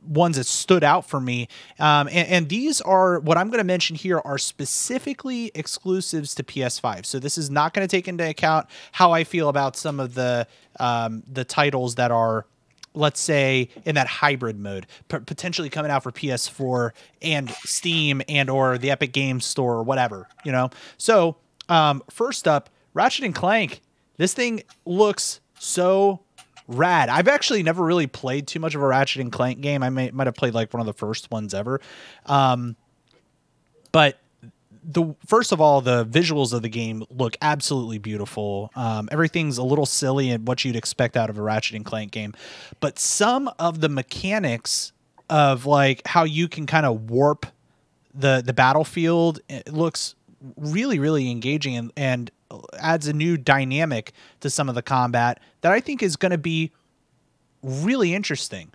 ones 0.07 0.37
that 0.37 0.45
stood 0.45 0.83
out 0.83 1.07
for 1.07 1.21
me. 1.21 1.47
Um, 1.79 2.07
and, 2.07 2.27
and 2.27 2.49
these 2.49 2.81
are 2.81 3.19
what 3.19 3.37
I'm 3.37 3.49
going 3.49 3.59
to 3.59 3.63
mention 3.63 3.95
here 3.95 4.19
are 4.25 4.37
specifically 4.37 5.51
exclusives 5.53 6.33
to 6.35 6.43
PS5. 6.43 7.05
So 7.05 7.19
this 7.19 7.37
is 7.37 7.49
not 7.49 7.73
going 7.73 7.87
to 7.87 7.91
take 7.91 8.07
into 8.07 8.27
account 8.27 8.67
how 8.93 9.11
I 9.11 9.23
feel 9.23 9.49
about 9.49 9.75
some 9.75 9.99
of 9.99 10.15
the 10.15 10.47
um, 10.79 11.23
the 11.31 11.43
titles 11.43 11.95
that 11.95 12.11
are 12.11 12.45
let's 12.93 13.19
say 13.19 13.69
in 13.85 13.95
that 13.95 14.07
hybrid 14.07 14.59
mode 14.59 14.85
p- 15.07 15.19
potentially 15.19 15.69
coming 15.69 15.91
out 15.91 16.03
for 16.03 16.11
ps4 16.11 16.91
and 17.21 17.49
steam 17.63 18.21
and 18.27 18.49
or 18.49 18.77
the 18.77 18.91
epic 18.91 19.13
games 19.13 19.45
store 19.45 19.75
or 19.75 19.83
whatever 19.83 20.27
you 20.43 20.51
know? 20.51 20.69
So 20.97 21.37
um, 21.69 22.03
first 22.09 22.47
up 22.47 22.69
ratchet 22.93 23.25
and 23.25 23.35
clank. 23.35 23.81
This 24.17 24.33
thing 24.33 24.63
looks 24.85 25.39
so 25.57 26.21
rad. 26.67 27.09
I've 27.09 27.27
actually 27.27 27.63
never 27.63 27.83
really 27.83 28.07
played 28.07 28.47
too 28.47 28.59
much 28.59 28.75
of 28.75 28.81
a 28.81 28.87
ratchet 28.87 29.21
and 29.21 29.31
clank 29.31 29.61
game. 29.61 29.83
I 29.83 29.89
might 29.89 30.27
have 30.27 30.35
played 30.35 30.53
like 30.53 30.73
one 30.73 30.81
of 30.81 30.85
the 30.85 30.93
first 30.93 31.31
ones 31.31 31.53
ever. 31.53 31.81
Um, 32.25 32.75
but 33.91 34.19
the 34.83 35.13
first 35.25 35.51
of 35.51 35.61
all, 35.61 35.81
the 35.81 36.05
visuals 36.05 36.53
of 36.53 36.61
the 36.61 36.69
game 36.69 37.03
look 37.09 37.37
absolutely 37.41 37.97
beautiful. 37.97 38.71
Um, 38.75 39.09
everything's 39.11 39.57
a 39.57 39.63
little 39.63 39.85
silly 39.85 40.31
and 40.31 40.47
what 40.47 40.65
you'd 40.65 40.75
expect 40.75 41.15
out 41.15 41.29
of 41.29 41.37
a 41.37 41.41
Ratchet 41.41 41.75
and 41.75 41.85
Clank 41.85 42.11
game, 42.11 42.33
but 42.79 42.97
some 42.97 43.49
of 43.59 43.81
the 43.81 43.89
mechanics 43.89 44.91
of 45.29 45.65
like 45.65 46.01
how 46.05 46.23
you 46.23 46.47
can 46.47 46.65
kind 46.65 46.85
of 46.85 47.09
warp 47.09 47.45
the 48.13 48.43
the 48.45 48.53
battlefield 48.53 49.39
looks 49.69 50.15
really 50.57 50.99
really 50.99 51.29
engaging 51.29 51.77
and, 51.77 51.91
and 51.95 52.31
adds 52.79 53.07
a 53.07 53.13
new 53.13 53.37
dynamic 53.37 54.11
to 54.41 54.49
some 54.49 54.67
of 54.67 54.75
the 54.75 54.81
combat 54.81 55.39
that 55.61 55.71
I 55.71 55.79
think 55.79 56.03
is 56.03 56.15
going 56.15 56.31
to 56.31 56.37
be 56.37 56.71
really 57.63 58.13
interesting. 58.13 58.71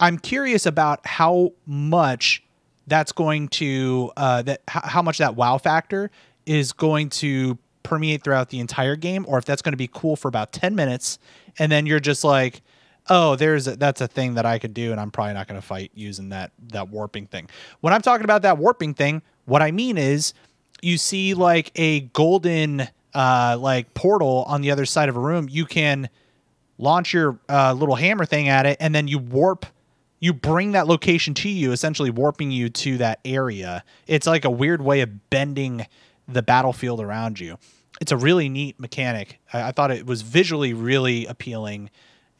I'm 0.00 0.18
curious 0.18 0.66
about 0.66 1.06
how 1.06 1.52
much 1.66 2.42
that's 2.88 3.12
going 3.12 3.48
to 3.48 4.10
uh, 4.16 4.42
that 4.42 4.62
h- 4.68 4.82
how 4.84 5.02
much 5.02 5.18
that 5.18 5.36
wow 5.36 5.58
factor 5.58 6.10
is 6.46 6.72
going 6.72 7.10
to 7.10 7.58
permeate 7.82 8.22
throughout 8.22 8.50
the 8.50 8.60
entire 8.60 8.96
game, 8.96 9.24
or 9.28 9.38
if 9.38 9.44
that's 9.44 9.62
going 9.62 9.72
to 9.72 9.78
be 9.78 9.88
cool 9.92 10.16
for 10.16 10.28
about 10.28 10.52
ten 10.52 10.74
minutes, 10.74 11.18
and 11.58 11.70
then 11.70 11.86
you're 11.86 12.00
just 12.00 12.24
like, 12.24 12.62
oh, 13.08 13.36
there's 13.36 13.66
a, 13.66 13.76
that's 13.76 14.00
a 14.00 14.08
thing 14.08 14.34
that 14.34 14.44
I 14.46 14.58
could 14.58 14.74
do, 14.74 14.92
and 14.92 15.00
I'm 15.00 15.10
probably 15.10 15.34
not 15.34 15.48
going 15.48 15.60
to 15.60 15.66
fight 15.66 15.90
using 15.94 16.30
that 16.30 16.52
that 16.68 16.88
warping 16.88 17.26
thing. 17.26 17.48
When 17.80 17.92
I'm 17.92 18.02
talking 18.02 18.24
about 18.24 18.42
that 18.42 18.58
warping 18.58 18.94
thing, 18.94 19.22
what 19.44 19.62
I 19.62 19.70
mean 19.70 19.98
is 19.98 20.34
you 20.82 20.98
see 20.98 21.34
like 21.34 21.72
a 21.76 22.00
golden 22.00 22.88
uh, 23.14 23.56
like 23.58 23.94
portal 23.94 24.44
on 24.46 24.60
the 24.60 24.70
other 24.70 24.86
side 24.86 25.08
of 25.08 25.16
a 25.16 25.20
room, 25.20 25.48
you 25.50 25.64
can 25.64 26.08
launch 26.78 27.12
your 27.12 27.38
uh, 27.48 27.72
little 27.72 27.96
hammer 27.96 28.24
thing 28.24 28.48
at 28.48 28.66
it, 28.66 28.76
and 28.80 28.94
then 28.94 29.08
you 29.08 29.18
warp. 29.18 29.66
You 30.20 30.32
bring 30.32 30.72
that 30.72 30.86
location 30.86 31.34
to 31.34 31.48
you, 31.48 31.72
essentially 31.72 32.10
warping 32.10 32.50
you 32.50 32.68
to 32.70 32.98
that 32.98 33.20
area. 33.24 33.84
It's 34.06 34.26
like 34.26 34.44
a 34.44 34.50
weird 34.50 34.82
way 34.82 35.00
of 35.00 35.30
bending 35.30 35.86
the 36.26 36.42
battlefield 36.42 37.00
around 37.00 37.38
you. 37.38 37.58
It's 38.00 38.12
a 38.12 38.16
really 38.16 38.48
neat 38.48 38.78
mechanic. 38.78 39.38
I, 39.52 39.68
I 39.68 39.72
thought 39.72 39.90
it 39.90 40.06
was 40.06 40.22
visually 40.22 40.72
really 40.74 41.26
appealing, 41.26 41.90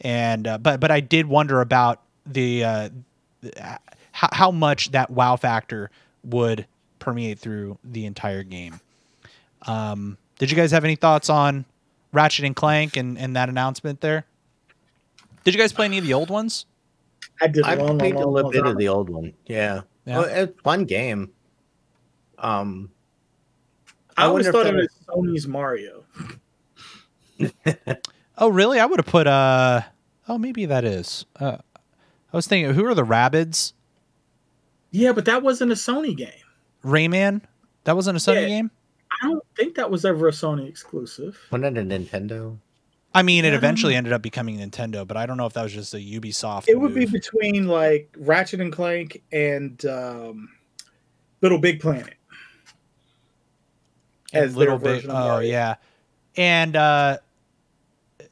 and 0.00 0.46
uh, 0.46 0.58
but 0.58 0.80
but 0.80 0.90
I 0.90 1.00
did 1.00 1.26
wonder 1.26 1.60
about 1.60 2.02
the 2.26 2.64
uh, 2.64 2.88
h- 3.44 3.78
how 4.12 4.50
much 4.50 4.90
that 4.90 5.10
wow 5.10 5.36
factor 5.36 5.90
would 6.24 6.66
permeate 6.98 7.38
through 7.38 7.78
the 7.84 8.06
entire 8.06 8.42
game. 8.42 8.80
Um, 9.66 10.18
did 10.38 10.50
you 10.50 10.56
guys 10.56 10.70
have 10.70 10.84
any 10.84 10.96
thoughts 10.96 11.30
on 11.30 11.64
Ratchet 12.12 12.44
and 12.44 12.54
Clank 12.54 12.96
and, 12.96 13.18
and 13.18 13.34
that 13.36 13.48
announcement 13.48 14.00
there? 14.00 14.24
Did 15.44 15.54
you 15.54 15.60
guys 15.60 15.72
play 15.72 15.86
any 15.86 15.98
of 15.98 16.04
the 16.04 16.14
old 16.14 16.30
ones? 16.30 16.66
I 17.40 17.46
did. 17.46 17.64
I 17.64 17.74
long, 17.74 17.98
played 17.98 18.14
long, 18.14 18.24
a 18.24 18.28
little 18.28 18.50
bit 18.50 18.62
time 18.62 18.72
of 18.72 18.78
the 18.78 18.88
old 18.88 19.08
one. 19.10 19.32
Yeah, 19.46 19.82
Yeah. 20.06 20.18
Well, 20.18 20.24
it's 20.28 20.58
a 20.58 20.62
fun 20.62 20.84
game. 20.84 21.30
Um, 22.38 22.90
I 24.16 24.24
always 24.26 24.46
wonder 24.46 24.58
if 24.60 24.66
thought 24.66 24.74
it 24.74 24.90
was 25.36 25.44
Sony's 25.44 25.46
Mario. 25.46 26.04
Oh, 28.40 28.48
really? 28.48 28.78
I 28.78 28.86
would 28.86 29.00
have 29.00 29.06
put 29.06 29.26
uh 29.26 29.80
oh 30.28 30.38
maybe 30.38 30.64
that 30.66 30.84
is. 30.84 31.26
Uh, 31.40 31.56
I 32.32 32.36
was 32.36 32.46
thinking 32.46 32.72
who 32.72 32.84
are 32.86 32.94
the 32.94 33.02
Rabbids? 33.04 33.72
Yeah, 34.92 35.10
but 35.12 35.24
that 35.24 35.42
wasn't 35.42 35.72
a 35.72 35.74
Sony 35.74 36.16
game. 36.16 36.30
Rayman? 36.84 37.42
That 37.82 37.96
wasn't 37.96 38.16
a 38.16 38.20
Sony 38.20 38.42
Yeah. 38.42 38.46
game? 38.48 38.70
I 39.22 39.26
don't 39.26 39.44
think 39.56 39.74
that 39.74 39.90
was 39.90 40.04
ever 40.04 40.28
a 40.28 40.30
Sony 40.30 40.68
exclusive. 40.68 41.36
wasn't 41.50 41.76
it 41.76 41.80
a 41.80 41.84
Nintendo? 41.84 42.58
I 43.18 43.22
mean, 43.22 43.44
it 43.44 43.48
Yeah, 43.48 43.48
I 43.48 43.50
don't 43.50 43.58
eventually 43.58 43.94
ended 43.96 44.12
up 44.12 44.22
becoming 44.22 44.58
Nintendo, 44.58 45.06
but 45.06 45.16
I 45.16 45.26
don't 45.26 45.36
know 45.36 45.46
if 45.46 45.52
that 45.54 45.64
was 45.64 45.72
just 45.72 45.92
a 45.92 45.98
Ubisoft. 45.98 46.68
It 46.68 46.78
would 46.78 46.94
be 46.94 47.04
between 47.04 47.66
like 47.66 48.14
Ratchet 48.16 48.60
and 48.60 48.72
Clank 48.72 49.22
and 49.32 49.84
um, 49.86 50.50
Little 51.40 51.58
Big 51.58 51.80
Planet. 51.80 52.14
As 54.32 54.54
their 54.54 54.58
little 54.58 54.78
bit. 54.78 54.84
version 54.84 55.10
of 55.10 55.16
Oh 55.16 55.28
Mario. 55.28 55.50
yeah, 55.50 55.74
and 56.36 56.76
uh, 56.76 57.18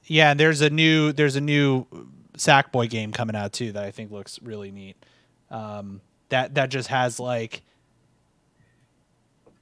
yeah, 0.04 0.34
there's 0.34 0.60
a 0.60 0.70
new 0.70 1.12
there's 1.12 1.34
a 1.34 1.40
new 1.40 1.86
Sackboy 2.36 2.88
game 2.88 3.12
coming 3.12 3.34
out 3.34 3.52
too 3.52 3.72
that 3.72 3.82
I 3.82 3.90
think 3.90 4.12
looks 4.12 4.40
really 4.42 4.70
neat. 4.70 4.96
Um, 5.50 6.00
that 6.28 6.54
that 6.54 6.68
just 6.68 6.88
has 6.88 7.18
like 7.18 7.62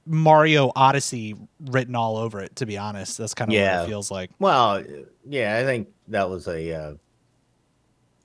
Mario 0.05 0.71
Odyssey 0.75 1.35
written 1.59 1.95
all 1.95 2.17
over 2.17 2.41
it. 2.41 2.55
To 2.57 2.65
be 2.65 2.77
honest, 2.77 3.17
that's 3.17 3.33
kind 3.33 3.51
of 3.51 3.55
what 3.59 3.83
it 3.83 3.87
feels 3.87 4.11
like. 4.11 4.29
Well, 4.37 4.83
yeah, 5.27 5.57
I 5.57 5.63
think 5.63 5.89
that 6.09 6.29
was 6.29 6.47
a. 6.47 6.71
Uh, 6.73 6.93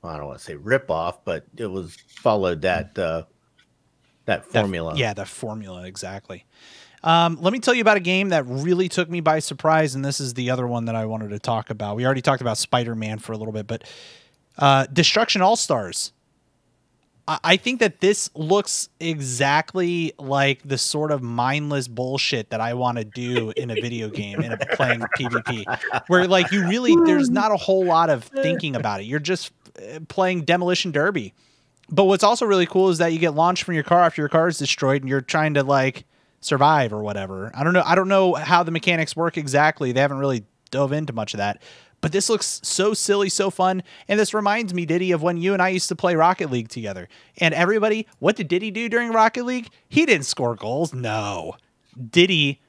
I 0.03 0.17
don't 0.17 0.27
want 0.29 0.39
to 0.39 0.45
say 0.45 0.55
rip 0.55 0.91
off, 0.91 1.25
but 1.25 1.45
it 1.57 1.67
was 1.67 1.97
followed 2.09 2.63
that 2.63 2.99
uh, 2.99 3.25
that 4.25 4.45
That- 4.51 4.61
formula. 4.63 4.95
yeah, 4.97 5.13
the 5.15 5.27
formula 5.27 5.85
exactly. 5.87 6.45
Um, 7.03 7.39
let 7.41 7.53
me 7.55 7.59
tell 7.61 7.73
you 7.73 7.81
about 7.81 7.97
a 7.97 8.01
game 8.01 8.29
that 8.29 8.45
really 8.47 8.89
took 8.89 9.09
me 9.09 9.21
by 9.21 9.39
surprise, 9.39 9.95
and 9.95 10.05
this 10.05 10.21
is 10.21 10.35
the 10.35 10.51
other 10.51 10.67
one 10.67 10.85
that 10.85 10.95
I 10.95 11.07
wanted 11.07 11.31
to 11.31 11.39
talk 11.39 11.71
about. 11.71 11.97
We 11.97 12.05
already 12.05 12.21
talked 12.21 12.43
about 12.43 12.59
Spider 12.59 12.95
Man 12.95 13.19
for 13.19 13.33
a 13.33 13.39
little 13.39 13.53
bit, 13.53 13.67
but 13.67 13.85
uh, 14.59 14.85
Destruction 14.93 15.41
All 15.41 15.57
Stars. 15.57 16.13
I-, 17.43 17.57
think 17.57 17.81
that 17.81 18.01
this 18.01 18.31
looks 18.35 18.89
exactly 18.99 20.13
like 20.19 20.61
the 20.65 20.79
sort 20.79 21.13
of 21.13 21.23
mindless 21.23 21.89
bullshit 21.89 22.51
that 22.51 22.61
I 22.61 22.75
want 22.75 22.99
to 22.99 23.05
do 23.05 23.53
in 23.57 23.71
a 23.71 23.75
video 23.75 24.09
game 24.09 24.41
in 24.41 24.53
a 24.53 24.57
playing 24.57 25.01
PvP, 25.19 25.65
where 26.09 26.27
like 26.27 26.51
you 26.53 26.67
really 26.67 26.95
there's 27.05 27.31
not 27.31 27.53
a 27.53 27.57
whole 27.57 27.85
lot 27.85 28.11
of 28.11 28.25
thinking 28.25 28.75
about 28.77 29.01
it. 29.01 29.05
You're 29.05 29.21
just 29.21 29.53
uh, 29.79 30.01
playing 30.09 30.43
Demolition 30.43 30.91
Derby. 30.91 31.35
But 31.93 32.05
what's 32.05 32.23
also 32.23 32.47
really 32.47 32.67
cool 32.67 32.89
is 32.89 32.99
that 32.99 33.13
you 33.13 33.19
get 33.19 33.35
launched 33.35 33.65
from 33.65 33.75
your 33.75 33.83
car 33.83 34.03
after 34.03 34.23
your 34.23 34.29
car 34.29 34.49
is 34.49 34.59
destroyed, 34.59 35.03
and 35.03 35.09
you're 35.09 35.21
trying 35.21 35.55
to 35.55 35.63
like 35.65 36.05
survive 36.41 36.93
or 36.93 37.03
whatever. 37.03 37.51
I 37.55 37.65
don't 37.65 37.73
know. 37.73 37.83
I 37.85 37.95
don't 37.95 38.09
know 38.09 38.35
how 38.35 38.63
the 38.63 38.71
mechanics 38.71 39.15
work 39.15 39.37
exactly. 39.37 39.93
They 39.93 40.01
haven't 40.01 40.19
really 40.19 40.45
dove 40.71 40.93
into 40.93 41.13
much 41.13 41.35
of 41.35 41.39
that. 41.39 41.63
But 42.01 42.13
this 42.13 42.31
looks 42.31 42.61
so 42.65 42.95
silly, 42.95 43.29
so 43.29 43.51
fun, 43.51 43.83
and 44.09 44.19
this 44.19 44.33
reminds 44.33 44.73
me, 44.73 44.87
Diddy, 44.87 45.13
of 45.13 45.23
when 45.23 45.37
you 45.37 45.53
and 45.53 45.61
I 45.61 45.69
used 45.69 45.89
to 45.91 45.97
play 45.97 46.15
Rocket 46.15 46.51
League 46.51 46.69
together. 46.69 47.09
And 47.39 47.53
everybody, 47.53 48.07
what 48.19 48.37
did 48.37 48.49
Diddy 48.49 48.71
do 48.71 48.89
during 48.89 49.13
Rocket 49.13 49.45
League? 49.45 49.69
He 49.89 50.07
didn't 50.07 50.27
score 50.27 50.55
goals. 50.55 50.95
No, 50.95 51.57
Diddy 52.11 52.61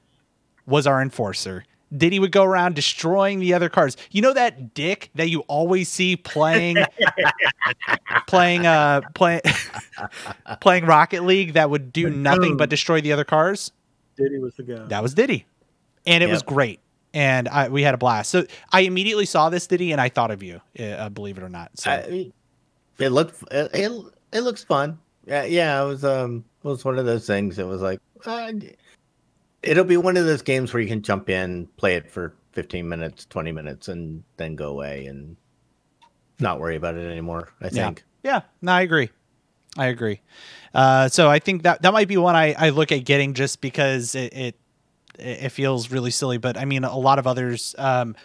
was 0.66 0.86
our 0.86 1.02
enforcer, 1.02 1.64
Diddy 1.96 2.20
would 2.20 2.32
go 2.32 2.44
around 2.44 2.76
destroying 2.76 3.40
the 3.40 3.54
other 3.54 3.68
cars. 3.70 3.98
You 4.12 4.22
know 4.22 4.34
that 4.34 4.74
dick 4.74 5.10
that 5.16 5.30
you 5.30 5.42
always 5.42 5.90
see 5.90 6.16
playing 6.16 6.78
playing 8.28 8.66
uh 8.66 9.02
play, 9.14 9.42
playing 10.62 10.86
Rocket 10.86 11.24
League 11.24 11.54
that 11.54 11.70
would 11.70 11.92
do 11.92 12.10
nothing 12.10 12.56
but 12.56 12.70
destroy 12.70 13.02
the 13.02 13.12
other 13.12 13.26
cars? 13.26 13.72
Diddy 14.16 14.40
was 14.40 14.56
the 14.56 14.64
guy. 14.64 14.86
That 14.86 15.04
was 15.04 15.14
Diddy. 15.14 15.46
And 16.06 16.24
it 16.24 16.30
was 16.30 16.44
great. 16.44 16.80
And 17.14 17.50
I, 17.50 17.68
we 17.70 17.84
had 17.84 17.94
a 17.94 17.98
blast. 17.98 18.30
So 18.32 18.46
I 18.72 18.82
immediately 18.82 19.26
saw 19.26 19.50
this 19.50 19.68
Diddy 19.68 19.92
and 19.92 20.00
I 20.00 20.08
thought 20.10 20.32
of 20.32 20.42
you, 20.42 20.62
uh, 20.80 21.10
believe 21.10 21.38
it 21.38 21.44
or 21.44 21.50
not. 21.50 21.72
So 21.76 21.92
I, 21.92 22.32
it 23.00 23.10
looked 23.10 23.44
it, 23.52 23.72
it, 23.74 23.92
it 24.32 24.42
looks 24.42 24.64
fun. 24.64 24.98
Yeah, 25.26 25.44
yeah. 25.44 25.82
It 25.84 25.86
was 25.88 26.06
um 26.06 26.46
it 26.64 26.68
was 26.68 26.86
one 26.86 26.98
of 26.98 27.06
those 27.06 27.28
things. 27.28 27.60
It 27.60 27.68
was 27.68 27.82
like 27.82 28.00
uh, 28.26 28.54
it'll 29.64 29.84
be 29.84 29.98
one 29.98 30.16
of 30.18 30.26
those 30.26 30.42
games 30.42 30.74
where 30.74 30.82
you 30.82 30.88
can 30.88 31.02
jump 31.02 31.30
in, 31.30 31.68
play 31.78 31.96
it 31.96 32.10
for 32.10 32.34
fifteen 32.54 32.88
minutes, 32.88 33.26
twenty 33.26 33.52
minutes, 33.52 33.88
and 33.90 34.24
then 34.38 34.56
go 34.56 34.70
away 34.70 35.06
and 35.08 35.36
not 36.40 36.60
worry 36.60 36.76
about 36.76 36.96
it 36.96 37.10
anymore. 37.10 37.50
I 37.62 37.66
Yeah. 37.66 37.86
think. 37.88 38.04
Yeah, 38.24 38.42
no, 38.62 38.72
I 38.72 38.82
agree. 38.82 39.10
I 39.78 39.88
agree. 39.88 40.22
Uh, 40.74 41.08
so 41.10 41.30
I 41.30 41.40
think 41.40 41.64
that 41.64 41.82
that 41.82 41.92
might 41.94 42.08
be 42.08 42.18
one 42.18 42.36
I, 42.36 42.54
I 42.58 42.70
look 42.70 42.92
at 42.92 43.06
getting 43.06 43.34
just 43.34 43.62
because 43.62 44.16
it, 44.16 44.34
it 44.34 44.56
it 45.22 45.50
feels 45.50 45.92
really 45.92 46.12
silly. 46.12 46.38
But 46.38 46.58
I 46.58 46.66
mean, 46.66 46.84
a 46.84 46.98
lot 46.98 47.20
of 47.20 47.28
others 47.28 47.76
um, 47.78 48.16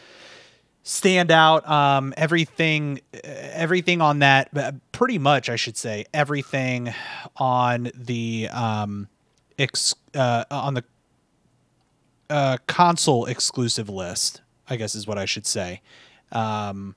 stand 0.83 1.31
out. 1.31 1.69
Um, 1.69 2.15
everything 2.17 3.01
everything 3.25 4.01
on 4.01 4.21
that, 4.21 4.49
uh, 4.57 4.73
pretty 4.93 5.19
much, 5.19 5.49
I 5.49 5.57
should 5.57 5.77
say, 5.77 6.07
everything 6.15 6.95
on 7.37 7.91
the 7.95 8.49
um, 8.53 9.09
ex, 9.59 9.95
uh, 10.15 10.45
on 10.51 10.75
the 10.75 10.85
uh, 12.31 12.59
console 12.67 13.27
exclusive 13.27 13.89
list, 13.89 14.41
I 14.69 14.77
guess 14.77 14.95
is 14.95 15.07
what 15.07 15.19
I 15.19 15.25
should 15.25 15.47
say. 15.47 15.81
Um, 16.33 16.95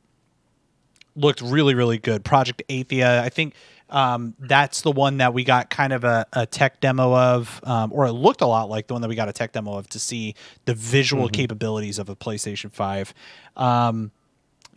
looked 1.16 1.42
really 1.42 1.76
really 1.76 1.98
good 1.98 2.24
project 2.24 2.62
athia 2.70 3.20
i 3.22 3.28
think 3.30 3.54
um, 3.90 4.36
that's 4.40 4.82
the 4.82 4.92
one 4.92 5.18
that 5.18 5.34
we 5.34 5.44
got 5.44 5.70
kind 5.70 5.94
of 5.94 6.04
a, 6.04 6.26
a 6.34 6.46
tech 6.46 6.80
demo 6.80 7.16
of 7.16 7.60
um, 7.64 7.92
or 7.94 8.06
it 8.06 8.12
looked 8.12 8.42
a 8.42 8.46
lot 8.46 8.70
like 8.70 8.88
the 8.88 8.94
one 8.94 9.02
that 9.02 9.08
we 9.08 9.16
got 9.16 9.30
a 9.30 9.34
tech 9.34 9.52
demo 9.52 9.78
of 9.78 9.88
to 9.90 10.00
see 10.00 10.36
the 10.66 10.74
visual 10.74 11.28
capabilities 11.30 12.00
of 12.00 12.10
a 12.10 12.16
playstation 12.16 12.72
5 12.72 13.14
um, 13.58 14.12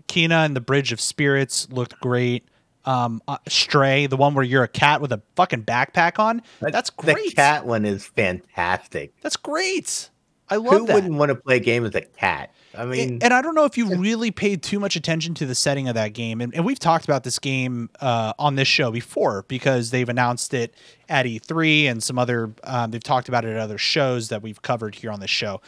Kena 0.09 0.45
and 0.45 0.57
the 0.57 0.61
bridge 0.61 0.93
of 0.93 1.01
spirits 1.01 1.69
looked 1.71 1.99
great. 2.01 2.45
Um, 2.85 3.23
uh, 3.29 3.39
stray 3.49 4.09
the 4.09 4.17
one 4.17 4.35
where 4.35 4.45
you're 4.45 4.65
a 4.65 4.69
cat 4.69 5.01
with 5.01 5.13
a 5.13 5.23
fucking 5.37 5.63
backpack 5.63 6.19
on 6.19 6.43
that's 6.61 6.91
great. 6.91 7.31
The 7.31 7.37
cat 7.37 7.65
one 7.65 7.85
is 7.85 8.05
fantastic. 8.05 9.13
that's 9.21 9.37
great 9.37 10.11
i 10.49 10.57
love 10.57 10.80
Who 10.80 10.86
that 10.86 10.95
wouldn't 10.95 11.14
want 11.14 11.30
to 11.30 11.34
play 11.34 11.57
a 11.57 11.61
game 11.61 11.84
as 11.84 11.95
a 11.95 12.03
cat? 12.03 12.53
I 12.74 12.84
mean, 12.86 13.09
and, 13.14 13.24
and 13.24 13.34
I 13.34 13.43
don't 13.43 13.55
know 13.55 13.64
if 13.64 13.76
you 13.76 13.97
really 13.97 14.30
paid 14.30 14.62
too 14.62 14.80
much 14.80 14.97
attention 14.97 15.34
to 15.34 15.47
the 15.47 15.55
setting 15.55 15.88
of 15.88 15.95
that 15.95 16.14
game. 16.14 16.40
And, 16.40 16.55
and 16.55 16.64
we've 16.64 16.78
talked 16.78 17.05
about 17.05 17.22
this 17.22 17.38
game 17.38 17.90
uh, 18.01 18.32
on 18.38 18.57
this 18.57 18.68
show 18.68 18.90
before 18.90 19.45
because 19.49 19.90
they've 19.90 20.09
announced 20.09 20.55
it 20.55 20.74
at 21.09 21.26
E3 21.26 21.84
and 21.84 22.03
some 22.03 22.18
other, 22.18 22.51
um, 22.64 22.90
they've 22.90 23.03
talked 23.03 23.28
about 23.28 23.45
it 23.45 23.51
at 23.51 23.59
other 23.59 23.76
shows 23.76 24.30
that 24.30 24.43
we've 24.43 24.62
covered 24.62 24.95
here 24.95 25.11
on 25.11 25.20
the 25.20 25.28
show. 25.28 25.61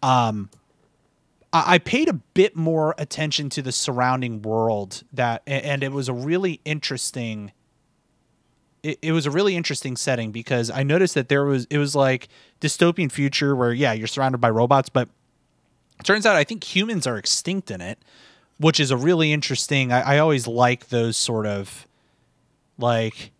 Um, 0.00 0.50
I, 1.52 1.74
I 1.74 1.78
paid 1.78 2.08
a 2.08 2.14
bit 2.14 2.54
more 2.54 2.94
attention 2.98 3.50
to 3.50 3.62
the 3.62 3.72
surrounding 3.72 4.42
world 4.42 5.02
that, 5.12 5.42
a- 5.46 5.66
and 5.66 5.82
it 5.82 5.90
was 5.90 6.08
a 6.08 6.14
really 6.14 6.60
interesting 6.64 7.52
it, 8.82 8.98
it 9.02 9.12
was 9.12 9.26
a 9.26 9.30
really 9.30 9.56
interesting 9.56 9.96
setting 9.96 10.30
because 10.30 10.70
I 10.70 10.82
noticed 10.82 11.14
that 11.14 11.28
there 11.28 11.44
was 11.44 11.66
it 11.70 11.78
was 11.78 11.94
like 11.94 12.28
dystopian 12.60 13.10
future 13.10 13.54
where 13.54 13.72
yeah 13.72 13.92
you're 13.92 14.06
surrounded 14.06 14.38
by 14.38 14.50
robots 14.50 14.88
but 14.88 15.08
turns 16.04 16.26
out 16.26 16.36
I 16.36 16.44
think 16.44 16.64
humans 16.64 17.06
are 17.06 17.16
extinct 17.16 17.70
in 17.70 17.80
it, 17.80 17.98
which 18.58 18.80
is 18.80 18.90
a 18.90 18.96
really 18.96 19.32
interesting. 19.32 19.92
I, 19.92 20.14
I 20.14 20.18
always 20.18 20.46
like 20.46 20.88
those 20.88 21.16
sort 21.16 21.46
of 21.46 21.86
like 22.78 23.32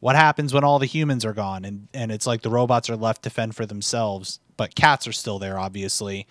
what 0.00 0.14
happens 0.16 0.52
when 0.52 0.64
all 0.64 0.78
the 0.78 0.86
humans 0.86 1.24
are 1.24 1.32
gone 1.32 1.64
and 1.64 1.88
and 1.94 2.12
it's 2.12 2.26
like 2.26 2.42
the 2.42 2.50
robots 2.50 2.90
are 2.90 2.96
left 2.96 3.22
to 3.22 3.30
fend 3.30 3.56
for 3.56 3.66
themselves, 3.66 4.40
but 4.56 4.74
cats 4.74 5.06
are 5.06 5.12
still 5.12 5.38
there 5.38 5.58
obviously. 5.58 6.26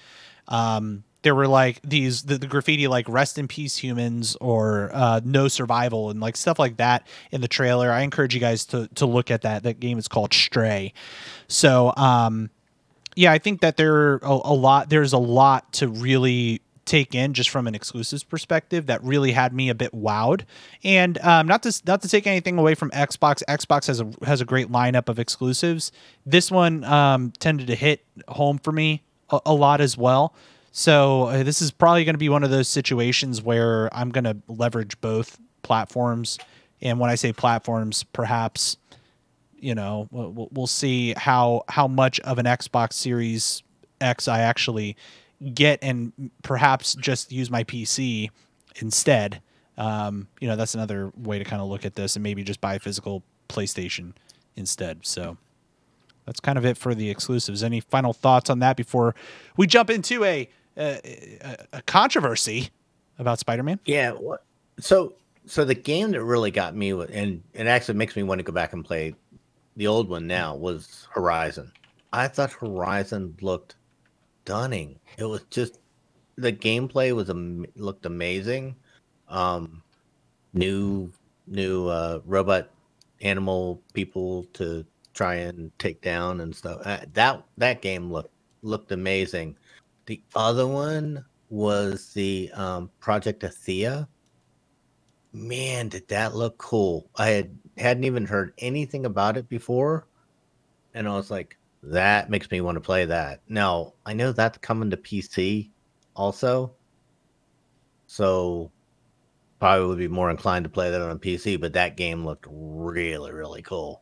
Um, 0.47 1.03
there 1.25 1.33
were 1.35 1.47
like 1.47 1.81
these 1.81 2.21
the, 2.23 2.37
the 2.37 2.45
graffiti 2.45 2.87
like 2.87 3.09
rest 3.09 3.39
in 3.39 3.47
peace 3.47 3.75
humans 3.75 4.37
or 4.39 4.91
uh, 4.93 5.19
no 5.25 5.47
survival 5.47 6.11
and 6.11 6.19
like 6.19 6.37
stuff 6.37 6.59
like 6.59 6.77
that 6.77 7.07
in 7.31 7.41
the 7.41 7.47
trailer. 7.47 7.91
I 7.91 8.01
encourage 8.01 8.35
you 8.35 8.39
guys 8.39 8.63
to 8.67 8.87
to 8.95 9.07
look 9.07 9.31
at 9.31 9.41
that. 9.41 9.63
That 9.63 9.79
game 9.79 9.97
is 9.97 10.07
called 10.07 10.33
Stray. 10.33 10.93
So 11.47 11.93
um 11.97 12.51
yeah, 13.15 13.31
I 13.31 13.39
think 13.39 13.61
that 13.61 13.77
there 13.77 13.95
are 13.95 14.19
a, 14.21 14.31
a 14.45 14.53
lot. 14.53 14.89
There's 14.89 15.13
a 15.13 15.17
lot 15.17 15.73
to 15.73 15.87
really 15.87 16.61
take 16.85 17.15
in 17.15 17.33
just 17.33 17.49
from 17.49 17.65
an 17.65 17.73
exclusives 17.73 18.23
perspective 18.23 18.85
that 18.85 19.03
really 19.03 19.31
had 19.31 19.51
me 19.51 19.69
a 19.69 19.75
bit 19.75 19.91
wowed. 19.93 20.41
And 20.83 21.17
um, 21.19 21.47
not 21.47 21.63
to 21.63 21.81
not 21.87 22.03
to 22.03 22.07
take 22.07 22.27
anything 22.27 22.59
away 22.59 22.75
from 22.75 22.91
Xbox. 22.91 23.41
Xbox 23.49 23.87
has 23.87 23.99
a 23.99 24.11
has 24.25 24.41
a 24.41 24.45
great 24.45 24.71
lineup 24.71 25.09
of 25.09 25.17
exclusives. 25.17 25.91
This 26.25 26.51
one 26.51 26.83
um, 26.83 27.31
tended 27.39 27.67
to 27.67 27.75
hit 27.75 28.05
home 28.27 28.59
for 28.59 28.71
me 28.71 29.01
a, 29.31 29.39
a 29.47 29.53
lot 29.53 29.81
as 29.81 29.97
well. 29.97 30.35
So 30.77 31.27
uh, 31.27 31.43
this 31.43 31.61
is 31.61 31.71
probably 31.71 32.03
going 32.03 32.15
to 32.15 32.19
be 32.19 32.27
one 32.27 32.43
of 32.43 32.49
those 32.49 32.67
situations 32.67 33.41
where 33.41 33.87
I'm 33.95 34.09
going 34.09 34.25
to 34.25 34.35
leverage 34.49 34.99
both 34.99 35.39
platforms. 35.61 36.37
And 36.81 36.99
when 36.99 37.09
I 37.09 37.15
say 37.15 37.31
platforms, 37.31 38.03
perhaps 38.03 38.75
you 39.57 39.73
know 39.73 40.09
we'll, 40.11 40.49
we'll- 40.51 40.67
see 40.67 41.13
how 41.13 41.63
how 41.69 41.87
much 41.87 42.19
of 42.19 42.39
an 42.39 42.45
xbox 42.45 42.93
series 42.93 43.63
x 44.01 44.27
i 44.27 44.41
actually 44.41 44.97
get 45.53 45.79
and 45.81 46.11
perhaps 46.43 46.93
just 46.95 47.31
use 47.31 47.49
my 47.49 47.63
pc 47.63 48.29
instead. 48.75 49.41
Um, 49.77 50.27
you 50.41 50.49
know 50.49 50.57
that's 50.57 50.75
another 50.75 51.13
way 51.15 51.39
to 51.39 51.45
kind 51.45 51.61
of 51.61 51.69
look 51.69 51.85
at 51.85 51.95
this 51.95 52.17
and 52.17 52.23
maybe 52.23 52.43
just 52.43 52.59
buy 52.59 52.75
a 52.75 52.79
physical 52.79 53.23
playstation 53.47 54.11
instead. 54.57 55.05
So 55.05 55.37
that's 56.25 56.41
kind 56.41 56.57
of 56.57 56.65
it 56.65 56.75
for 56.75 56.93
the 56.93 57.09
exclusives. 57.09 57.63
Any 57.63 57.79
final 57.79 58.11
thoughts 58.11 58.49
on 58.49 58.59
that 58.59 58.75
before 58.75 59.15
we 59.55 59.67
jump 59.67 59.89
into 59.89 60.25
a 60.25 60.49
a, 60.77 61.37
a- 61.41 61.77
a 61.77 61.81
controversy 61.83 62.69
about 63.19 63.39
spider-man 63.39 63.79
Yeah. 63.85 64.13
So, 64.79 65.13
so 65.45 65.63
the 65.63 65.75
game 65.75 66.11
that 66.11 66.23
really 66.23 66.51
got 66.51 66.75
me, 66.75 66.89
and 66.91 67.41
it 67.53 67.67
actually 67.67 67.95
makes 67.95 68.15
me 68.15 68.23
want 68.23 68.39
to 68.39 68.43
go 68.43 68.51
back 68.51 68.73
and 68.73 68.83
play 68.83 69.15
the 69.77 69.87
old 69.87 70.09
one 70.09 70.27
now, 70.27 70.55
was 70.55 71.07
Horizon. 71.11 71.71
I 72.11 72.27
thought 72.27 72.51
Horizon 72.51 73.35
looked 73.41 73.75
stunning. 74.43 74.99
It 75.17 75.25
was 75.25 75.43
just 75.49 75.79
the 76.37 76.51
gameplay 76.51 77.13
was 77.15 77.29
am- 77.29 77.65
looked 77.75 78.05
amazing. 78.05 78.75
Um, 79.27 79.81
new 80.53 81.11
new 81.47 81.87
uh, 81.87 82.19
robot 82.25 82.69
animal 83.21 83.81
people 83.93 84.45
to 84.53 84.85
try 85.13 85.35
and 85.35 85.71
take 85.79 86.01
down 86.01 86.41
and 86.41 86.55
stuff. 86.55 86.81
Uh, 86.85 86.99
that 87.13 87.43
that 87.57 87.81
game 87.81 88.11
looked 88.11 88.31
looked 88.61 88.91
amazing. 88.91 89.55
The 90.05 90.21
other 90.35 90.67
one 90.67 91.25
was 91.49 92.13
the 92.13 92.51
um, 92.53 92.89
Project 92.99 93.43
Athia. 93.43 94.07
Man, 95.33 95.89
did 95.89 96.07
that 96.07 96.35
look 96.35 96.57
cool! 96.57 97.09
I 97.15 97.27
had 97.27 97.57
hadn't 97.77 98.05
even 98.05 98.25
heard 98.25 98.53
anything 98.57 99.05
about 99.05 99.35
it 99.35 99.49
before, 99.49 100.07
and 100.93 101.07
I 101.07 101.15
was 101.15 101.29
like, 101.29 101.57
"That 101.83 102.29
makes 102.29 102.49
me 102.51 102.61
want 102.61 102.75
to 102.75 102.81
play 102.81 103.05
that." 103.05 103.41
Now 103.49 103.93
I 104.05 104.13
know 104.13 104.31
that's 104.31 104.57
coming 104.59 104.89
to 104.91 104.97
PC, 104.97 105.71
also, 106.15 106.73
so 108.07 108.71
probably 109.59 109.87
would 109.87 109.97
be 109.97 110.07
more 110.07 110.29
inclined 110.29 110.63
to 110.63 110.69
play 110.69 110.89
that 110.89 111.01
on 111.01 111.11
a 111.11 111.19
PC. 111.19 111.59
But 111.59 111.73
that 111.73 111.97
game 111.97 112.25
looked 112.25 112.45
really, 112.49 113.31
really 113.33 113.61
cool. 113.61 114.01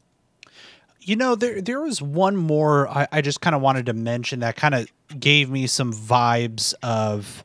You 1.00 1.16
know, 1.16 1.36
there 1.36 1.62
there 1.62 1.82
was 1.82 2.02
one 2.02 2.36
more 2.36 2.88
I, 2.90 3.08
I 3.12 3.22
just 3.22 3.42
kind 3.42 3.56
of 3.56 3.62
wanted 3.62 3.88
to 3.88 3.94
mention 3.94 4.40
that 4.42 4.56
kind 4.56 4.76
of 4.76 4.88
gave 5.20 5.50
me 5.50 5.68
some 5.68 5.94
vibes 5.94 6.74
of. 6.84 7.44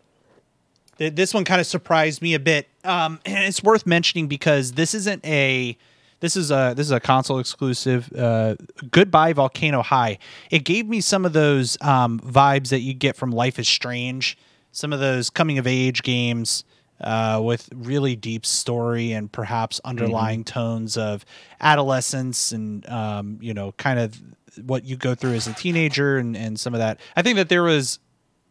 th- 0.98 1.14
This 1.14 1.34
one 1.34 1.44
kind 1.44 1.60
of 1.60 1.66
surprised 1.66 2.22
me 2.22 2.34
a 2.34 2.38
bit, 2.40 2.68
um, 2.84 3.20
and 3.26 3.44
it's 3.44 3.62
worth 3.62 3.86
mentioning 3.86 4.26
because 4.28 4.72
this 4.72 4.94
isn't 4.94 5.24
a, 5.24 5.76
this 6.20 6.36
is 6.36 6.50
a 6.50 6.74
this 6.76 6.86
is 6.86 6.92
a 6.92 7.00
console 7.00 7.38
exclusive. 7.38 8.10
Uh, 8.16 8.56
Goodbye 8.90 9.32
Volcano 9.32 9.82
High. 9.82 10.18
It 10.50 10.64
gave 10.64 10.88
me 10.88 11.00
some 11.00 11.24
of 11.24 11.32
those 11.32 11.76
um, 11.80 12.20
vibes 12.20 12.68
that 12.70 12.80
you 12.80 12.94
get 12.94 13.16
from 13.16 13.30
Life 13.30 13.58
is 13.58 13.68
Strange, 13.68 14.36
some 14.72 14.92
of 14.92 15.00
those 15.00 15.30
coming 15.30 15.58
of 15.58 15.66
age 15.66 16.02
games 16.02 16.64
uh, 17.00 17.40
with 17.42 17.68
really 17.74 18.16
deep 18.16 18.44
story 18.44 19.12
and 19.12 19.30
perhaps 19.30 19.80
underlying 19.84 20.44
tones 20.44 20.96
of 20.96 21.24
adolescence 21.60 22.52
and 22.52 22.88
um, 22.88 23.38
you 23.40 23.54
know 23.54 23.72
kind 23.72 23.98
of 23.98 24.20
what 24.64 24.84
you 24.84 24.96
go 24.96 25.14
through 25.14 25.34
as 25.34 25.46
a 25.46 25.52
teenager 25.52 26.18
and, 26.18 26.36
and 26.36 26.58
some 26.58 26.74
of 26.74 26.80
that. 26.80 26.98
I 27.14 27.22
think 27.22 27.36
that 27.36 27.48
there 27.48 27.62
was 27.62 27.98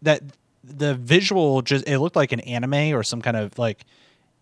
that 0.02 0.24
the 0.64 0.96
visual 0.96 1.62
just 1.62 1.88
it 1.88 2.00
looked 2.00 2.16
like 2.16 2.32
an 2.32 2.40
anime 2.42 2.96
or 2.96 3.04
some 3.04 3.22
kind 3.22 3.38
of 3.38 3.58
like 3.60 3.86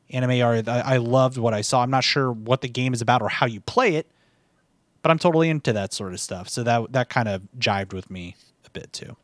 anime 0.09 0.41
art. 0.41 0.67
I, 0.67 0.81
I 0.81 0.97
loved 0.97 1.37
what 1.37 1.53
i 1.53 1.61
saw. 1.61 1.81
I'm 1.81 1.89
not 1.89 2.03
sure 2.03 2.31
what 2.31 2.61
the 2.61 2.69
game 2.69 2.93
is 2.93 3.01
about 3.01 3.21
or 3.21 3.29
how 3.29 3.45
you 3.45 3.61
play 3.61 3.95
it 3.95 4.07
but 5.05 5.11
i'm 5.11 5.19
totally 5.19 5.49
into 5.51 5.71
that 5.71 5.93
sort 5.93 6.13
of 6.13 6.19
stuff. 6.19 6.49
So 6.49 6.63
that 6.63 6.91
that 6.93 7.09
kind 7.09 7.27
of 7.27 7.43
jived 7.59 7.93
with 7.93 8.09
me 8.09 8.35
a 8.65 8.71
bit 8.71 8.91
too. 8.91 9.15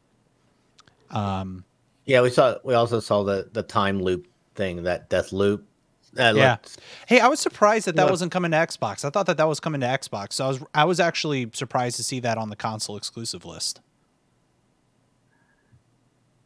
Um, 1.10 1.66
Yeah, 2.06 2.22
we 2.22 2.30
saw. 2.30 2.58
We 2.64 2.76
also 2.76 3.00
saw 3.00 3.24
the 3.24 3.50
the 3.52 3.64
time 3.64 4.00
loop 4.00 4.28
thing, 4.56 4.84
that 4.84 5.10
death 5.10 5.32
loop. 5.32 5.66
That 6.14 6.36
Yeah. 6.36 6.52
looked- 6.52 6.78
hey, 7.08 7.20
I 7.22 7.28
was 7.28 7.40
surprised 7.40 7.88
that 7.88 7.96
that 7.96 8.06
Yeah. 8.06 8.10
wasn't 8.12 8.32
coming 8.34 8.52
to 8.52 8.58
Xbox. 8.58 9.06
I 9.06 9.10
thought 9.10 9.28
that 9.28 9.38
that 9.38 9.48
was 9.48 9.60
coming 9.62 9.80
to 9.82 9.88
Xbox. 9.88 10.34
So 10.34 10.46
I 10.46 10.48
was 10.50 10.60
I 10.74 10.86
was 10.86 11.00
actually 11.00 11.50
surprised 11.54 11.96
to 11.98 12.04
see 12.04 12.20
that 12.20 12.38
on 12.38 12.50
the 12.50 12.56
console 12.58 12.98
exclusive 12.98 13.46
list. 13.46 13.80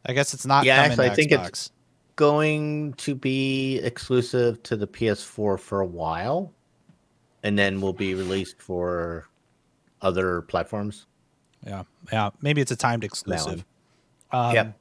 I 0.04 0.12
guess 0.12 0.34
it's 0.34 0.46
not 0.46 0.64
Yeah, 0.64 0.76
coming 0.76 0.90
actually, 0.92 1.10
I 1.10 1.14
think 1.14 1.32
Xbox. 1.32 1.46
it's- 1.46 1.70
going 2.14 2.94
to 2.94 3.14
be 3.14 3.78
exclusive 3.80 4.62
to 4.62 4.74
the 4.76 4.86
PS4 4.86 5.58
for 5.58 5.80
a 5.80 5.86
while, 5.86 6.50
and 7.42 7.58
then 7.58 7.78
will 7.80 7.92
be 7.92 8.14
released 8.14 8.56
for 8.58 9.28
other 10.00 10.40
platforms. 10.42 11.06
yeah, 11.66 11.82
yeah. 12.12 12.30
Maybe 12.40 12.60
it's 12.62 12.70
a 12.70 12.76
timed 12.76 13.02
exclusive. 13.04 13.64
Um, 14.30 14.54
Yep. 14.54 14.78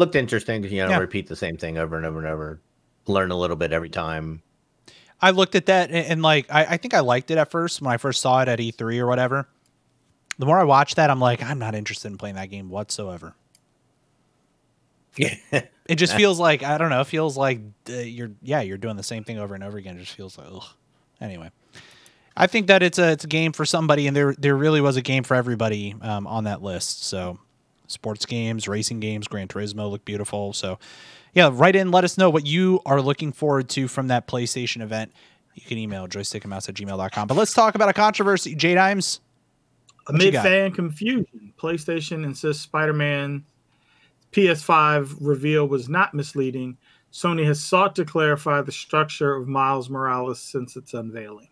Looked 0.00 0.16
interesting. 0.16 0.64
You 0.64 0.84
know, 0.84 0.88
Yeah. 0.90 0.98
repeat 0.98 1.26
the 1.28 1.36
same 1.36 1.56
thing 1.58 1.76
over 1.76 1.96
and 1.96 2.06
over 2.06 2.18
and 2.18 2.26
over. 2.26 2.58
Learn 3.06 3.30
a 3.30 3.36
little 3.36 3.56
bit 3.56 3.70
every 3.72 3.90
time. 3.90 4.40
I 5.20 5.30
looked 5.30 5.54
at 5.54 5.66
that 5.66 5.90
and, 5.90 6.06
and 6.06 6.22
like 6.22 6.46
I, 6.50 6.64
I 6.64 6.76
think 6.78 6.94
I 6.94 7.00
liked 7.00 7.30
it 7.30 7.36
at 7.36 7.50
first 7.50 7.82
when 7.82 7.92
I 7.92 7.98
first 7.98 8.22
saw 8.22 8.40
it 8.40 8.48
at 8.48 8.58
E3 8.58 8.98
or 8.98 9.06
whatever. 9.06 9.46
The 10.38 10.46
more 10.46 10.58
I 10.58 10.64
watch 10.64 10.94
that, 10.94 11.10
I'm 11.10 11.20
like, 11.20 11.42
I'm 11.42 11.58
not 11.58 11.74
interested 11.74 12.08
in 12.10 12.16
playing 12.16 12.36
that 12.36 12.48
game 12.50 12.70
whatsoever. 12.70 13.34
Yeah. 15.16 15.34
It 15.90 15.96
just 15.96 16.14
feels 16.14 16.38
like 16.38 16.62
I 16.62 16.78
don't 16.78 16.88
know. 16.90 17.00
It 17.00 17.08
feels 17.08 17.36
like 17.36 17.58
uh, 17.88 17.94
you're 17.94 18.30
yeah 18.42 18.60
you're 18.60 18.78
doing 18.78 18.96
the 18.96 19.02
same 19.02 19.24
thing 19.24 19.38
over 19.40 19.56
and 19.56 19.64
over 19.64 19.76
again. 19.76 19.96
It 19.96 20.00
just 20.02 20.14
feels 20.14 20.38
like 20.38 20.46
ugh. 20.48 20.62
Anyway, 21.20 21.50
I 22.36 22.46
think 22.46 22.68
that 22.68 22.84
it's 22.84 22.96
a 23.00 23.10
it's 23.10 23.24
a 23.24 23.26
game 23.26 23.50
for 23.50 23.64
somebody, 23.64 24.06
and 24.06 24.16
there 24.16 24.32
there 24.38 24.54
really 24.56 24.80
was 24.80 24.96
a 24.96 25.02
game 25.02 25.24
for 25.24 25.34
everybody 25.34 25.96
um, 26.00 26.28
on 26.28 26.44
that 26.44 26.62
list. 26.62 27.02
So, 27.02 27.40
sports 27.90 28.26
games, 28.26 28.68
racing 28.68 29.00
games, 29.00 29.28
Gran 29.28 29.48
Turismo 29.48 29.90
look 29.90 30.04
beautiful. 30.04 30.52
So, 30.52 30.78
yeah, 31.34 31.50
write 31.52 31.76
in. 31.76 31.90
Let 31.90 32.04
us 32.04 32.18
know 32.18 32.30
what 32.30 32.46
you 32.46 32.80
are 32.86 33.00
looking 33.00 33.32
forward 33.32 33.68
to 33.70 33.88
from 33.88 34.08
that 34.08 34.26
PlayStation 34.26 34.82
event. 34.82 35.12
You 35.54 35.62
can 35.62 35.78
email 35.78 36.08
joystickandmouse 36.08 36.68
at 36.68 36.74
gmail.com. 36.74 37.28
But 37.28 37.36
let's 37.36 37.52
talk 37.52 37.74
about 37.74 37.88
a 37.88 37.92
controversy. 37.92 38.54
J 38.54 38.74
Dimes. 38.74 39.20
Amid 40.08 40.34
fan 40.34 40.72
confusion, 40.72 41.52
PlayStation 41.58 42.24
insists 42.24 42.62
Spider-Man 42.62 43.44
PS5 44.32 45.16
reveal 45.20 45.66
was 45.66 45.88
not 45.88 46.14
misleading. 46.14 46.78
Sony 47.12 47.44
has 47.44 47.62
sought 47.62 47.94
to 47.96 48.04
clarify 48.04 48.62
the 48.62 48.72
structure 48.72 49.34
of 49.34 49.46
Miles 49.48 49.90
Morales 49.90 50.40
since 50.40 50.76
its 50.76 50.94
unveiling. 50.94 51.49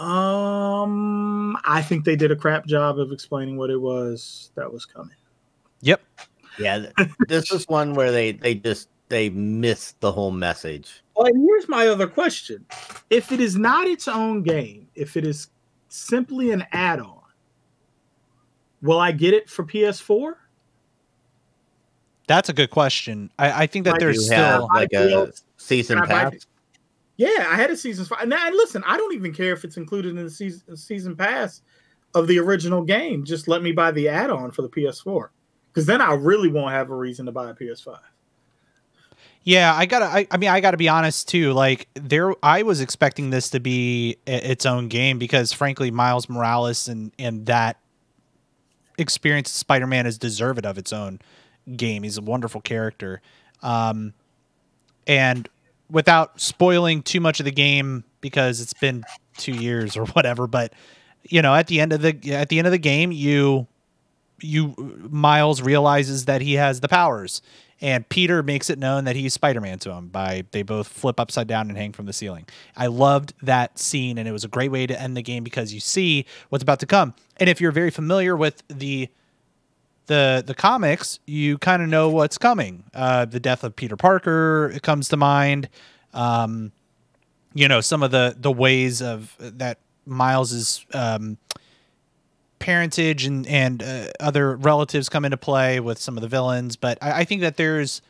Um, 0.00 1.58
I 1.64 1.82
think 1.82 2.06
they 2.06 2.16
did 2.16 2.30
a 2.30 2.36
crap 2.36 2.64
job 2.64 2.98
of 2.98 3.12
explaining 3.12 3.58
what 3.58 3.68
it 3.68 3.76
was 3.76 4.50
that 4.54 4.72
was 4.72 4.86
coming. 4.86 5.16
Yep. 5.82 6.00
Yeah, 6.58 6.86
this 7.28 7.52
is 7.52 7.68
one 7.68 7.92
where 7.94 8.10
they 8.10 8.32
they 8.32 8.54
just 8.54 8.88
they 9.08 9.28
missed 9.28 10.00
the 10.00 10.10
whole 10.10 10.30
message. 10.30 11.02
Well, 11.14 11.26
and 11.26 11.36
here's 11.44 11.68
my 11.68 11.86
other 11.88 12.06
question: 12.06 12.64
If 13.10 13.30
it 13.30 13.40
is 13.40 13.56
not 13.56 13.86
its 13.86 14.08
own 14.08 14.42
game, 14.42 14.88
if 14.94 15.18
it 15.18 15.26
is 15.26 15.48
simply 15.88 16.50
an 16.50 16.64
add-on, 16.72 17.20
will 18.80 18.98
I 18.98 19.12
get 19.12 19.34
it 19.34 19.50
for 19.50 19.64
PS4? 19.64 20.32
That's 22.26 22.48
a 22.48 22.52
good 22.52 22.70
question. 22.70 23.30
I, 23.38 23.64
I 23.64 23.66
think 23.66 23.84
that 23.84 23.92
Like, 23.92 24.00
there's 24.00 24.24
still 24.24 24.38
have 24.38 24.62
like 24.74 24.92
a 24.92 25.32
season 25.56 25.98
Can 25.98 26.08
buy 26.08 26.30
pass. 26.30 26.46
Yeah, 27.20 27.48
I 27.50 27.56
had 27.56 27.70
a 27.70 27.76
season 27.76 28.06
five. 28.06 28.22
And, 28.22 28.32
and 28.32 28.54
listen, 28.56 28.82
I 28.86 28.96
don't 28.96 29.12
even 29.12 29.34
care 29.34 29.52
if 29.52 29.62
it's 29.62 29.76
included 29.76 30.16
in 30.16 30.24
the 30.24 30.30
season 30.30 30.74
season 30.74 31.14
pass 31.14 31.60
of 32.14 32.26
the 32.26 32.38
original 32.38 32.80
game. 32.80 33.26
Just 33.26 33.46
let 33.46 33.62
me 33.62 33.72
buy 33.72 33.90
the 33.90 34.08
add-on 34.08 34.52
for 34.52 34.62
the 34.62 34.70
PS4, 34.70 35.28
because 35.70 35.84
then 35.84 36.00
I 36.00 36.14
really 36.14 36.48
won't 36.48 36.72
have 36.72 36.88
a 36.88 36.96
reason 36.96 37.26
to 37.26 37.32
buy 37.32 37.50
a 37.50 37.52
PS5. 37.54 37.98
Yeah, 39.44 39.74
I 39.74 39.84
gotta. 39.84 40.06
I, 40.06 40.26
I 40.30 40.38
mean, 40.38 40.48
I 40.48 40.60
gotta 40.60 40.78
be 40.78 40.88
honest 40.88 41.28
too. 41.28 41.52
Like 41.52 41.88
there, 41.92 42.32
I 42.42 42.62
was 42.62 42.80
expecting 42.80 43.28
this 43.28 43.50
to 43.50 43.60
be 43.60 44.16
i- 44.26 44.30
its 44.30 44.64
own 44.64 44.88
game 44.88 45.18
because, 45.18 45.52
frankly, 45.52 45.90
Miles 45.90 46.26
Morales 46.26 46.88
and 46.88 47.12
and 47.18 47.44
that 47.44 47.78
experience 48.96 49.50
Spider-Man 49.50 50.06
is 50.06 50.16
deserved 50.16 50.64
of 50.64 50.78
its 50.78 50.90
own 50.90 51.20
game. 51.76 52.02
He's 52.02 52.16
a 52.16 52.22
wonderful 52.22 52.62
character, 52.62 53.20
um, 53.62 54.14
and 55.06 55.50
without 55.90 56.40
spoiling 56.40 57.02
too 57.02 57.20
much 57.20 57.40
of 57.40 57.44
the 57.44 57.52
game 57.52 58.04
because 58.20 58.60
it's 58.60 58.74
been 58.74 59.04
two 59.36 59.52
years 59.52 59.96
or 59.96 60.06
whatever. 60.06 60.46
But 60.46 60.72
you 61.22 61.42
know, 61.42 61.54
at 61.54 61.66
the 61.66 61.80
end 61.80 61.92
of 61.92 62.02
the 62.02 62.32
at 62.32 62.48
the 62.48 62.58
end 62.58 62.66
of 62.66 62.72
the 62.72 62.78
game, 62.78 63.12
you 63.12 63.66
you 64.40 64.74
Miles 65.10 65.60
realizes 65.60 66.24
that 66.24 66.40
he 66.40 66.54
has 66.54 66.80
the 66.80 66.88
powers 66.88 67.42
and 67.80 68.08
Peter 68.08 68.42
makes 68.42 68.68
it 68.68 68.78
known 68.78 69.04
that 69.04 69.16
he's 69.16 69.32
Spider-Man 69.32 69.78
to 69.80 69.90
him 69.92 70.08
by 70.08 70.44
they 70.50 70.62
both 70.62 70.88
flip 70.88 71.18
upside 71.18 71.46
down 71.46 71.68
and 71.68 71.78
hang 71.78 71.92
from 71.92 72.06
the 72.06 72.12
ceiling. 72.12 72.46
I 72.76 72.88
loved 72.88 73.32
that 73.42 73.78
scene 73.78 74.18
and 74.18 74.28
it 74.28 74.32
was 74.32 74.44
a 74.44 74.48
great 74.48 74.70
way 74.70 74.86
to 74.86 75.00
end 75.00 75.16
the 75.16 75.22
game 75.22 75.44
because 75.44 75.72
you 75.72 75.80
see 75.80 76.26
what's 76.50 76.62
about 76.62 76.80
to 76.80 76.86
come. 76.86 77.14
And 77.38 77.48
if 77.48 77.60
you're 77.60 77.72
very 77.72 77.90
familiar 77.90 78.36
with 78.36 78.62
the 78.68 79.08
the 80.10 80.42
the 80.44 80.56
comics, 80.56 81.20
you 81.24 81.56
kind 81.56 81.82
of 81.82 81.88
know 81.88 82.08
what's 82.10 82.36
coming. 82.36 82.82
Uh, 82.92 83.26
the 83.26 83.38
death 83.38 83.62
of 83.62 83.76
Peter 83.76 83.96
Parker 83.96 84.76
comes 84.82 85.08
to 85.08 85.16
mind. 85.16 85.68
Um, 86.12 86.72
you 87.54 87.68
know 87.68 87.80
some 87.80 88.02
of 88.02 88.10
the 88.10 88.34
the 88.36 88.50
ways 88.50 89.00
of 89.00 89.36
that 89.38 89.78
Miles's 90.06 90.84
um, 90.92 91.38
parentage 92.58 93.24
and 93.24 93.46
and 93.46 93.84
uh, 93.84 94.08
other 94.18 94.56
relatives 94.56 95.08
come 95.08 95.24
into 95.24 95.36
play 95.36 95.78
with 95.78 95.98
some 95.98 96.16
of 96.16 96.22
the 96.22 96.28
villains. 96.28 96.74
But 96.74 96.98
I, 97.00 97.20
I 97.20 97.24
think 97.24 97.42
that 97.42 97.56
there's 97.56 98.02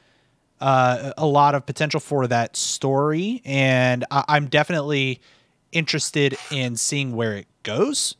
uh, 0.58 1.12
a 1.18 1.26
lot 1.26 1.54
of 1.54 1.66
potential 1.66 2.00
for 2.00 2.26
that 2.28 2.56
story, 2.56 3.42
and 3.44 4.06
I, 4.10 4.24
I'm 4.26 4.46
definitely 4.46 5.20
interested 5.70 6.34
in 6.50 6.76
seeing 6.76 7.14
where 7.14 7.36
it 7.36 7.46
goes. 7.62 8.16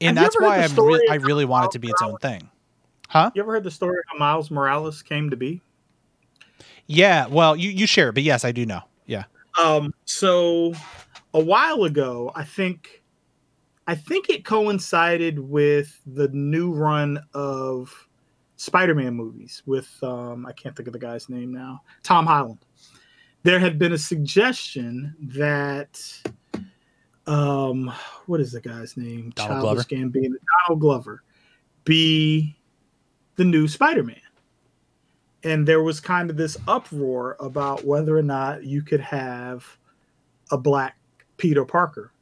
And 0.00 0.16
Have 0.16 0.32
that's 0.32 0.40
why 0.40 0.60
I'm 0.62 0.74
re- 0.74 1.08
I 1.10 1.16
really 1.16 1.44
want 1.44 1.66
it 1.66 1.72
to 1.72 1.78
be 1.78 1.88
its 1.88 2.00
own 2.00 2.16
thing. 2.16 2.48
Huh? 3.10 3.32
You 3.34 3.42
ever 3.42 3.50
heard 3.50 3.64
the 3.64 3.72
story 3.72 3.98
of 3.98 4.04
how 4.06 4.18
Miles 4.18 4.52
Morales 4.52 5.02
came 5.02 5.30
to 5.30 5.36
be? 5.36 5.60
Yeah. 6.86 7.26
Well, 7.26 7.56
you 7.56 7.68
you 7.70 7.84
share 7.84 8.10
it, 8.10 8.12
but 8.12 8.22
yes, 8.22 8.44
I 8.44 8.52
do 8.52 8.64
know. 8.64 8.82
Yeah. 9.06 9.24
Um, 9.60 9.92
so 10.04 10.74
a 11.34 11.40
while 11.40 11.82
ago, 11.82 12.30
I 12.36 12.44
think 12.44 13.02
I 13.88 13.96
think 13.96 14.30
it 14.30 14.44
coincided 14.44 15.40
with 15.40 16.00
the 16.06 16.28
new 16.28 16.72
run 16.72 17.20
of 17.34 17.92
Spider-Man 18.54 19.14
movies 19.14 19.64
with 19.66 19.90
um, 20.04 20.46
I 20.46 20.52
can't 20.52 20.76
think 20.76 20.86
of 20.86 20.92
the 20.92 21.00
guy's 21.00 21.28
name 21.28 21.52
now, 21.52 21.82
Tom 22.04 22.26
Holland. 22.26 22.64
There 23.42 23.58
had 23.58 23.76
been 23.76 23.92
a 23.92 23.98
suggestion 23.98 25.16
that 25.20 26.00
um, 27.26 27.92
what 28.26 28.38
is 28.38 28.52
the 28.52 28.60
guy's 28.60 28.96
name? 28.96 29.32
Donald 29.34 29.62
Childish 29.64 29.86
Gambino, 29.86 30.34
Donald 30.68 30.80
Glover, 30.80 31.24
be 31.82 32.56
the 33.40 33.44
new 33.46 33.66
Spider-Man 33.66 34.20
and 35.44 35.66
there 35.66 35.82
was 35.82 35.98
kind 35.98 36.28
of 36.28 36.36
this 36.36 36.58
uproar 36.68 37.38
about 37.40 37.86
whether 37.86 38.14
or 38.14 38.22
not 38.22 38.64
you 38.64 38.82
could 38.82 39.00
have 39.00 39.78
a 40.50 40.58
black 40.58 40.98
Peter 41.38 41.64
Parker. 41.64 42.12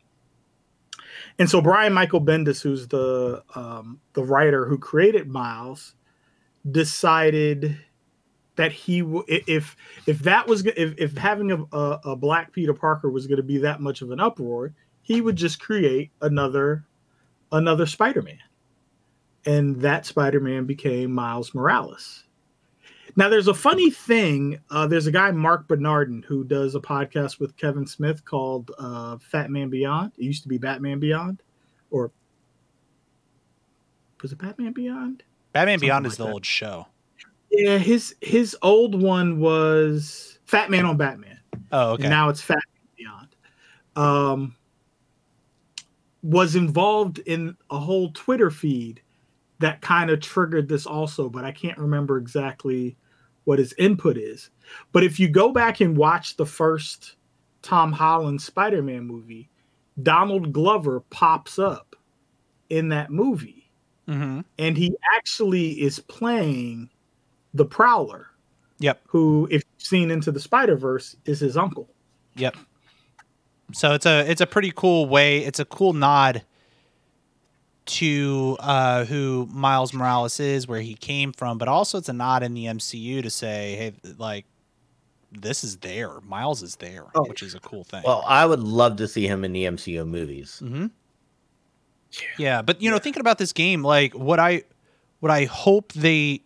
And 1.41 1.51
so 1.51 1.61
Brian 1.61 1.93
Michael 1.93 2.21
Bendis, 2.21 2.63
who's 2.63 2.87
the 2.87 3.43
um, 3.57 4.01
the 4.13 4.23
writer 4.23 4.65
who 4.67 4.79
created 4.79 5.29
Miles, 5.29 5.97
decided 6.71 7.77
that 8.55 8.71
he 8.71 9.01
w- 9.01 9.25
if 9.27 9.77
if 10.07 10.21
that 10.21 10.47
was 10.47 10.65
if, 10.67 10.95
if 10.99 11.17
having 11.17 11.51
a, 11.51 11.77
a, 11.77 12.01
a 12.05 12.17
black 12.17 12.53
Peter 12.53 12.75
Parker 12.75 13.11
was 13.11 13.27
going 13.27 13.39
to 13.39 13.43
be 13.43 13.59
that 13.59 13.81
much 13.81 14.03
of 14.03 14.13
an 14.13 14.21
uproar, 14.21 14.73
he 15.03 15.21
would 15.21 15.35
just 15.35 15.59
create 15.59 16.13
another 16.21 16.85
another 17.51 17.87
Spider-Man. 17.87 18.39
And 19.47 19.81
that 19.81 20.05
Spider-Man 20.05 20.67
became 20.67 21.13
Miles 21.13 21.55
Morales. 21.55 22.25
Now, 23.17 23.29
there's 23.29 23.49
a 23.49 23.55
funny 23.55 23.91
thing. 23.91 24.61
Uh, 24.71 24.87
there's 24.87 25.07
a 25.07 25.13
guy, 25.13 25.31
Mark 25.33 25.67
Bernardin, 25.67 26.23
who 26.23 26.45
does 26.45 26.75
a 26.75 26.81
podcast 26.81 27.41
with 27.41 27.57
Kevin 27.57 27.87
Smith 27.87 28.25
called 28.25 28.71
uh, 28.79 29.17
Fatman 29.17 29.71
Beyond. 29.71 30.13
It 30.19 30.25
used 30.25 30.43
to 30.43 30.49
be 30.49 30.59
Batman 30.59 31.01
Beyond, 31.01 31.43
or 31.91 32.13
was 34.23 34.33
it 34.33 34.39
Batman 34.39 34.73
Beyond? 34.73 35.25
Batman 35.53 35.75
Something 35.79 35.87
Beyond 35.89 36.05
like 36.05 36.13
is 36.13 36.17
the 36.19 36.25
that. 36.25 36.33
old 36.33 36.47
show. 36.47 36.87
Yeah, 37.51 37.79
his 37.79 38.15
his 38.21 38.57
old 38.63 39.01
one 39.01 39.41
was 39.41 40.39
Fatman 40.47 40.89
on 40.89 40.97
Batman. 40.97 41.41
Oh, 41.73 41.93
okay. 41.93 42.05
And 42.05 42.11
now 42.11 42.29
it's 42.29 42.45
Fatman 42.45 42.61
Beyond. 42.97 43.29
Um, 43.97 44.57
was 46.23 46.55
involved 46.55 47.19
in 47.21 47.57
a 47.71 47.79
whole 47.79 48.13
Twitter 48.13 48.51
feed 48.51 49.01
that 49.61 49.81
kind 49.81 50.11
of 50.11 50.21
triggered 50.21 50.69
this 50.69 50.87
also, 50.87 51.29
but 51.29 51.45
I 51.45 51.53
can't 51.53 51.79
remember 51.79 52.17
exactly 52.19 52.97
what 53.45 53.59
his 53.59 53.73
input 53.79 54.17
is. 54.17 54.51
But 54.93 55.05
if 55.05 55.19
you 55.19 55.29
go 55.29 55.53
back 55.53 55.81
and 55.81 55.97
watch 55.97 56.37
the 56.37 56.47
first 56.47 57.17
Tom 57.63 57.93
Holland 57.93 58.41
Spider 58.41 58.83
Man 58.83 59.05
movie, 59.07 59.49
Donald 60.03 60.53
Glover 60.53 61.01
pops 61.11 61.59
up 61.59 61.97
in 62.71 62.89
that 62.91 63.11
movie 63.11 63.55
Mm-hmm. 64.09 64.41
and 64.59 64.75
he 64.79 64.97
actually 65.15 65.73
is 65.83 65.99
playing 65.99 66.89
the 67.53 67.67
Prowler, 67.67 68.29
Yep. 68.79 69.03
who, 69.07 69.47
if 69.51 69.63
you've 69.63 69.87
seen 69.87 70.11
Into 70.11 70.33
the 70.33 70.41
Spider 70.41 70.77
Verse, 70.77 71.15
is 71.27 71.41
his 71.41 71.59
uncle. 71.59 71.91
Yep. 72.37 72.57
So 73.75 73.93
it's 73.93 74.07
a 74.07 74.21
it's 74.31 74.41
a 74.41 74.47
pretty 74.47 74.73
cool 74.75 75.07
way. 75.11 75.45
It's 75.45 75.59
a 75.59 75.67
cool 75.67 75.93
nod 75.93 76.43
to 77.89 78.57
uh, 78.61 79.05
who 79.05 79.49
Miles 79.53 79.93
Morales 79.93 80.39
is, 80.41 80.67
where 80.69 80.81
he 80.81 80.95
came 80.95 81.33
from, 81.33 81.59
but 81.59 81.69
also 81.69 81.99
it's 81.99 82.09
a 82.09 82.13
nod 82.13 82.43
in 82.43 82.55
the 82.55 82.67
MCU 82.67 83.23
to 83.23 83.31
say, 83.31 83.77
hey, 83.77 83.93
like 84.19 84.45
this 85.33 85.63
is 85.65 85.77
there. 85.79 86.21
Miles 86.23 86.63
is 86.63 86.77
there, 86.77 87.05
Oh. 87.15 87.25
which 87.25 87.43
is 87.43 87.55
a 87.55 87.61
cool 87.61 87.85
thing. 87.85 88.03
Well, 88.05 88.25
I 88.27 88.47
would 88.47 88.61
love 88.61 88.97
to 88.97 89.09
see 89.09 89.27
him 89.27 89.45
in 89.45 89.53
the 89.53 89.65
MCU 89.65 90.07
movies. 90.07 90.59
hmm 90.61 90.87
Yeah, 92.39 92.63
but 92.63 92.81
you 92.81 92.91
know, 92.91 92.99
thinking 92.99 93.21
about 93.21 93.39
this 93.39 93.53
game, 93.53 93.83
like 93.83 94.15
what 94.15 94.39
I 94.39 94.63
what 95.21 95.31
I 95.31 95.45
hope 95.45 95.93
they 95.93 96.43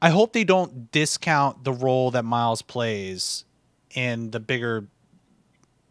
I 0.00 0.10
hope 0.10 0.32
they 0.32 0.44
don't 0.44 0.90
discount 0.92 1.64
the 1.64 1.72
role 1.72 2.10
that 2.12 2.24
Miles 2.24 2.62
plays 2.62 3.44
in 3.94 4.30
the 4.30 4.40
bigger 4.40 4.86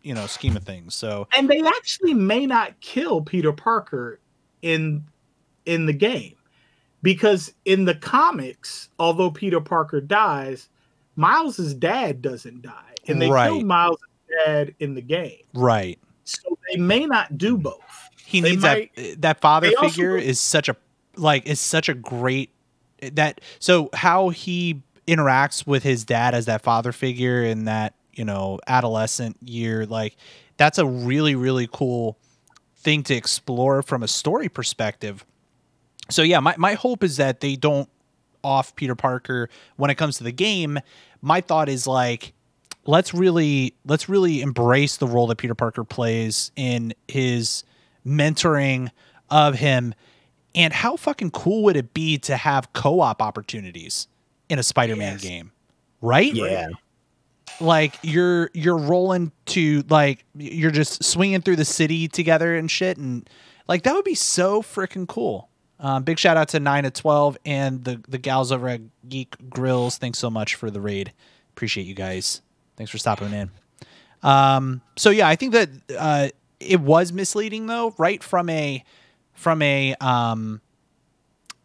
you 0.04 0.14
know 0.14 0.28
scheme 0.28 0.56
of 0.58 0.64
things. 0.64 0.94
So 0.96 1.28
And 1.36 1.50
they 1.50 1.62
actually 1.62 2.14
may 2.14 2.46
not 2.46 2.80
kill 2.82 3.22
Peter 3.22 3.52
Parker 3.52 4.20
in 4.62 5.04
in 5.66 5.86
the 5.86 5.94
game. 5.94 6.36
Because 7.02 7.54
in 7.66 7.84
the 7.86 7.96
comics, 7.96 8.88
although 8.98 9.30
Peter 9.30 9.60
Parker 9.60 10.00
dies, 10.00 10.70
Miles's 11.18 11.74
dad 11.74 12.22
doesn't 12.22 12.62
die. 12.62 12.94
And 13.08 13.22
they 13.22 13.30
Right. 13.30 13.50
killed 13.50 13.66
Miles' 13.66 13.98
dad 14.46 14.74
in 14.80 14.94
the 14.96 15.02
game. 15.02 15.44
right. 15.54 16.00
So 16.26 16.58
they 16.72 16.78
may 16.80 17.06
not 17.06 17.38
do 17.38 17.58
both. 17.58 17.82
He 18.26 18.40
They 18.40 18.52
needs 18.52 18.64
might- 18.64 18.96
that 18.96 19.22
that 19.22 19.42
father 19.42 19.72
figure 19.82 20.18
is 20.18 20.40
such 20.40 20.70
a 20.70 20.78
like 21.18 21.46
is 21.46 21.60
such 21.60 21.90
a 21.90 21.94
great 21.94 22.50
eh, 23.02 23.10
that 23.14 23.42
so 23.60 23.90
how 23.94 24.30
he 24.30 24.82
interacts 25.08 25.68
with 25.68 25.84
his 25.84 26.06
dad 26.06 26.34
as 26.34 26.46
that 26.46 26.62
father 26.62 26.94
figure 26.94 27.44
and 27.44 27.68
that 27.68 27.94
you 28.14 28.26
know 28.26 28.60
adolescent 28.68 29.38
year 29.42 29.86
like 29.86 30.16
that's 30.58 30.78
a 30.78 30.86
really 30.86 31.36
really 31.36 31.68
cool 31.72 32.18
thing 32.78 33.04
to 33.04 33.14
explore 33.16 33.82
from 33.82 34.04
a 34.04 34.08
story 34.08 34.50
perspective. 34.50 35.26
So 36.10 36.22
yeah 36.22 36.40
my, 36.40 36.56
my 36.58 36.74
hope 36.74 37.04
is 37.04 37.18
that 37.18 37.40
they 37.40 37.56
don't 37.56 37.90
off 38.44 38.76
peter 38.76 38.96
parker 38.96 39.50
when 39.78 39.90
it 39.90 39.96
comes 39.96 40.18
to 40.18 40.24
the 40.24 40.32
game. 40.32 40.80
My 41.22 41.42
thought 41.42 41.70
is 41.70 41.88
like 41.88 42.34
let's 42.86 43.14
really 43.14 43.74
let's 43.86 44.10
really 44.10 44.42
embrace 44.42 44.98
the 44.98 45.08
role 45.08 45.28
that 45.28 45.38
peter 45.38 45.56
parker 45.56 45.84
plays 45.86 46.52
in 46.56 46.94
his 47.08 47.64
mentoring 48.06 48.90
of 49.30 49.56
him. 49.56 49.96
And 50.56 50.72
how 50.74 50.98
fucking 50.98 51.32
cool 51.32 51.64
would 51.64 51.78
it 51.78 51.94
be 51.94 52.18
to 52.20 52.38
have 52.38 52.74
co-op 52.74 53.22
opportunities 53.22 54.08
in 54.50 54.60
a 54.60 54.64
spider-man 54.64 55.14
Yes. 55.14 55.22
game? 55.24 55.52
Right? 56.02 56.32
Yeah. 56.34 56.68
Like 57.62 57.96
you're 58.02 58.50
you're 58.54 58.78
rolling 58.78 59.32
to 59.46 59.84
like 59.90 60.26
you're 60.36 60.72
just 60.72 61.04
swinging 61.04 61.42
through 61.42 61.56
the 61.56 61.66
city 61.66 62.08
together 62.08 62.56
and 62.56 62.70
shit 62.70 62.98
and 62.98 63.30
like 63.68 63.84
that 63.84 63.94
would 63.94 64.06
be 64.06 64.16
so 64.16 64.62
freaking 64.62 65.08
cool. 65.08 65.50
Um, 65.80 66.04
big 66.04 66.18
shout 66.18 66.38
out 66.38 66.50
to 66.50 66.60
9 66.60 66.84
to 66.84 66.92
12 66.92 67.38
and 67.46 67.84
the 67.84 68.02
the 68.08 68.18
gals 68.18 68.52
over 68.52 68.68
at 68.70 68.82
geek 69.08 69.36
grills. 69.50 69.98
Thanks 69.98 70.20
so 70.20 70.30
much 70.30 70.56
for 70.56 70.72
the 70.72 70.82
raid. 70.82 71.14
Appreciate 71.52 71.86
you 71.86 71.96
guys. 71.96 72.42
Thanks 72.78 72.92
for 72.92 72.98
stopping 72.98 73.34
in. 73.34 73.52
Um, 74.22 74.82
so 74.96 75.10
yeah 75.10 75.28
i 75.28 75.36
think 75.36 75.52
that 75.54 75.70
uh, 75.98 76.30
it 76.60 76.80
was 76.80 77.12
misleading 77.12 77.68
though 77.68 77.94
right 77.98 78.24
from 78.24 78.50
a 78.50 78.84
from 79.34 79.62
a 79.62 79.96
um 80.00 80.62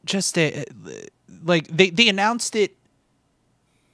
just 0.05 0.37
a 0.39 0.65
like 1.45 1.69
they 1.69 1.91
they 1.91 2.09
announced 2.09 2.57
it 2.57 2.78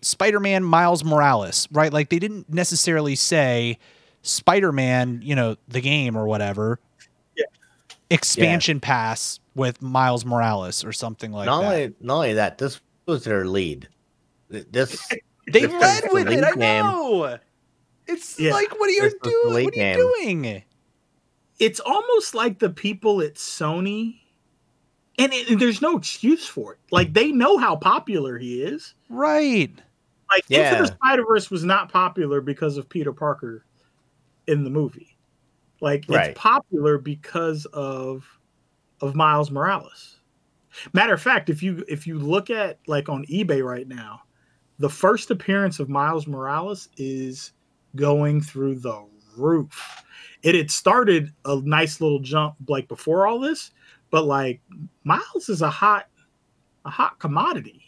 Spider-Man 0.04 0.62
Miles 0.64 1.02
Morales, 1.04 1.66
right? 1.72 1.92
Like 1.92 2.08
they 2.10 2.18
didn't 2.18 2.48
necessarily 2.52 3.14
say 3.16 3.78
Spider-Man, 4.22 5.20
you 5.22 5.34
know, 5.34 5.56
the 5.68 5.80
game 5.80 6.16
or 6.16 6.26
whatever. 6.26 6.78
Yeah. 7.36 7.44
Expansion 8.10 8.80
pass 8.80 9.40
with 9.54 9.80
Miles 9.82 10.24
Morales 10.24 10.84
or 10.84 10.92
something 10.92 11.32
like 11.32 11.46
not 11.46 11.62
that. 11.62 11.66
only 11.68 11.94
not 12.00 12.14
only 12.16 12.32
that, 12.34 12.58
this 12.58 12.80
was 13.06 13.24
their 13.24 13.44
lead. 13.46 13.88
This 14.48 15.08
they 15.52 15.62
this 15.62 15.72
was 15.72 15.80
led 15.82 16.02
the 16.04 16.08
with 16.12 16.26
it. 16.28 16.30
lead 16.30 16.44
I 16.44 16.50
game. 16.54 16.84
know. 16.84 17.38
It's 18.06 18.38
Yeah. 18.38 18.52
like, 18.52 18.78
what 18.78 18.88
are 18.88 18.92
you 18.92 19.02
This 19.02 19.14
was 19.14 19.20
the 19.22 19.30
doing? 19.30 19.64
What 19.64 19.74
are 19.74 19.76
you 19.76 19.94
game. 20.22 20.42
doing? 20.42 20.62
It's 21.58 21.80
almost 21.80 22.34
like 22.34 22.58
the 22.58 22.68
people 22.70 23.20
at 23.22 23.34
Sony, 23.36 24.18
and, 25.18 25.32
it, 25.32 25.48
and 25.48 25.60
there's 25.60 25.80
no 25.80 25.96
excuse 25.96 26.46
for 26.46 26.72
it. 26.74 26.78
Like 26.90 27.14
they 27.14 27.30
know 27.32 27.56
how 27.58 27.76
popular 27.76 28.36
he 28.38 28.60
is. 28.62 28.94
Right. 29.08 29.70
Like 30.30 30.44
Yeah. 30.48 30.72
Into 30.78 30.82
the 30.82 30.96
Spider 30.96 31.24
Verse 31.26 31.50
was 31.50 31.64
not 31.64 31.92
popular 31.92 32.40
because 32.40 32.76
of 32.76 32.88
Peter 32.88 33.12
Parker 33.12 33.64
in 34.46 34.64
the 34.64 34.70
movie. 34.70 35.16
Like 35.80 36.04
Right. 36.08 36.30
it's 36.30 36.40
popular 36.40 36.98
because 36.98 37.66
of 37.66 38.26
of 39.00 39.14
Miles 39.14 39.50
Morales. 39.50 40.20
Matter 40.92 41.14
of 41.14 41.22
fact, 41.22 41.50
if 41.50 41.62
you 41.62 41.84
if 41.88 42.06
you 42.06 42.18
look 42.18 42.50
at 42.50 42.78
like 42.86 43.08
on 43.08 43.24
eBay 43.26 43.64
right 43.64 43.86
now, 43.86 44.22
the 44.78 44.88
first 44.88 45.30
appearance 45.30 45.78
of 45.78 45.88
Miles 45.88 46.26
Morales 46.26 46.88
is 46.96 47.52
going 47.96 48.40
through 48.40 48.76
the 48.76 49.04
roof. 49.36 50.02
It 50.42 50.54
had 50.54 50.70
started 50.70 51.32
a 51.44 51.56
nice 51.62 52.00
little 52.00 52.18
jump 52.18 52.56
like 52.68 52.88
before 52.88 53.26
all 53.26 53.38
this, 53.38 53.70
but 54.10 54.24
like 54.24 54.60
Miles 55.04 55.48
is 55.48 55.62
a 55.62 55.70
hot 55.70 56.06
a 56.84 56.90
hot 56.90 57.18
commodity. 57.18 57.83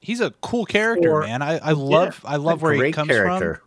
He's 0.00 0.20
a 0.20 0.30
cool 0.40 0.64
character, 0.64 1.10
Or- 1.12 1.20
man. 1.22 1.42
I, 1.42 1.58
I 1.58 1.72
love 1.72 2.20
I 2.24 2.36
love 2.36 2.62
where 2.62 2.72
he 2.74 2.90
comes 2.92 3.08
character. 3.08 3.62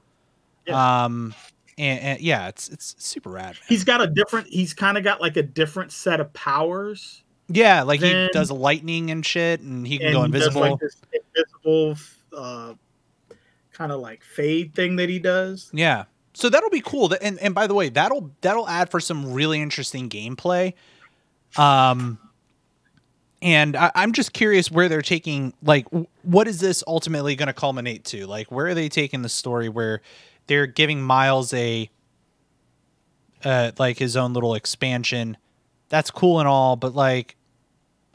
from. 0.65 0.73
Um 0.75 1.35
and, 1.77 1.99
and 1.99 2.19
yeah, 2.21 2.47
it's 2.47 2.69
it's 2.69 2.95
super 2.99 3.29
rad. 3.31 3.53
man. 3.53 3.61
He's 3.67 3.83
got 3.83 4.01
a 4.01 4.07
different 4.07 4.47
he's 4.47 4.73
kind 4.73 4.97
of 4.97 5.03
got 5.03 5.21
like 5.21 5.37
a 5.37 5.43
different 5.43 5.91
set 5.91 6.19
of 6.19 6.31
powers. 6.33 7.23
Yeah, 7.49 7.83
like 7.83 7.99
Then- 7.99 8.27
he 8.27 8.31
does 8.33 8.49
lightning 8.51 9.11
and 9.11 9.25
shit, 9.25 9.59
and 9.61 9.85
he 9.85 9.97
can 9.97 10.07
and 10.07 10.15
go 10.15 10.23
invisible. 10.23 10.61
like 10.61 10.79
this 10.79 10.95
invisible 11.35 11.95
uh 12.35 12.73
kind 13.73 13.91
of 13.91 13.99
like 14.01 14.23
fade 14.23 14.73
thing 14.75 14.95
that 14.97 15.09
he 15.09 15.19
does. 15.19 15.69
yeah, 15.73 16.05
so 16.33 16.47
that'll 16.49 16.69
be 16.69 16.81
cool. 16.81 17.11
And 17.21 17.39
and 17.39 17.53
by 17.55 17.67
the 17.67 17.73
way, 17.73 17.89
that'll 17.89 18.31
that'll 18.41 18.67
add 18.67 18.89
for 18.89 18.99
some 18.99 19.33
really 19.33 19.61
interesting 19.61 20.09
gameplay. 20.09 20.73
Um, 21.57 22.17
and 23.43 23.75
I, 23.75 23.91
I'm 23.93 24.13
just 24.13 24.33
curious 24.33 24.71
where 24.71 24.89
they're 24.89 25.01
taking. 25.01 25.53
Like, 25.61 25.85
what 26.23 26.47
is 26.47 26.59
this 26.59 26.83
ultimately 26.87 27.35
going 27.35 27.47
to 27.47 27.53
culminate 27.53 28.05
to? 28.05 28.25
Like, 28.25 28.51
where 28.51 28.67
are 28.67 28.73
they 28.73 28.89
taking 28.89 29.21
the 29.21 29.29
story? 29.29 29.69
Where 29.69 30.01
they're 30.47 30.65
giving 30.65 31.01
Miles 31.01 31.53
a 31.53 31.89
uh 33.43 33.71
like 33.77 33.97
his 33.97 34.15
own 34.15 34.33
little 34.33 34.55
expansion. 34.55 35.37
That's 35.89 36.09
cool 36.09 36.39
and 36.39 36.47
all, 36.47 36.75
but 36.75 36.95
like 36.95 37.35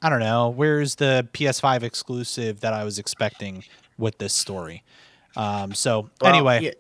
I 0.03 0.09
don't 0.09 0.20
know, 0.20 0.49
where's 0.49 0.95
the 0.95 1.29
PS5 1.33 1.83
exclusive 1.83 2.61
that 2.61 2.72
I 2.72 2.85
was 2.85 2.99
expecting 2.99 3.64
with 3.99 4.18
this 4.18 4.33
story? 4.33 4.83
Um 5.37 5.74
so 5.74 6.09
Well, 6.20 6.33
anyway, 6.33 6.61
yeah, 6.62 6.70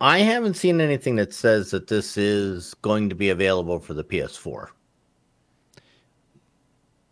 I 0.00 0.18
haven't 0.18 0.54
seen 0.54 0.80
anything 0.80 1.16
that 1.16 1.32
says 1.32 1.70
that 1.70 1.86
this 1.86 2.18
is 2.18 2.74
going 2.82 3.08
to 3.08 3.14
be 3.14 3.30
available 3.30 3.78
for 3.78 3.94
the 3.94 4.04
PS4. 4.04 4.68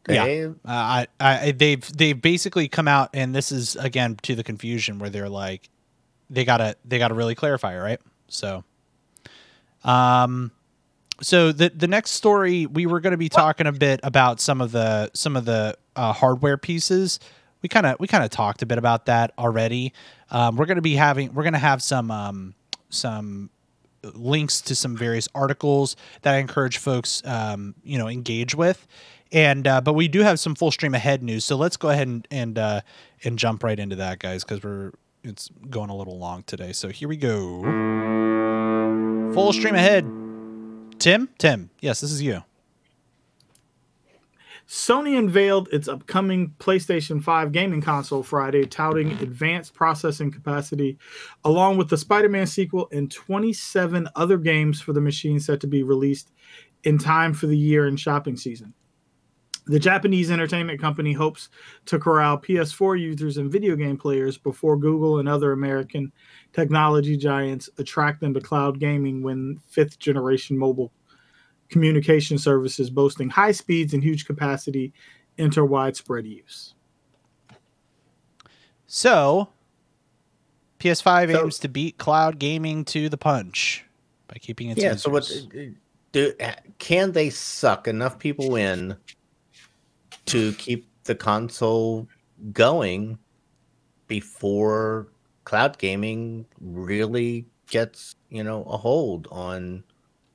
Yeah. 0.09 0.25
Uh, 0.65 0.71
I, 0.71 1.07
I, 1.21 1.51
they've 1.53 1.97
they've 1.97 2.21
basically 2.21 2.69
come 2.69 2.89
out, 2.89 3.11
and 3.15 3.35
this 3.35 3.53
is 3.53 3.77
again 3.77 4.17
to 4.23 4.35
the 4.35 4.43
confusion 4.43 4.99
where 4.99 5.11
they're 5.11 5.29
like, 5.29 5.69
they 6.31 6.45
gotta 6.45 6.77
they 6.85 6.99
gotta 6.99 7.15
really 7.15 7.35
clarify, 7.35 7.79
right? 7.79 8.01
So, 8.29 8.65
um, 9.85 10.51
so 11.21 11.53
the 11.53 11.71
the 11.71 11.87
next 11.87 12.13
story 12.13 12.67
we 12.67 12.87
were 12.87 13.01
going 13.01 13.13
to 13.13 13.19
be 13.19 13.29
talking 13.29 13.67
a 13.67 13.73
bit 13.73 14.01
about 14.03 14.41
some 14.41 14.61
of 14.61 14.73
the 14.73 15.11
some 15.15 15.37
of 15.37 15.45
the 15.45 15.77
uh, 15.95 16.13
hardware 16.13 16.57
pieces. 16.57 17.21
We 17.63 17.69
kind 17.69 17.87
of 17.87 17.97
we 18.01 18.09
kind 18.09 18.25
of 18.25 18.31
talked 18.31 18.63
a 18.63 18.67
bit 18.67 18.79
about 18.79 19.07
that 19.07 19.33
already. 19.39 19.93
Um, 20.31 20.57
we're 20.57 20.67
going 20.67 20.77
to 20.77 20.83
be 20.83 20.97
having 20.97 21.33
we're 21.33 21.45
going 21.45 21.53
to 21.53 21.59
have 21.61 21.81
some 21.81 22.11
um, 22.11 22.55
some 22.89 23.51
links 24.03 24.61
to 24.63 24.75
some 24.75 24.97
various 24.97 25.29
articles 25.35 25.97
that 26.23 26.35
I 26.35 26.39
encourage 26.39 26.79
folks, 26.79 27.23
um, 27.25 27.75
you 27.85 27.99
know, 27.99 28.09
engage 28.09 28.55
with. 28.55 28.87
And 29.33 29.67
uh, 29.67 29.81
but 29.81 29.95
we 29.95 30.09
do 30.09 30.21
have 30.21 30.39
some 30.39 30.55
full 30.55 30.71
stream 30.71 30.95
ahead 30.95 31.23
news, 31.23 31.45
so 31.45 31.57
let's 31.57 31.79
go 31.79 31.89
ahead 31.89 32.07
and 32.07 32.29
and 32.31 32.59
uh, 32.59 32.81
and 33.25 33.39
jump 33.39 33.65
right 33.65 33.79
into 33.79 33.97
that, 33.97 34.19
guys, 34.19 34.45
because 34.45 34.63
we're 34.63 34.93
it's 35.25 35.49
going 35.71 35.89
a 35.89 35.97
little 35.97 36.19
long 36.19 36.43
today. 36.43 36.73
So 36.73 36.89
here 36.89 37.09
we 37.09 37.17
go. 37.17 37.63
Full 39.33 39.53
stream 39.55 39.75
ahead. 39.75 40.05
Tim, 40.99 41.31
Tim, 41.39 41.71
yes, 41.81 42.01
this 42.01 42.13
is 42.13 42.21
you. 42.21 42.45
Sony 44.69 45.19
unveiled 45.19 45.69
its 45.73 45.89
upcoming 45.89 46.55
PlayStation 46.59 47.23
5 47.23 47.53
gaming 47.53 47.83
console 47.83 48.23
Friday, 48.23 48.65
touting 48.65 49.13
advanced 49.13 49.75
processing 49.75 50.31
capacity, 50.31 50.97
along 51.45 51.77
with 51.77 51.89
the 51.89 51.97
Spider 51.97 52.29
Man 52.29 52.47
sequel 52.47 52.89
and 52.93 53.11
27 53.11 54.09
other 54.15 54.39
games 54.39 54.81
for 54.81 54.93
the 54.93 55.01
machine 55.01 55.41
set 55.41 55.61
to 55.61 55.67
be 55.67 55.83
released 55.83 56.31
in 56.85 56.99
time 56.99 57.35
for 57.35 57.47
the 57.47 57.57
year 57.57 57.87
and 57.87 57.99
shopping 57.99 58.37
season. 58.37 58.73
The 59.67 59.79
Japanese 59.79 60.31
entertainment 60.31 60.81
company 60.81 61.13
hopes 61.13 61.49
to 61.87 61.99
corral 61.99 62.37
PS4 62.37 63.01
users 63.01 63.37
and 63.37 63.51
video 63.51 63.77
game 63.77 63.97
players 63.97 64.37
before 64.37 64.77
Google 64.77 65.21
and 65.21 65.29
other 65.29 65.53
American 65.53 66.11
technology 66.53 67.17
giants 67.17 67.71
attract 67.79 68.21
them 68.21 68.35
to 68.35 68.41
cloud 68.41 68.81
gaming 68.81 69.23
when 69.23 69.61
fifth 69.69 69.99
generation 70.01 70.59
mobile 70.59 70.93
communication 71.69 72.39
services 72.39 72.91
boasting 72.91 73.29
high 73.29 73.53
speeds 73.53 73.95
and 73.95 74.03
huge 74.03 74.27
capacity 74.27 74.93
enter 75.39 75.65
widespread 75.65 76.27
use. 76.27 76.75
So, 78.87 79.49
PS5 80.81 81.31
So- 81.31 81.45
aims 81.45 81.59
to 81.61 81.69
beat 81.69 81.99
cloud 81.99 82.39
gaming 82.39 82.85
to 82.87 83.09
the 83.09 83.17
punch 83.17 83.85
by 84.27 84.35
keeping 84.41 84.71
its 84.71 84.83
yeah. 84.83 84.97
So 84.97 85.11
what? 85.11 85.31
Do 86.13 86.35
can 86.79 87.13
they 87.13 87.31
suck 87.31 87.89
enough 87.89 88.19
people 88.19 88.57
in 88.57 88.97
to 90.27 90.53
keep 90.55 90.89
the 91.05 91.15
console 91.15 92.09
going 92.53 93.19
before 94.07 95.09
cloud 95.45 95.79
gaming 95.79 96.47
really 96.61 97.47
gets 97.69 98.15
you 98.29 98.45
know 98.45 98.63
a 98.65 98.77
hold 98.77 99.27
on 99.31 99.83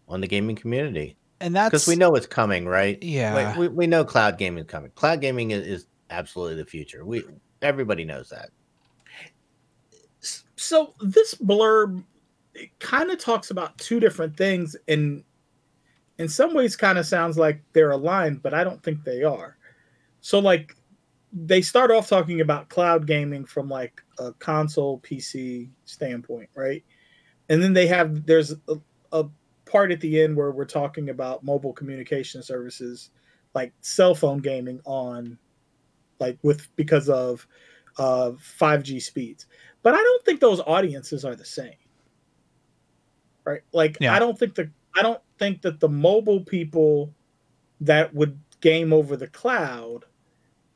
on 0.07 0.21
the 0.21 0.27
gaming 0.27 0.55
community? 0.55 1.17
and 1.39 1.55
that's 1.55 1.69
Because 1.69 1.87
we 1.87 1.95
know 1.95 2.15
it's 2.15 2.27
coming, 2.27 2.65
right? 2.65 3.01
Yeah. 3.01 3.33
Like, 3.33 3.57
we, 3.57 3.67
we 3.67 3.87
know 3.87 4.03
cloud 4.03 4.37
gaming 4.37 4.63
is 4.63 4.69
coming. 4.69 4.91
Cloud 4.91 5.21
gaming 5.21 5.51
is, 5.51 5.65
is 5.65 5.87
absolutely 6.09 6.55
the 6.55 6.65
future. 6.65 7.05
We 7.05 7.23
everybody 7.61 8.03
knows 8.03 8.29
that. 8.29 8.49
So 10.55 10.93
this 10.99 11.35
blurb 11.35 12.03
kind 12.79 13.11
of 13.11 13.19
talks 13.19 13.51
about 13.51 13.77
two 13.77 13.99
different 13.99 14.35
things 14.35 14.75
and 14.87 15.23
in 16.17 16.27
some 16.27 16.55
ways 16.55 16.75
kind 16.75 16.97
of 16.97 17.05
sounds 17.05 17.37
like 17.37 17.61
they're 17.73 17.91
aligned, 17.91 18.41
but 18.41 18.53
I 18.55 18.63
don't 18.63 18.81
think 18.81 19.03
they 19.03 19.23
are. 19.23 19.56
So 20.27 20.39
like 20.39 20.75
they 21.31 21.61
start 21.61 21.89
off 21.89 22.09
talking 22.09 22.41
about 22.41 22.67
cloud 22.67 23.07
gaming 23.07 23.45
from 23.45 23.69
like 23.69 24.03
a 24.19 24.33
console 24.33 24.99
PC 24.99 25.69
standpoint, 25.85 26.49
right? 26.53 26.83
And 27.47 27.63
then 27.63 27.71
they 27.71 27.87
have 27.87 28.25
there's 28.25 28.51
a, 28.51 28.75
a 29.13 29.23
part 29.63 29.89
at 29.93 30.01
the 30.01 30.21
end 30.21 30.35
where 30.35 30.51
we're 30.51 30.65
talking 30.65 31.11
about 31.11 31.45
mobile 31.45 31.71
communication 31.71 32.43
services 32.43 33.11
like 33.55 33.71
cell 33.79 34.13
phone 34.13 34.39
gaming 34.39 34.81
on 34.83 35.37
like 36.19 36.37
with 36.41 36.67
because 36.75 37.07
of 37.07 37.47
uh 37.97 38.31
5G 38.59 39.01
speeds. 39.01 39.45
But 39.81 39.93
I 39.93 40.03
don't 40.03 40.25
think 40.25 40.41
those 40.41 40.59
audiences 40.59 41.23
are 41.23 41.37
the 41.37 41.45
same. 41.45 41.79
Right? 43.45 43.61
Like 43.71 43.95
Yeah. 44.01 44.13
I 44.13 44.19
don't 44.19 44.37
think 44.37 44.55
the 44.55 44.69
I 44.93 45.03
don't 45.03 45.21
think 45.39 45.61
that 45.61 45.79
the 45.79 45.87
mobile 45.87 46.41
people 46.41 47.13
that 47.79 48.13
would 48.13 48.37
game 48.59 48.91
over 48.91 49.15
the 49.15 49.27
cloud 49.27 50.03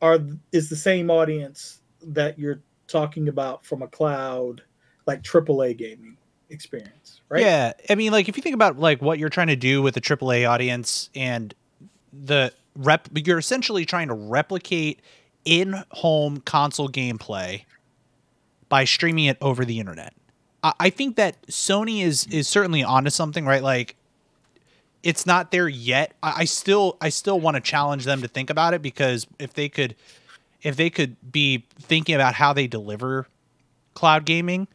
are 0.01 0.19
is 0.51 0.69
the 0.69 0.75
same 0.75 1.09
audience 1.09 1.81
that 2.03 2.39
you're 2.39 2.61
talking 2.87 3.27
about 3.27 3.65
from 3.65 3.81
a 3.81 3.87
cloud 3.87 4.63
like 5.07 5.21
AAA 5.21 5.77
gaming 5.77 6.17
experience, 6.49 7.21
right? 7.29 7.41
Yeah, 7.41 7.73
I 7.89 7.95
mean, 7.95 8.11
like 8.11 8.29
if 8.29 8.37
you 8.37 8.43
think 8.43 8.55
about 8.55 8.79
like 8.79 9.01
what 9.01 9.19
you're 9.19 9.29
trying 9.29 9.47
to 9.47 9.55
do 9.55 9.81
with 9.81 9.93
the 9.93 10.01
AAA 10.01 10.49
audience 10.49 11.09
and 11.15 11.53
the 12.13 12.53
rep, 12.75 13.07
you're 13.15 13.39
essentially 13.39 13.85
trying 13.85 14.07
to 14.09 14.13
replicate 14.13 15.01
in-home 15.45 16.41
console 16.41 16.89
gameplay 16.89 17.63
by 18.69 18.85
streaming 18.85 19.25
it 19.25 19.37
over 19.41 19.65
the 19.65 19.79
internet. 19.79 20.13
I, 20.63 20.73
I 20.79 20.89
think 20.89 21.15
that 21.15 21.41
Sony 21.47 22.03
is 22.03 22.27
is 22.27 22.47
certainly 22.47 22.83
onto 22.83 23.09
something, 23.09 23.45
right? 23.45 23.63
Like 23.63 23.95
it's 25.03 25.25
not 25.25 25.51
there 25.51 25.67
yet. 25.67 26.13
I, 26.21 26.33
I 26.37 26.45
still 26.45 26.97
I 27.01 27.09
still 27.09 27.39
want 27.39 27.55
to 27.55 27.61
challenge 27.61 28.05
them 28.05 28.21
to 28.21 28.27
think 28.27 28.49
about 28.49 28.73
it 28.73 28.81
because 28.81 29.27
if 29.39 29.53
they 29.53 29.69
could 29.69 29.95
if 30.61 30.75
they 30.75 30.89
could 30.89 31.15
be 31.31 31.65
thinking 31.79 32.15
about 32.15 32.35
how 32.35 32.53
they 32.53 32.67
deliver 32.67 33.27
cloud 33.93 34.25
gaming 34.25 34.67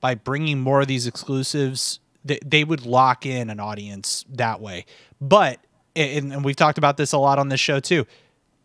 by 0.00 0.14
bringing 0.14 0.60
more 0.60 0.80
of 0.80 0.88
these 0.88 1.06
exclusives, 1.06 2.00
they, 2.24 2.38
they 2.44 2.64
would 2.64 2.86
lock 2.86 3.26
in 3.26 3.50
an 3.50 3.60
audience 3.60 4.24
that 4.28 4.60
way. 4.60 4.84
But 5.20 5.60
and, 5.94 6.32
and 6.32 6.44
we've 6.44 6.56
talked 6.56 6.78
about 6.78 6.96
this 6.96 7.12
a 7.12 7.18
lot 7.18 7.38
on 7.38 7.48
this 7.48 7.60
show 7.60 7.80
too. 7.80 8.06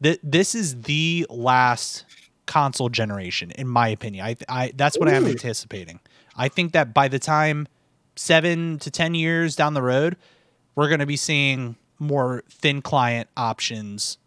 Th- 0.01 0.19
this 0.23 0.55
is 0.55 0.82
the 0.84 1.25
last 1.30 2.05
console 2.45 2.89
generation, 2.89 3.51
in 3.51 3.67
my 3.67 3.89
opinion. 3.89 4.25
I, 4.25 4.36
I 4.47 4.71
that's 4.75 4.97
what 4.97 5.09
I'm 5.09 5.25
anticipating. 5.25 5.99
I 6.36 6.49
think 6.49 6.73
that 6.73 6.93
by 6.93 7.07
the 7.07 7.19
time 7.19 7.67
seven 8.15 8.80
to 8.80 8.91
ten 8.91 9.15
years 9.15 9.55
down 9.55 9.73
the 9.73 9.82
road, 9.82 10.17
we're 10.78 10.88
going 10.88 10.99
to 10.99 11.07
be 11.07 11.17
seeing 11.17 11.75
more 11.97 12.43
thin 12.51 12.84
client 12.84 13.28
options 13.36 14.19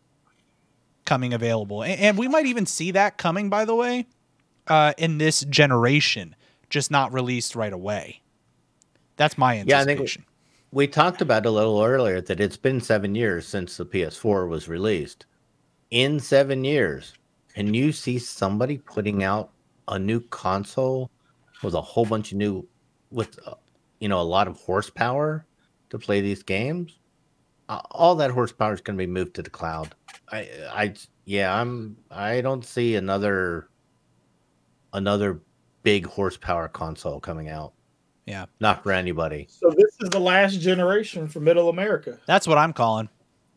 coming 1.05 1.32
available, 1.32 1.82
and, 1.84 1.98
and 2.01 2.18
we 2.18 2.26
might 2.26 2.44
even 2.46 2.66
see 2.66 2.90
that 2.90 3.16
coming. 3.16 3.48
By 3.48 3.64
the 3.64 3.74
way, 3.74 4.07
uh, 4.66 4.92
in 4.98 5.18
this 5.18 5.42
generation, 5.44 6.34
just 6.68 6.90
not 6.90 7.12
released 7.12 7.55
right 7.55 7.72
away. 7.72 8.20
That's 9.16 9.38
my 9.38 9.59
anticipation. 9.59 9.68
Yeah, 9.86 9.92
I 9.94 9.96
think- 9.96 10.26
We 10.72 10.86
talked 10.88 11.20
about 11.22 11.46
a 11.46 11.51
little 11.51 11.82
earlier 11.82 12.20
that 12.20 12.40
it's 12.40 12.57
been 12.57 12.80
seven 12.80 13.14
years 13.14 13.46
since 13.46 13.76
the 13.76 13.84
PS4 13.84 14.48
was 14.48 14.68
released. 14.68 15.26
In 15.90 16.18
seven 16.20 16.64
years, 16.64 17.14
can 17.55 17.74
you 17.74 17.92
see 17.92 18.18
somebody 18.18 18.78
putting 18.78 19.22
out 19.22 19.51
a 19.88 19.98
new 19.98 20.20
console 20.20 21.11
with 21.62 21.74
a 21.74 21.80
whole 21.80 22.07
bunch 22.07 22.32
of 22.32 22.38
new, 22.38 22.66
with 23.11 23.38
uh, 23.46 23.55
you 24.01 24.09
know 24.09 24.20
a 24.20 24.22
lot 24.22 24.48
of 24.48 24.57
horsepower 24.59 25.44
to 25.91 25.99
play 25.99 26.20
these 26.20 26.43
games? 26.43 26.99
Uh, 27.68 27.80
all 27.91 28.16
that 28.16 28.30
horsepower 28.30 28.74
is 28.74 28.80
going 28.80 28.99
to 28.99 29.03
be 29.03 29.11
moved 29.11 29.34
to 29.34 29.43
the 29.43 29.51
cloud. 29.51 29.95
I, 30.32 30.49
I, 30.72 30.95
yeah, 31.24 31.55
I'm. 31.55 31.97
I 32.11 32.41
don't 32.41 32.64
see 32.64 32.97
another, 32.97 33.68
another 34.93 35.41
big 35.82 36.07
horsepower 36.07 36.68
console 36.68 37.20
coming 37.20 37.49
out. 37.49 37.72
Yeah. 38.26 38.47
Not 38.61 38.82
for 38.82 38.93
anybody. 38.93 39.47
So 39.51 39.70
this 39.70 39.97
is 40.01 40.11
the 40.11 40.20
last 40.20 40.61
generation 40.61 41.26
for 41.28 41.41
Middle 41.41 41.68
America. 41.68 42.18
That's 42.26 42.47
what 42.47 42.59
I'm 42.59 42.72
calling. 42.72 43.09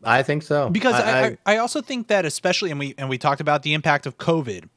I 0.04 0.22
think 0.22 0.42
so. 0.42 0.68
because 0.68 0.94
I, 0.94 1.24
I, 1.24 1.38
I 1.46 1.56
also 1.58 1.80
think 1.80 2.08
that 2.08 2.24
especially 2.24 2.70
and 2.70 2.78
we 2.78 2.94
and 2.98 3.08
we 3.08 3.18
talked 3.18 3.40
about 3.40 3.62
the 3.62 3.74
impact 3.74 4.06
of 4.06 4.18
covid 4.18 4.68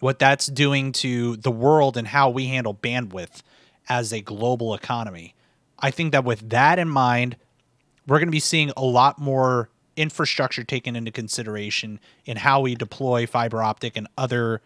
what 0.00 0.18
that's 0.18 0.46
doing 0.46 0.92
to 0.92 1.36
the 1.38 1.50
world 1.50 1.96
and 1.96 2.06
how 2.06 2.30
we 2.30 2.46
handle 2.46 2.74
bandwidth 2.74 3.42
as 3.88 4.12
a 4.12 4.20
global 4.20 4.74
economy 4.74 5.34
i 5.78 5.90
think 5.90 6.12
that 6.12 6.24
with 6.24 6.48
that 6.50 6.78
in 6.78 6.88
mind 6.88 7.36
we're 8.06 8.18
going 8.18 8.28
to 8.28 8.32
be 8.32 8.40
seeing 8.40 8.72
a 8.76 8.84
lot 8.84 9.18
more 9.18 9.68
infrastructure 9.96 10.62
taken 10.62 10.94
into 10.94 11.10
consideration 11.10 11.98
in 12.24 12.36
how 12.36 12.60
we 12.60 12.74
deploy 12.74 13.26
fiber 13.26 13.62
optic 13.62 13.96
and 13.96 14.06
other 14.16 14.60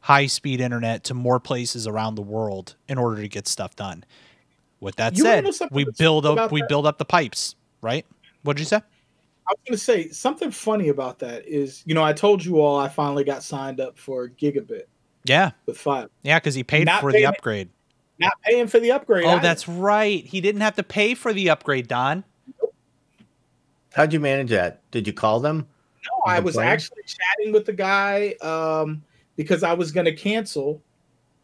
high 0.00 0.26
speed 0.26 0.60
internet 0.60 1.02
to 1.04 1.12
more 1.12 1.40
places 1.40 1.86
around 1.86 2.14
the 2.14 2.22
world 2.22 2.76
in 2.88 2.96
order 2.96 3.20
to 3.20 3.28
get 3.28 3.48
stuff 3.48 3.74
done. 3.74 4.04
With 4.78 4.96
that 4.96 5.16
You 5.16 5.24
said 5.24 5.68
we 5.72 5.84
build 5.98 6.24
up 6.24 6.52
we 6.52 6.60
that? 6.60 6.68
build 6.68 6.86
up 6.86 6.98
the 6.98 7.04
pipes 7.04 7.56
right? 7.86 8.06
What'd 8.42 8.60
you 8.60 8.66
say? 8.66 8.76
I 8.76 9.52
was 9.52 9.58
going 9.66 9.78
to 9.78 9.78
say 9.78 10.08
something 10.08 10.50
funny 10.50 10.88
about 10.88 11.20
that 11.20 11.46
is, 11.46 11.82
you 11.86 11.94
know, 11.94 12.02
I 12.02 12.12
told 12.12 12.44
you 12.44 12.60
all 12.60 12.78
I 12.78 12.88
finally 12.88 13.22
got 13.22 13.44
signed 13.44 13.80
up 13.80 13.96
for 13.96 14.28
Gigabit 14.28 14.84
yeah. 15.24 15.52
with 15.66 15.78
five, 15.78 16.10
yeah 16.22 16.38
because 16.38 16.56
he 16.56 16.64
paid 16.64 16.86
Not 16.86 17.00
for 17.00 17.12
the 17.12 17.26
upgrade 17.26 17.68
not 18.18 18.32
paying 18.42 18.66
for 18.66 18.80
the 18.80 18.92
upgrade. 18.92 19.24
Oh, 19.24 19.30
either. 19.30 19.42
that's 19.42 19.68
right. 19.68 20.24
He 20.24 20.40
didn't 20.40 20.62
have 20.62 20.76
to 20.76 20.82
pay 20.82 21.14
for 21.14 21.32
the 21.32 21.50
upgrade, 21.50 21.88
Don. 21.88 22.24
How'd 23.94 24.12
you 24.12 24.20
manage 24.20 24.50
that? 24.50 24.82
Did 24.90 25.06
you 25.06 25.12
call 25.12 25.40
them? 25.40 25.66
No, 26.04 26.32
I 26.32 26.40
was 26.40 26.54
Complain? 26.54 26.72
actually 26.72 27.02
chatting 27.06 27.52
with 27.52 27.64
the 27.64 27.72
guy 27.72 28.34
um, 28.42 29.02
because 29.36 29.62
I 29.62 29.72
was 29.72 29.90
going 29.90 30.04
to 30.04 30.14
cancel. 30.14 30.82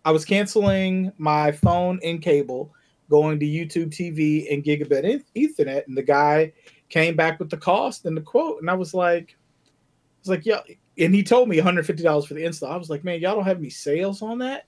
I 0.04 0.10
was 0.10 0.24
canceling 0.24 1.12
my 1.16 1.52
phone 1.52 1.98
and 2.02 2.20
cable, 2.20 2.72
going 3.08 3.40
to 3.40 3.46
YouTube 3.46 3.88
TV 3.88 4.52
and 4.52 4.62
Gigabit 4.62 5.24
Ethernet, 5.34 5.86
and 5.86 5.96
the 5.96 6.02
guy 6.02 6.52
came 6.88 7.16
back 7.16 7.38
with 7.38 7.48
the 7.48 7.56
cost 7.56 8.04
and 8.04 8.16
the 8.16 8.20
quote, 8.20 8.60
and 8.60 8.68
I 8.68 8.74
was 8.74 8.92
like, 8.92 9.34
I 9.34 10.18
was 10.20 10.28
like, 10.28 10.44
yeah, 10.44 10.60
and 10.98 11.14
he 11.14 11.22
told 11.22 11.48
me 11.48 11.56
one 11.56 11.64
hundred 11.64 11.86
fifty 11.86 12.02
dollars 12.02 12.26
for 12.26 12.34
the 12.34 12.44
install. 12.44 12.70
I 12.70 12.76
was 12.76 12.90
like, 12.90 13.02
man, 13.02 13.20
y'all 13.20 13.34
don't 13.34 13.44
have 13.44 13.58
any 13.58 13.70
sales 13.70 14.20
on 14.20 14.38
that, 14.38 14.66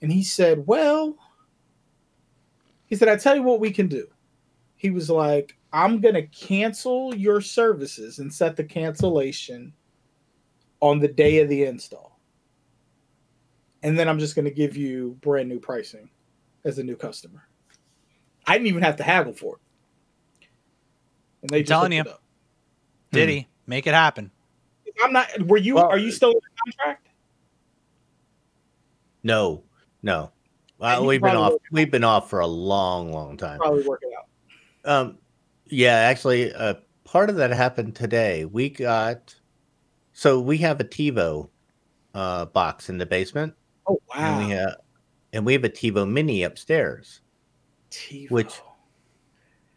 and 0.00 0.10
he 0.10 0.22
said, 0.22 0.66
well, 0.66 1.16
he 2.86 2.96
said, 2.96 3.08
I 3.08 3.16
tell 3.16 3.34
you 3.34 3.42
what 3.42 3.60
we 3.60 3.70
can 3.70 3.88
do. 3.88 4.06
He 4.76 4.90
was 4.90 5.10
like, 5.10 5.56
I'm 5.72 6.00
going 6.00 6.14
to 6.14 6.26
cancel 6.26 7.14
your 7.14 7.40
services 7.40 8.18
and 8.18 8.32
set 8.32 8.56
the 8.56 8.64
cancellation 8.64 9.72
on 10.80 10.98
the 10.98 11.08
day 11.08 11.40
of 11.40 11.48
the 11.48 11.64
install. 11.64 12.18
And 13.82 13.98
then 13.98 14.08
I'm 14.08 14.18
just 14.18 14.34
going 14.34 14.44
to 14.44 14.50
give 14.50 14.76
you 14.76 15.16
brand 15.20 15.48
new 15.48 15.58
pricing 15.58 16.08
as 16.64 16.78
a 16.78 16.82
new 16.82 16.96
customer. 16.96 17.48
I 18.46 18.54
didn't 18.54 18.68
even 18.68 18.82
have 18.82 18.96
to 18.96 19.02
haggle 19.02 19.32
for 19.32 19.56
it. 19.56 20.48
And 21.42 21.50
they 21.50 21.60
just 21.60 21.68
telling 21.68 21.92
hooked 21.92 22.06
you. 22.06 22.10
it 22.10 22.14
up. 22.14 22.22
Did 23.12 23.28
he 23.28 23.40
hmm. 23.40 23.46
make 23.66 23.86
it 23.86 23.94
happen? 23.94 24.30
I'm 25.02 25.12
not. 25.12 25.28
Were 25.42 25.58
you? 25.58 25.74
Well, 25.74 25.88
are 25.88 25.98
you 25.98 26.10
still 26.10 26.30
in 26.30 26.36
the 26.36 26.72
contract? 26.72 27.06
No, 29.22 29.62
no. 30.02 30.30
Uh, 30.80 31.02
we've 31.04 31.22
been 31.22 31.36
off. 31.36 31.52
We've 31.72 31.90
been 31.90 32.04
off 32.04 32.28
for 32.28 32.40
a 32.40 32.46
long, 32.46 33.12
long 33.12 33.36
time. 33.36 33.58
Probably 33.58 33.82
work 33.86 34.02
it 34.02 34.12
out. 34.16 34.90
Um, 34.90 35.18
yeah, 35.66 35.94
actually, 35.94 36.52
uh, 36.52 36.74
part 37.04 37.30
of 37.30 37.36
that 37.36 37.50
happened 37.50 37.96
today. 37.96 38.44
We 38.44 38.68
got 38.68 39.34
So 40.12 40.40
we 40.40 40.58
have 40.58 40.80
a 40.80 40.84
TiVo 40.84 41.48
uh, 42.14 42.46
box 42.46 42.88
in 42.88 42.98
the 42.98 43.06
basement, 43.06 43.54
Oh 43.86 43.98
and 44.14 44.46
we 44.46 44.52
have 44.54 44.76
and 45.32 45.44
we 45.46 45.52
have 45.54 45.64
a 45.64 45.68
TiVo 45.70 46.08
Mini 46.08 46.42
upstairs. 46.42 47.20
TiVo. 47.90 48.30
which- 48.30 48.60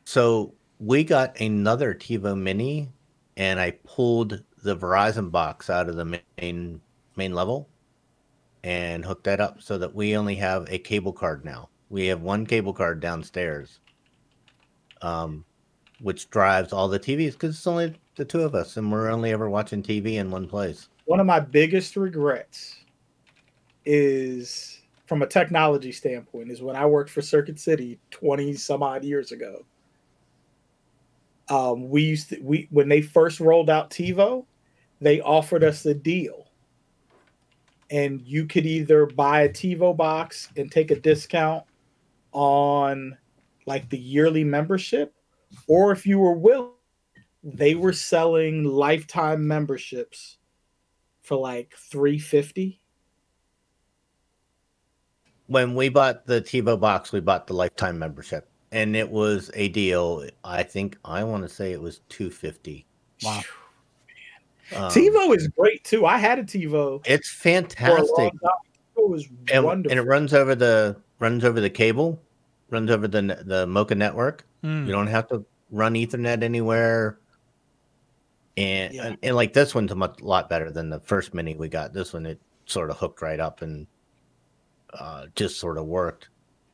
So 0.05 0.53
we 0.79 1.03
got 1.03 1.39
another 1.39 1.93
TiVo 1.93 2.37
Mini, 2.37 2.91
and 3.37 3.59
I 3.59 3.71
pulled 3.83 4.43
the 4.63 4.75
Verizon 4.75 5.31
box 5.31 5.69
out 5.69 5.87
of 5.89 5.95
the 5.95 6.21
main 6.39 6.81
main 7.15 7.33
level, 7.33 7.69
and 8.63 9.05
hook 9.05 9.23
that 9.23 9.39
up 9.39 9.61
so 9.61 9.77
that 9.77 9.93
we 9.93 10.15
only 10.17 10.35
have 10.35 10.67
a 10.69 10.77
cable 10.77 11.13
card 11.13 11.45
now. 11.45 11.69
We 11.89 12.07
have 12.07 12.21
one 12.21 12.45
cable 12.45 12.73
card 12.73 12.99
downstairs, 12.99 13.79
um, 15.01 15.45
which 16.01 16.29
drives 16.29 16.73
all 16.73 16.87
the 16.87 16.99
TVs 16.99 17.33
because 17.33 17.55
it's 17.55 17.67
only 17.67 17.95
the 18.15 18.25
two 18.25 18.41
of 18.41 18.53
us, 18.53 18.77
and 18.77 18.91
we're 18.91 19.09
only 19.09 19.31
ever 19.31 19.49
watching 19.49 19.81
TV 19.81 20.15
in 20.15 20.29
one 20.29 20.47
place. 20.47 20.89
one 21.05 21.19
of 21.19 21.25
my 21.25 21.39
biggest 21.39 21.95
regrets 21.95 22.75
is 23.85 24.81
from 25.07 25.23
a 25.23 25.27
technology 25.27 25.91
standpoint 25.91 26.51
is 26.51 26.61
when 26.61 26.75
I 26.75 26.85
worked 26.85 27.09
for 27.09 27.23
Circuit 27.23 27.59
City 27.59 27.99
20 28.11 28.53
some 28.53 28.83
odd 28.83 29.03
years 29.03 29.31
ago. 29.31 29.65
Um, 31.49 31.89
we 31.89 32.03
used 32.03 32.29
to, 32.29 32.39
we 32.43 32.67
when 32.69 32.89
they 32.89 33.01
first 33.01 33.39
rolled 33.39 33.71
out 33.71 33.89
TiVo, 33.89 34.45
they 35.01 35.19
offered 35.21 35.63
us 35.63 35.83
a 35.87 35.95
deal. 35.95 36.48
And 37.89 38.21
you 38.21 38.45
could 38.45 38.65
either 38.65 39.05
buy 39.05 39.41
a 39.41 39.49
TiVo 39.49 39.97
box 39.97 40.49
and 40.55 40.71
take 40.71 40.91
a 40.91 40.99
discount 40.99 41.63
on 42.31 43.17
like 43.65 43.89
the 43.89 43.97
yearly 43.97 44.43
membership, 44.43 45.13
or 45.67 45.91
if 45.91 46.05
you 46.05 46.19
were 46.19 46.33
willing, 46.33 46.71
they 47.43 47.75
were 47.75 47.93
selling 47.93 48.63
lifetime 48.63 49.47
memberships 49.47 50.37
for 51.21 51.37
like 51.37 51.73
350 51.75 52.79
when 55.49 55.73
we 55.73 55.89
bought 55.89 56.27
the 56.27 56.41
TiVo 56.41 56.79
box, 56.79 57.11
we 57.11 57.19
bought 57.19 57.47
the 57.47 57.53
lifetime 57.53 57.97
membership, 57.97 58.47
and 58.71 58.95
it 58.95 59.09
was 59.09 59.49
a 59.55 59.67
deal. 59.69 60.25
I 60.43 60.61
think 60.61 60.97
I 61.03 61.23
want 61.23 61.43
to 61.43 61.49
say 61.49 61.71
it 61.71 61.81
was 61.81 62.01
two 62.07 62.29
fifty. 62.29 62.85
Wow. 63.23 63.41
Um, 64.75 64.91
TiVo 64.91 65.35
is 65.35 65.47
great 65.47 65.83
too. 65.83 66.05
I 66.05 66.17
had 66.17 66.39
a 66.39 66.43
TiVo 66.43 67.01
it's 67.05 67.29
for 67.29 67.49
a 67.49 67.53
long 67.53 67.63
fantastic, 67.69 68.15
time. 68.17 68.39
TiVo 68.97 69.09
was 69.09 69.27
and, 69.51 69.65
wonderful. 69.65 69.97
and 69.97 69.99
it 69.99 70.09
runs 70.09 70.33
over 70.33 70.55
the 70.55 70.95
runs 71.19 71.43
over 71.43 71.59
the 71.59 71.69
cable, 71.69 72.21
runs 72.69 72.91
over 72.91 73.07
the 73.07 73.21
the 73.45 73.65
MoCA 73.67 73.95
network. 73.95 74.45
Hmm. 74.61 74.85
You 74.85 74.91
don't 74.91 75.07
have 75.07 75.27
to 75.29 75.45
run 75.71 75.93
Ethernet 75.93 76.43
anywhere. 76.43 77.17
And, 78.57 78.93
Yeah. 78.93 79.05
and 79.07 79.17
and 79.23 79.35
like 79.35 79.53
this 79.53 79.73
one's 79.73 79.91
a 79.91 79.95
much 79.95 80.19
lot 80.21 80.49
better 80.49 80.69
than 80.71 80.89
the 80.89 80.99
first 80.99 81.33
mini 81.33 81.55
we 81.55 81.69
got. 81.69 81.93
This 81.93 82.13
one 82.13 82.25
it 82.25 82.39
sort 82.65 82.89
of 82.89 82.97
hooked 82.97 83.21
right 83.21 83.39
up 83.39 83.61
and 83.61 83.87
uh, 84.93 85.27
just 85.35 85.59
sort 85.59 85.77
of 85.77 85.85
worked. 85.85 86.29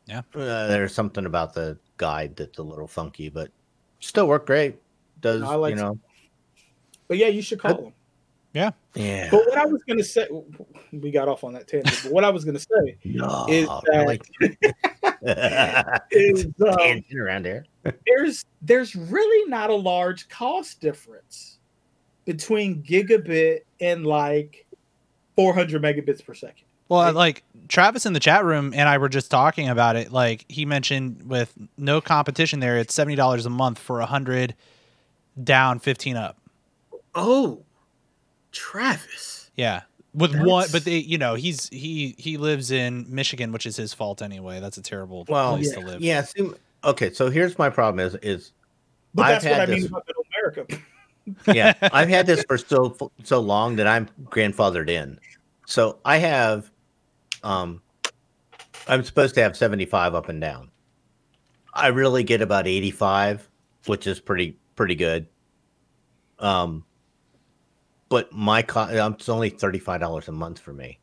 Yeah. 0.08 0.22
Uh, 0.34 0.68
there's 0.68 0.94
something 0.94 1.26
about 1.26 1.54
the 1.54 1.78
guide 1.98 2.36
that's 2.36 2.58
a 2.60 2.64
little 2.64 2.88
funky, 2.88 3.30
but 3.30 3.50
still 4.00 4.28
worked 4.28 4.48
great. 4.48 4.78
Does 5.22 5.42
I 5.44 5.56
like 5.56 5.76
you 5.76 5.82
know? 5.82 5.98
But 7.08 7.18
yeah, 7.18 7.28
you 7.28 7.42
should 7.42 7.60
call 7.60 7.76
them. 7.76 7.94
Yeah. 8.54 8.72
Yeah. 8.94 9.28
But 9.32 9.42
what 9.48 9.58
I 9.58 9.66
was 9.66 9.84
gonna 9.84 10.04
say, 10.04 10.26
we 10.94 11.12
got 11.12 11.28
off 11.28 11.44
on 11.44 11.52
that 11.54 11.68
tangent. 11.68 12.00
But 12.04 12.12
what 12.14 12.24
I 12.24 12.30
was 12.30 12.46
gonna 12.46 12.60
say 12.60 12.98
No, 13.04 13.46
is 13.50 13.68
I 13.68 13.82
that 13.92 14.06
like 14.08 14.24
is 16.12 16.46
um, 16.46 16.78
tangent 16.78 17.20
around 17.20 17.44
there. 17.44 17.66
there's 18.08 18.46
there's 18.62 18.96
really 18.96 19.50
not 19.50 19.70
a 19.70 19.76
large 19.76 20.30
cost 20.30 20.80
difference 20.80 21.60
between 22.26 22.82
gigabit 22.84 23.60
and 23.82 24.06
like 24.06 24.66
400 25.36 25.82
megabits 25.82 26.26
per 26.26 26.34
second. 26.34 26.64
Well, 26.88 27.02
Right. 27.02 27.14
like 27.16 27.44
Travis 27.68 28.06
in 28.06 28.14
the 28.14 28.20
chat 28.20 28.46
room 28.46 28.74
and 28.76 28.88
I 28.88 28.98
were 29.00 29.10
just 29.10 29.30
talking 29.30 29.68
about 29.70 29.96
it. 29.96 30.12
Like 30.12 30.46
he 30.48 30.66
mentioned, 30.66 31.28
with 31.28 31.54
no 31.78 32.00
competition 32.00 32.60
there, 32.62 32.78
it's 32.78 32.94
seventy 32.94 33.16
dollars 33.16 33.46
a 33.46 33.50
month 33.50 33.80
for 33.80 34.00
a 34.02 34.06
hundred 34.06 34.56
down, 35.44 35.80
fifteen 35.80 36.16
up. 36.16 36.38
Oh, 37.16 37.64
Travis. 38.52 39.50
Yeah, 39.56 39.82
with 40.14 40.36
one, 40.36 40.68
but 40.72 40.84
they, 40.86 40.98
you 40.98 41.18
know, 41.18 41.36
he's 41.36 41.70
he 41.70 42.16
he 42.18 42.38
lives 42.38 42.72
in 42.72 43.06
Michigan, 43.10 43.52
which 43.52 43.66
is 43.66 43.76
his 43.76 43.94
fault 43.94 44.22
anyway. 44.22 44.60
That's 44.60 44.78
a 44.78 44.82
terrible 44.82 45.26
Well, 45.28 45.56
place 45.56 45.70
yeah. 45.70 45.80
to 45.80 45.86
live. 45.86 46.02
Yeah. 46.02 46.22
See, 46.24 46.52
okay, 46.84 47.12
so 47.14 47.30
here's 47.30 47.58
my 47.58 47.70
problem: 47.70 48.06
is 48.06 48.16
is 48.22 48.52
But 49.14 49.24
I've 49.24 49.30
that's 49.42 49.46
what 49.46 49.54
I 49.54 49.58
had 49.60 49.70
mean 49.70 49.86
about 49.86 50.04
middle 50.08 50.26
America. 50.38 50.84
yeah, 51.54 51.74
I've 51.94 52.10
had 52.10 52.26
this 52.26 52.44
for 52.48 52.58
so 52.58 52.96
so 53.24 53.40
long 53.40 53.76
that 53.78 53.88
I'm 53.88 54.08
grandfathered 54.26 54.90
in. 54.90 55.20
So 55.66 55.98
I 56.06 56.18
have, 56.18 56.70
um, 57.44 57.82
I'm 58.88 59.04
supposed 59.04 59.34
to 59.36 59.42
have 59.42 59.58
75 59.58 60.14
up 60.14 60.30
and 60.30 60.40
down. 60.40 60.70
I 61.74 61.88
really 61.88 62.24
get 62.24 62.42
about 62.42 62.68
85, 62.68 63.50
which 63.88 64.06
is 64.06 64.20
pretty 64.20 64.58
pretty 64.76 64.96
good. 64.96 65.28
Um, 66.40 66.86
but 68.10 68.32
my 68.32 68.62
cost 68.62 68.94
it's 68.94 69.30
only 69.30 69.50
35 69.50 70.00
dollars 70.00 70.28
a 70.28 70.32
month 70.32 70.60
for 70.60 70.74
me 70.74 71.00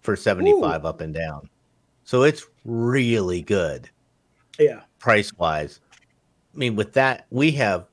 for 0.00 0.16
75 0.16 0.84
up 0.84 1.00
and 1.00 1.12
down. 1.12 1.48
So 2.04 2.22
it's 2.22 2.46
really 2.64 3.42
good 3.42 3.90
Yeah. 4.58 4.82
price 4.98 5.32
wise. 5.34 5.80
I 6.54 6.56
mean, 6.56 6.74
with 6.76 6.92
that, 6.94 7.26
we 7.30 7.50
have 7.52 7.86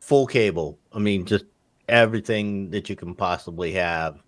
full 0.00 0.26
cable. 0.26 0.78
I 0.92 0.98
mean, 0.98 1.26
just 1.26 1.44
everything 1.88 2.70
that 2.70 2.88
you 2.88 2.96
can 2.96 3.14
possibly 3.14 3.72
have, 3.72 4.22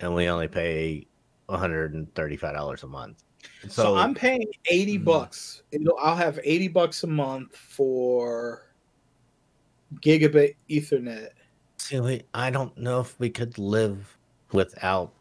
and 0.00 0.14
we 0.14 0.28
only 0.28 0.46
pay 0.48 1.06
one 1.46 1.58
hundred 1.58 1.94
and 1.94 2.12
thirty-five 2.14 2.54
dollars 2.54 2.84
a 2.84 2.86
month. 2.86 3.22
So, 3.62 3.68
So, 3.68 3.96
I'm 3.96 4.14
paying 4.14 4.46
80 4.70 4.98
Mhm. 4.98 5.04
bucks. 5.04 5.62
It'll, 5.72 5.98
I'll 5.98 6.16
have 6.16 6.38
80 6.44 6.68
bucks 6.68 7.02
a 7.04 7.06
month 7.06 7.56
for 7.56 8.70
gigabit 10.00 10.54
Ethernet. 10.70 11.30
See, 11.78 12.00
we- 12.00 12.22
I 12.32 12.50
don't 12.50 12.76
know 12.78 13.00
if 13.00 13.18
we 13.18 13.30
could 13.30 13.58
live 13.58 14.16
without 14.52 15.12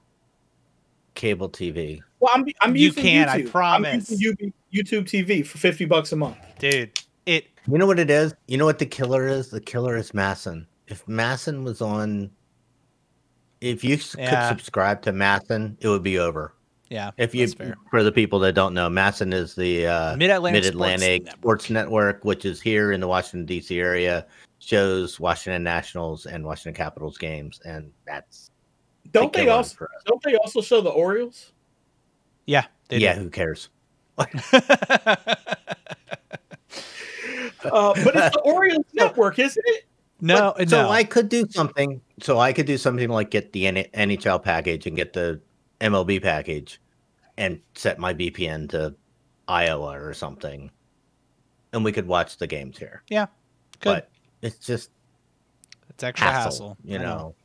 cable 1.16 1.50
TV. 1.50 2.02
Well, 2.20 2.32
I'm 2.34 2.46
I'm 2.62 2.76
You 2.76 2.88
using 2.88 3.04
can, 3.04 3.30
I 3.30 3.42
YouTube. 3.42 3.52
promise. 3.52 4.12
I'm 4.12 4.18
using 4.20 4.54
YouTube 4.74 5.04
TV 5.06 5.46
for 5.46 5.58
50 5.58 5.86
bucks 5.86 6.12
a 6.12 6.16
month. 6.16 6.38
dude, 6.60 6.92
it 7.26 7.48
You 7.68 7.78
know 7.78 7.86
what 7.88 8.00
it 8.00 8.10
is? 8.10 8.34
You 8.48 8.58
know 8.58 8.66
what 8.66 8.80
the 8.80 8.86
killer 8.86 9.28
is? 9.28 9.50
The 9.50 9.62
killer 9.62 9.96
is 9.98 10.12
MASN. 10.12 10.66
If 10.88 11.06
MASN 11.06 11.64
was 11.64 11.82
on, 11.82 12.30
if 13.62 13.84
you 13.84 13.98
Yeah. 14.18 14.50
could 14.50 14.58
subscribe 14.60 15.02
to 15.04 15.12
MASN, 15.14 15.78
it 15.82 15.88
would 15.88 16.04
be 16.04 16.20
over. 16.20 16.54
yeah. 16.90 17.12
If 17.18 17.34
you, 17.34 17.46
that's 17.46 17.54
fair. 17.58 17.76
for 17.90 18.04
the 18.04 18.12
people 18.12 18.40
that 18.40 18.54
don't 18.54 18.74
know, 18.74 18.90
MASN 18.90 19.34
is 19.34 19.56
the 19.56 19.88
uh, 19.88 20.16
Mid 20.18 20.30
Atlantic 20.30 20.64
Mid 20.64 20.74
Atlantic 20.74 21.30
Sports, 21.32 21.70
Network, 21.70 22.24
which 22.26 22.46
is 22.46 22.62
here 22.62 22.92
in 22.92 23.00
the 23.00 23.08
Washington 23.08 23.46
D.C. 23.46 23.80
area, 23.80 24.26
shows 24.66 25.20
Washington 25.20 25.64
Nationals 25.64 26.26
and 26.26 26.46
Washington 26.46 26.74
Capitals 26.76 27.18
games, 27.18 27.60
and 27.66 27.92
that's 28.06 28.52
Don't 29.12 29.34
they 29.34 29.50
also 29.50 29.86
don't 30.06 30.22
they 30.24 30.36
also 30.36 30.62
show 30.62 30.82
the 30.82 30.90
Orioles? 30.90 31.52
Yeah, 32.46 32.66
they 32.90 32.98
yeah, 33.00 33.16
do. 33.16 33.22
who 33.22 33.30
cares? 33.30 33.70
Uh, 37.66 37.94
but 38.04 38.14
it's 38.14 38.36
the 38.36 38.42
Orioles 38.44 38.86
network, 38.94 39.40
isn't 39.40 39.64
it? 39.68 39.86
no, 40.20 40.54
But- 40.58 40.70
no. 40.70 40.84
So 40.84 40.90
I 40.90 41.04
could 41.06 41.30
do 41.30 41.48
something. 41.50 42.02
So 42.22 42.38
I 42.38 42.52
could 42.52 42.66
do 42.66 42.78
something 42.78 43.10
like 43.10 43.32
get 43.32 43.54
the 43.54 43.64
NHL 43.66 44.44
package 44.44 44.86
and 44.86 44.96
get 44.98 45.14
the 45.14 45.40
MLB 45.80 46.22
package, 46.22 46.82
and 47.38 47.62
set 47.76 48.00
my 48.00 48.14
VPN 48.14 48.70
to 48.72 48.94
Iowa 49.48 49.98
or 50.00 50.14
something, 50.14 50.72
and 51.72 51.86
we 51.86 51.92
could 51.94 52.06
watch 52.08 52.38
the 52.38 52.48
games 52.48 52.78
here. 52.78 53.04
Yeah, 53.10 53.28
good. 53.80 54.04
But 54.04 54.10
it's 54.44 54.66
just 54.66 54.92
it's 55.90 56.04
extra 56.04 56.28
hassle, 56.28 56.70
hassle. 56.70 56.78
you 56.84 56.98
I 57.00 57.02
know. 57.02 57.36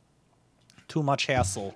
too 0.87 1.01
much 1.03 1.25
hassle. 1.25 1.73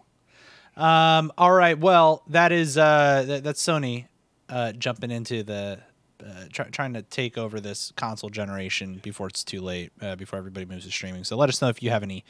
Um, 0.75 1.31
all 1.37 1.51
right. 1.53 1.77
Well, 1.77 2.23
that 2.29 2.51
is 2.51 2.77
uh, 2.77 3.23
th- 3.25 3.43
that's 3.43 3.63
Sony 3.63 4.07
uh, 4.49 4.71
jumping 4.73 5.11
into 5.11 5.43
the 5.43 5.79
uh, 6.25 6.45
try- 6.51 6.69
trying 6.69 6.93
to 6.93 7.01
take 7.03 7.37
over 7.37 7.59
this 7.59 7.91
console 7.95 8.29
generation 8.29 8.99
before 9.03 9.27
it's 9.27 9.43
too 9.43 9.61
late, 9.61 9.91
uh, 10.01 10.15
before 10.15 10.39
everybody 10.39 10.65
moves 10.65 10.85
to 10.85 10.91
streaming. 10.91 11.23
So 11.23 11.35
let 11.37 11.49
us 11.49 11.61
know 11.61 11.67
if 11.69 11.83
you 11.83 11.89
have 11.89 12.03
any 12.03 12.23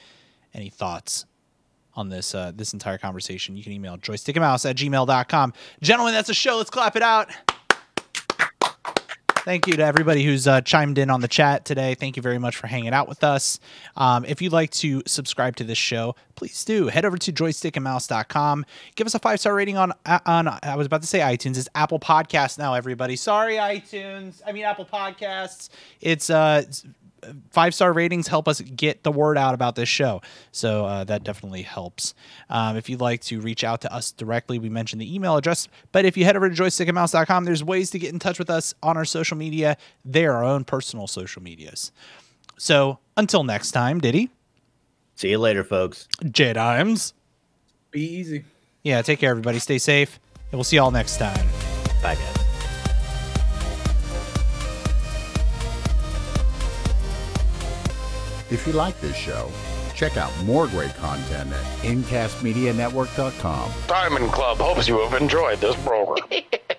any 0.54 0.70
thoughts 0.70 1.26
on 1.96 2.10
this 2.10 2.36
uh, 2.36 2.52
this 2.56 2.74
entire 2.74 2.98
conversation. 2.98 3.56
You 3.56 3.64
can 3.64 3.72
email 3.72 3.98
joystickandmouse 3.98 4.70
at 4.70 4.76
gmail.com. 4.76 5.54
Gentlemen, 5.82 6.14
that's 6.14 6.30
a 6.30 6.34
show. 6.34 6.58
Let's 6.58 6.70
clap 6.70 6.96
it 6.96 7.04
out. 7.04 7.30
Thank 9.44 9.68
you 9.68 9.74
to 9.74 9.84
everybody 9.84 10.24
who's 10.24 10.48
uh, 10.48 10.62
chimed 10.62 10.98
in 10.98 11.10
on 11.10 11.20
the 11.20 11.28
chat 11.28 11.66
today. 11.66 11.96
Thank 11.96 12.16
you 12.16 12.22
very 12.22 12.40
much 12.40 12.56
for 12.56 12.68
hanging 12.68 12.94
out 12.94 13.10
with 13.10 13.26
us. 13.26 13.60
Um, 13.98 14.24
if 14.24 14.42
you'd 14.42 14.54
like 14.54 14.70
to 14.72 15.04
subscribe 15.06 15.58
to 15.58 15.66
this 15.66 15.78
show, 15.78 16.16
please 16.36 16.64
do. 16.64 16.88
Head 16.88 17.04
over 17.04 17.18
to 17.18 17.34
joystickandmouse.com. 17.34 18.66
Give 18.96 19.06
us 19.06 19.16
a 19.16 19.20
five 19.20 19.42
star 19.42 19.54
rating 19.54 19.76
on 19.76 19.92
on. 20.26 20.48
I 20.48 20.76
was 20.78 20.88
about 20.88 21.02
to 21.02 21.08
say 21.08 21.20
iTunes. 21.20 21.58
It's 21.58 21.68
Apple 21.76 22.00
Podcasts 22.00 22.58
now. 22.58 22.74
Everybody, 22.74 23.18
sorry 23.18 23.56
iTunes. 23.56 24.42
I 24.48 24.54
mean 24.54 24.64
Apple 24.64 24.86
Podcasts. 24.86 25.68
It's 26.00 26.30
uh 26.30 26.64
five 27.52 27.74
star 27.74 27.94
ratings 27.94 28.28
help 28.28 28.48
us 28.48 28.62
get 28.62 29.04
the 29.04 29.12
word 29.12 29.38
out 29.38 29.54
about 29.54 29.76
this 29.76 29.90
show. 29.90 30.22
So 30.52 30.86
uh, 30.86 31.04
that 31.06 31.24
definitely 31.24 31.64
helps. 31.64 32.14
Um, 32.50 32.78
if 32.78 32.90
you'd 32.90 33.02
like 33.02 33.22
to 33.24 33.40
reach 33.40 33.64
out 33.64 33.82
to 33.82 33.94
us 33.94 34.12
directly, 34.12 34.60
we 34.60 34.70
mentioned 34.70 35.02
the 35.02 35.14
email 35.14 35.38
address. 35.38 35.68
But 35.92 36.06
if 36.06 36.18
you 36.18 36.26
head 36.26 36.36
over 36.36 36.50
to 36.50 36.56
joystickandmouse.com, 36.56 37.46
there's 37.46 37.64
ways 37.64 37.90
to 37.92 38.00
get 38.00 38.14
in 38.14 38.20
touch 38.20 38.40
with 38.40 38.50
us 38.50 38.74
on 38.84 38.98
our 38.98 39.06
social 39.06 39.38
media. 39.38 39.78
They're 40.06 40.34
our 40.34 40.44
own 40.44 40.64
personal 40.64 41.08
social 41.08 41.42
medias. 41.42 41.92
So 42.58 43.00
until 43.18 43.44
next 43.44 43.72
time, 43.72 44.00
Diddy, 44.00 44.30
See 45.16 45.30
you 45.30 45.38
later, 45.38 45.64
folks. 45.64 46.08
Jedimes. 46.24 47.14
Be 47.92 48.02
easy. 48.02 48.46
Yeah, 48.82 49.02
take 49.02 49.20
care, 49.20 49.30
everybody. 49.30 49.60
Stay 49.60 49.78
safe. 49.78 50.20
And 50.52 50.54
we'll 50.54 50.64
see 50.64 50.78
y'all 50.78 50.92
next 50.92 51.18
time. 51.18 51.48
Bye, 52.02 52.16
guys. 52.16 52.43
If 58.54 58.68
you 58.68 58.74
like 58.74 59.02
this 59.02 59.16
show, 59.16 59.50
check 59.96 60.16
out 60.16 60.32
more 60.44 60.68
great 60.68 60.94
content 60.98 61.52
at 61.52 61.66
incastmedianetwork.com. 61.82 63.72
Diamond 63.88 64.32
Club 64.32 64.60
hopes 64.60 64.88
you 64.88 65.00
have 65.00 65.20
enjoyed 65.20 65.60
this 65.60 65.76
program. 65.78 66.28